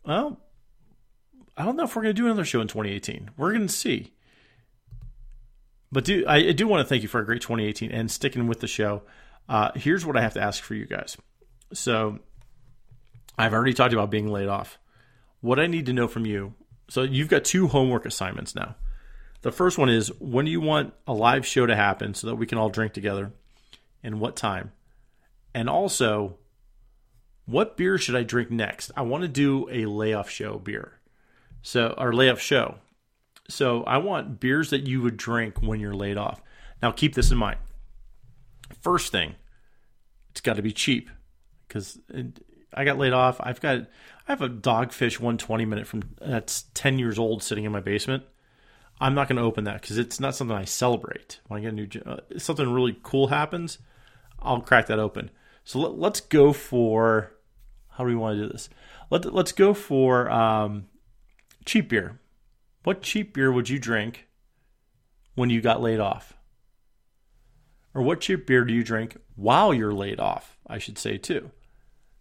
Well, 0.05 0.41
I 1.57 1.65
don't 1.65 1.77
know 1.77 1.85
if 1.85 1.95
we're 1.95 2.03
going 2.03 2.15
to 2.15 2.21
do 2.21 2.27
another 2.27 2.45
show 2.45 2.61
in 2.61 2.69
2018. 2.69 3.31
We're 3.37 3.53
going 3.53 3.67
to 3.67 3.73
see. 3.73 4.13
But 5.93 6.05
do 6.05 6.25
I 6.27 6.53
do 6.53 6.67
want 6.67 6.85
to 6.85 6.89
thank 6.89 7.03
you 7.03 7.09
for 7.09 7.21
a 7.21 7.25
great 7.25 7.43
2018 7.43 7.93
and 7.93 8.11
sticking 8.11 8.49
with 8.49 8.61
the 8.61 8.67
show. 8.67 9.03
Uh, 9.49 9.71
here's 9.77 10.05
what 10.05 10.17
I 10.17 10.21
have 10.21 10.35
to 10.35 10.43
ask 10.43 10.63
for 10.63 10.75
you 10.75 10.85
guys. 10.85 11.17
So 11.73 12.19
I've 13.39 13.53
already 13.53 13.73
talked 13.73 13.93
about 13.93 14.11
being 14.11 14.29
laid 14.29 14.49
off. 14.49 14.79
What 15.47 15.61
I 15.61 15.69
need 15.69 15.87
to 15.87 15.93
know 15.93 16.09
from 16.09 16.27
you. 16.27 16.55
So 16.91 17.03
you've 17.03 17.29
got 17.29 17.45
two 17.45 17.69
homework 17.69 18.05
assignments 18.05 18.57
now. 18.57 18.75
The 19.43 19.53
first 19.53 19.79
one 19.79 19.89
is 19.89 20.09
when 20.19 20.45
do 20.45 20.51
you 20.51 20.61
want 20.61 20.93
a 21.07 21.13
live 21.13 21.47
show 21.47 21.67
to 21.67 21.77
happen 21.77 22.15
so 22.15 22.27
that 22.27 22.35
we 22.35 22.47
can 22.47 22.59
all 22.59 22.69
drink 22.69 22.93
together, 22.93 23.31
and 24.03 24.19
what 24.19 24.35
time? 24.35 24.73
And 25.55 25.71
also, 25.71 26.39
what 27.45 27.77
beer 27.77 27.97
should 27.97 28.17
I 28.17 28.25
drink 28.25 28.51
next? 28.51 28.91
I 28.97 29.03
want 29.03 29.23
to 29.23 29.29
do 29.29 29.69
a 29.71 29.87
layoff 29.87 30.29
show 30.29 30.59
beer. 30.59 30.99
So, 31.63 31.95
our 31.97 32.13
layoff 32.13 32.41
show. 32.41 32.79
So, 33.49 33.85
I 33.85 33.99
want 33.99 34.41
beers 34.41 34.71
that 34.71 34.89
you 34.89 35.01
would 35.03 35.17
drink 35.17 35.63
when 35.63 35.79
you're 35.79 35.95
laid 35.95 36.17
off. 36.17 36.43
Now, 36.83 36.91
keep 36.91 37.15
this 37.15 37.31
in 37.31 37.39
mind. 37.39 37.59
First 38.81 39.13
thing, 39.13 39.37
it's 40.33 40.41
got 40.41 40.57
to 40.57 40.63
be 40.63 40.73
cheap 40.73 41.09
because 41.69 42.01
I 42.75 42.85
got 42.85 42.99
laid 42.99 43.13
off. 43.13 43.37
I've 43.39 43.61
got 43.61 43.87
I 44.27 44.33
have 44.33 44.43
a 44.43 44.49
Dogfish 44.49 45.21
120 45.21 45.65
minute 45.65 45.87
from 45.87 46.03
that's 46.21 46.65
10 46.75 46.99
years 46.99 47.19
old 47.19 47.43
sitting 47.43 47.65
in 47.65 47.73
my 47.73 47.81
basement. 47.81 48.25
I'm 49.01 49.15
not 49.15 49.29
going 49.29 49.37
to 49.37 49.43
open 49.43 49.65
that 49.65 49.83
because 49.83 49.99
it's 49.99 50.19
not 50.19 50.35
something 50.35 50.57
I 50.57 50.65
celebrate. 50.65 51.41
When 51.47 51.61
I 51.61 51.63
get 51.63 51.73
a 51.73 51.77
new 51.77 51.89
uh, 52.05 52.39
something 52.39 52.73
really 52.73 52.99
cool 53.03 53.29
happens, 53.29 53.79
I'll 54.41 54.61
crack 54.61 54.87
that 54.87 54.99
open. 54.99 55.31
So 55.65 55.79
let, 55.79 56.13
us 56.13 56.21
go 56.21 56.53
for 56.53 57.33
how 57.91 58.05
do 58.05 58.09
we 58.09 58.17
want 58.17 58.37
to 58.37 58.47
do 58.47 58.53
this? 58.53 58.69
Let 59.11 59.33
let's 59.33 59.53
go 59.53 59.75
for 59.75 60.31
um, 60.31 60.87
cheap 61.65 61.89
beer. 61.89 62.19
What 62.85 63.03
cheap 63.03 63.35
beer 63.35 63.53
would 63.53 63.69
you 63.69 63.79
drink 63.79 64.27
when 65.35 65.51
you 65.51 65.61
got 65.61 65.83
laid 65.83 66.01
off? 66.01 66.35
Or 67.95 68.03
what 68.03 68.21
cheap 68.21 68.47
beer 68.47 68.65
do 68.65 68.75
you 68.75 68.83
drink 68.83 69.17
while 69.37 69.73
you're 69.73 69.95
laid 69.95 70.21
off? 70.21 70.57
I 70.67 70.79
should 70.79 70.99
say 70.99 71.17
too. 71.17 71.51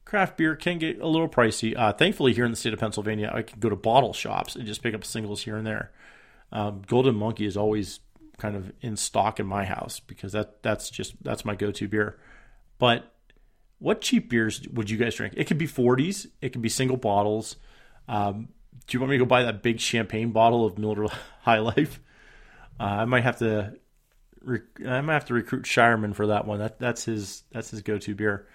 Craft 0.06 0.38
beer 0.38 0.56
can 0.56 0.78
get 0.78 1.02
a 1.02 1.08
little 1.08 1.28
pricey. 1.28 1.76
Uh, 1.76 1.92
thankfully, 1.92 2.34
here 2.34 2.46
in 2.46 2.52
the 2.52 2.58
state 2.58 2.74
of 2.74 2.80
Pennsylvania, 2.80 3.32
I 3.34 3.42
can 3.42 3.60
go 3.60 3.70
to 3.70 3.76
bottle 3.76 4.14
shops 4.14 4.56
and 4.56 4.66
just 4.66 4.84
pick 4.84 4.94
up 4.94 5.04
singles 5.04 5.42
here 5.42 5.58
and 5.58 5.66
there. 5.66 5.92
Um, 6.52 6.84
Golden 6.86 7.16
Monkey 7.16 7.46
is 7.46 7.58
always 7.58 8.00
kind 8.38 8.56
of 8.56 8.72
in 8.82 8.98
stock 8.98 9.40
in 9.40 9.48
my 9.48 9.66
house 9.66 10.00
because 10.00 10.34
that 10.34 10.62
that's 10.62 10.90
just 10.90 11.22
that's 11.24 11.44
my 11.44 11.56
go-to 11.56 11.88
beer. 11.88 12.20
But 12.78 13.12
what 13.80 14.02
cheap 14.02 14.30
beers 14.30 14.68
would 14.70 14.90
you 14.90 14.98
guys 14.98 15.16
drink? 15.16 15.34
It 15.38 15.46
could 15.48 15.58
be 15.58 15.68
40s, 15.68 16.28
it 16.42 16.50
could 16.50 16.62
be 16.62 16.70
single 16.70 16.98
bottles. 16.98 17.56
Um, 18.08 18.50
do 18.88 18.96
you 18.96 19.00
want 19.00 19.10
me 19.12 19.18
to 19.18 19.24
go 19.24 19.28
buy 19.28 19.44
that 19.44 19.64
big 19.64 19.80
champagne 19.80 20.32
bottle 20.32 20.66
of 20.66 20.78
Miller 20.78 21.08
High 21.42 21.60
Life? 21.60 22.00
Uh, 22.80 22.84
I 22.84 23.06
might 23.06 23.24
have 23.24 23.40
to. 23.40 23.74
Rec- 24.42 24.86
I 24.86 25.02
might 25.02 25.14
have 25.14 25.26
to 25.26 25.34
recruit 25.34 25.64
Shireman 25.64 26.14
for 26.14 26.28
that 26.28 26.46
one. 26.46 26.60
That 26.60 26.78
that's 26.78 27.06
his 27.06 27.44
that's 27.52 27.72
his 27.72 27.82
go-to 27.82 28.14
beer. 28.14 28.48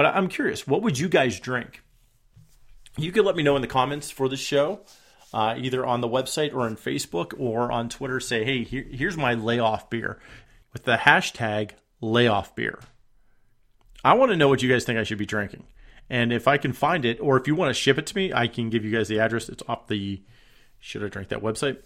But 0.00 0.16
I'm 0.16 0.28
curious, 0.28 0.66
what 0.66 0.80
would 0.80 0.98
you 0.98 1.10
guys 1.10 1.38
drink? 1.38 1.82
You 2.96 3.12
could 3.12 3.26
let 3.26 3.36
me 3.36 3.42
know 3.42 3.54
in 3.56 3.60
the 3.60 3.68
comments 3.68 4.10
for 4.10 4.30
the 4.30 4.36
show, 4.38 4.80
uh, 5.34 5.56
either 5.58 5.84
on 5.84 6.00
the 6.00 6.08
website 6.08 6.54
or 6.54 6.60
on 6.60 6.76
Facebook 6.76 7.38
or 7.38 7.70
on 7.70 7.90
Twitter. 7.90 8.18
Say, 8.18 8.42
hey, 8.42 8.64
here, 8.64 8.86
here's 8.90 9.18
my 9.18 9.34
layoff 9.34 9.90
beer 9.90 10.18
with 10.72 10.84
the 10.84 10.96
hashtag 10.96 11.72
layoff 12.00 12.56
beer. 12.56 12.78
I 14.02 14.14
want 14.14 14.30
to 14.30 14.38
know 14.38 14.48
what 14.48 14.62
you 14.62 14.72
guys 14.72 14.84
think 14.84 14.98
I 14.98 15.02
should 15.02 15.18
be 15.18 15.26
drinking. 15.26 15.64
And 16.08 16.32
if 16.32 16.48
I 16.48 16.56
can 16.56 16.72
find 16.72 17.04
it, 17.04 17.20
or 17.20 17.38
if 17.38 17.46
you 17.46 17.54
want 17.54 17.68
to 17.68 17.74
ship 17.74 17.98
it 17.98 18.06
to 18.06 18.16
me, 18.16 18.32
I 18.32 18.46
can 18.46 18.70
give 18.70 18.86
you 18.86 18.90
guys 18.90 19.08
the 19.08 19.20
address. 19.20 19.50
It's 19.50 19.62
off 19.68 19.86
the 19.88 20.22
should 20.78 21.04
I 21.04 21.08
drink 21.08 21.28
that 21.28 21.42
website. 21.42 21.76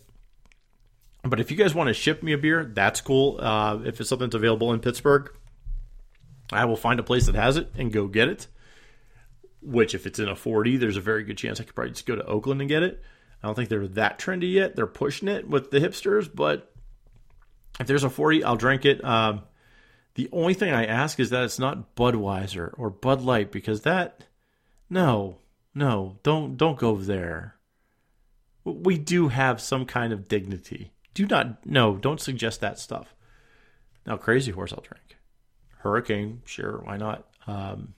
But 1.25 1.41
if 1.41 1.51
you 1.51 1.57
guys 1.57 1.75
want 1.75 1.89
to 1.89 1.95
ship 1.95 2.23
me 2.23 2.33
a 2.33 2.39
beer, 2.39 2.65
that's 2.65 3.01
cool. 3.01 3.41
Uh, 3.41 3.81
if 3.85 3.99
it's 3.99 4.09
something 4.09 4.29
that's 4.29 4.37
available 4.37 4.73
in 4.73 4.79
Pittsburgh, 4.79 5.33
I 6.53 6.65
will 6.65 6.77
find 6.77 7.01
a 7.01 7.05
place 7.05 7.27
that 7.27 7.35
has 7.35 7.57
it 7.57 7.71
and 7.77 7.93
go 7.93 8.07
get 8.07 8.29
it. 8.29 8.47
Which, 9.63 9.95
if 9.95 10.07
it's 10.07 10.19
in 10.19 10.29
a 10.29 10.37
40, 10.37 10.77
there's 10.77 10.99
a 10.99 11.01
very 11.03 11.25
good 11.25 11.39
chance 11.39 11.59
I 11.59 11.65
could 11.65 11.75
probably 11.75 11.93
just 11.93 12.07
go 12.07 12.17
to 12.17 12.27
Oakland 12.27 12.61
and 12.61 12.69
get 12.69 12.83
it. 12.83 13.03
I 13.43 13.47
don't 13.47 13.55
think 13.55 13.69
they're 13.71 13.89
that 13.89 14.19
trendy 14.19 14.53
yet. 14.53 14.77
They're 14.77 14.87
pushing 14.87 15.29
it 15.29 15.49
with 15.49 15.71
the 15.71 15.81
hipsters, 15.81 16.29
but 16.33 16.75
if 17.81 17.87
there's 17.87 18.05
a 18.05 18.11
40, 18.11 18.45
I'll 18.45 18.57
drink 18.57 18.85
it. 18.85 19.03
Um, 19.05 19.43
the 20.15 20.29
only 20.33 20.55
thing 20.55 20.73
I 20.73 20.87
ask 20.87 21.19
is 21.19 21.31
that 21.31 21.45
it's 21.45 21.59
not 21.59 21.97
Budweiser 21.97 22.73
or 22.79 22.91
Bud 22.91 23.23
Light 23.23 23.51
because 23.51 23.83
that 23.83 24.25
no, 24.89 25.39
no, 25.75 26.19
don't 26.23 26.57
don't 26.57 26.79
go 26.79 26.97
there. 26.97 27.57
We 28.65 28.97
do 28.97 29.29
have 29.29 29.61
some 29.61 29.85
kind 29.87 30.13
of 30.13 30.29
dignity. 30.29 30.93
Do 31.15 31.27
not 31.27 31.67
no, 31.67 31.97
don't 31.97 32.21
suggest 32.21 32.61
that 32.61 32.79
stuff. 32.79 33.15
Now 34.07 34.17
Crazy 34.17 34.53
Horse 34.53 34.73
I'll 34.73 34.83
drink. 34.83 35.14
Hurricane, 35.85 36.41
sure, 36.47 36.81
why 36.83 36.97
not? 36.97 37.27
Um, 37.47 37.93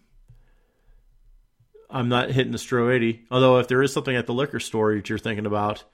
I'm 1.89 2.09
not 2.09 2.33
hitting 2.33 2.51
the 2.51 2.59
Stro 2.59 2.93
80. 2.93 3.27
Although 3.31 3.59
if 3.61 3.69
there 3.69 3.81
is 3.81 3.93
something 3.93 4.15
at 4.15 4.27
the 4.27 4.35
liquor 4.35 4.59
store 4.59 4.95
that 4.97 5.09
you're 5.09 5.19
thinking 5.19 5.47
about, 5.47 5.85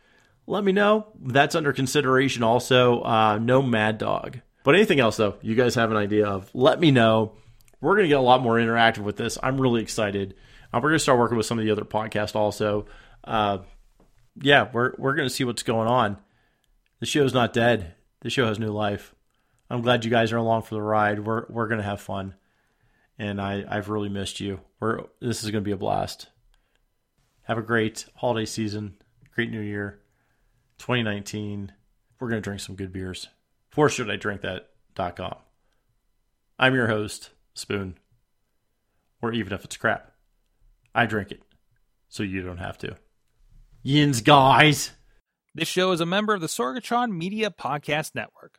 let 0.47 0.65
me 0.65 0.73
know. 0.73 1.09
That's 1.21 1.55
under 1.55 1.73
consideration 1.75 2.43
also. 2.43 3.03
Uh, 3.03 3.39
no 3.39 3.61
Mad 3.61 3.99
Dog. 3.99 4.41
But 4.65 4.75
anything 4.75 5.01
else, 5.01 5.19
though, 5.19 5.37
you 5.43 5.55
guys 5.55 5.75
have 5.75 5.91
an 5.91 5.99
idea 5.99 6.27
of, 6.27 6.51
let 6.55 6.81
me 6.81 6.91
know. 6.91 7.33
We're 7.83 7.95
going 7.95 8.05
to 8.05 8.09
get 8.09 8.19
a 8.19 8.23
lot 8.23 8.41
more 8.41 8.55
interactive 8.55 9.03
with 9.03 9.19
this. 9.19 9.37
I'm 9.43 9.61
really 9.61 9.83
excited. 9.83 10.35
Uh, 10.73 10.79
we're 10.79 10.89
going 10.89 10.95
to 10.95 10.99
start 11.01 11.19
working 11.19 11.37
with 11.37 11.45
some 11.45 11.59
of 11.59 11.65
the 11.67 11.73
other 11.73 11.85
podcasts 11.85 12.35
also. 12.35 12.87
Uh, 13.23 13.59
yeah, 14.41 14.71
we're, 14.73 14.95
we're 14.97 15.15
going 15.15 15.29
to 15.29 15.35
see 15.35 15.45
what's 15.45 15.63
going 15.63 15.89
on. 15.89 16.17
The 17.01 17.07
show's 17.07 17.35
not 17.35 17.53
dead. 17.53 17.95
The 18.21 18.31
show 18.31 18.47
has 18.47 18.59
new 18.59 18.73
life. 18.73 19.15
I'm 19.73 19.81
glad 19.81 20.05
you 20.05 20.11
guys 20.11 20.33
are 20.33 20.37
along 20.37 20.63
for 20.63 20.75
the 20.75 20.83
ride. 20.83 21.21
We're, 21.21 21.47
we're 21.49 21.67
to 21.79 21.83
have 21.83 22.03
fun. 22.03 22.35
And 23.19 23.41
I, 23.41 23.65
I've 23.67 23.89
really 23.89 24.11
missed 24.11 24.39
you. 24.39 24.61
We're, 24.79 25.05
this 25.19 25.43
is 25.43 25.51
to 25.65 25.67
be 25.67 25.73
a 25.73 25.79
blast. 25.79 26.27
Have 27.45 27.57
a 27.57 27.63
great 27.63 28.05
holiday 28.17 28.45
season, 28.45 28.97
great 29.35 29.51
new 29.51 29.63
year, 29.63 29.99
2019. 30.77 31.73
We're 32.21 32.29
to 32.43 32.45
drink 32.45 32.61
some 32.61 32.77
good 32.77 32.93
beers 32.93 33.29
for 33.71 33.89
should 33.89 34.11
I 34.11 34.17
drink 34.17 34.43
that.com. 34.43 35.37
I'm 36.59 36.75
your 36.75 36.89
host, 36.89 37.31
Spoon. 37.55 37.97
Or 39.23 39.33
even 39.33 39.55
if 39.55 39.65
it's 39.65 39.79
crap, 39.79 40.13
I 40.95 41.07
drink 41.07 41.31
it 41.31 41.41
so 42.11 42.23
you 42.23 42.43
don't 42.43 42.59
have 42.59 42.77
to. 42.79 42.97
Yins, 43.83 44.21
guys. 44.21 44.91
This 45.55 45.69
show 45.69 45.93
is 45.93 46.03
a 46.03 46.07
member 46.07 46.35
of 46.35 46.43
the 46.43 46.47
Sorgatron 46.47 47.17
Media 47.17 47.51
Podcast 47.51 48.15
Network. 48.15 48.59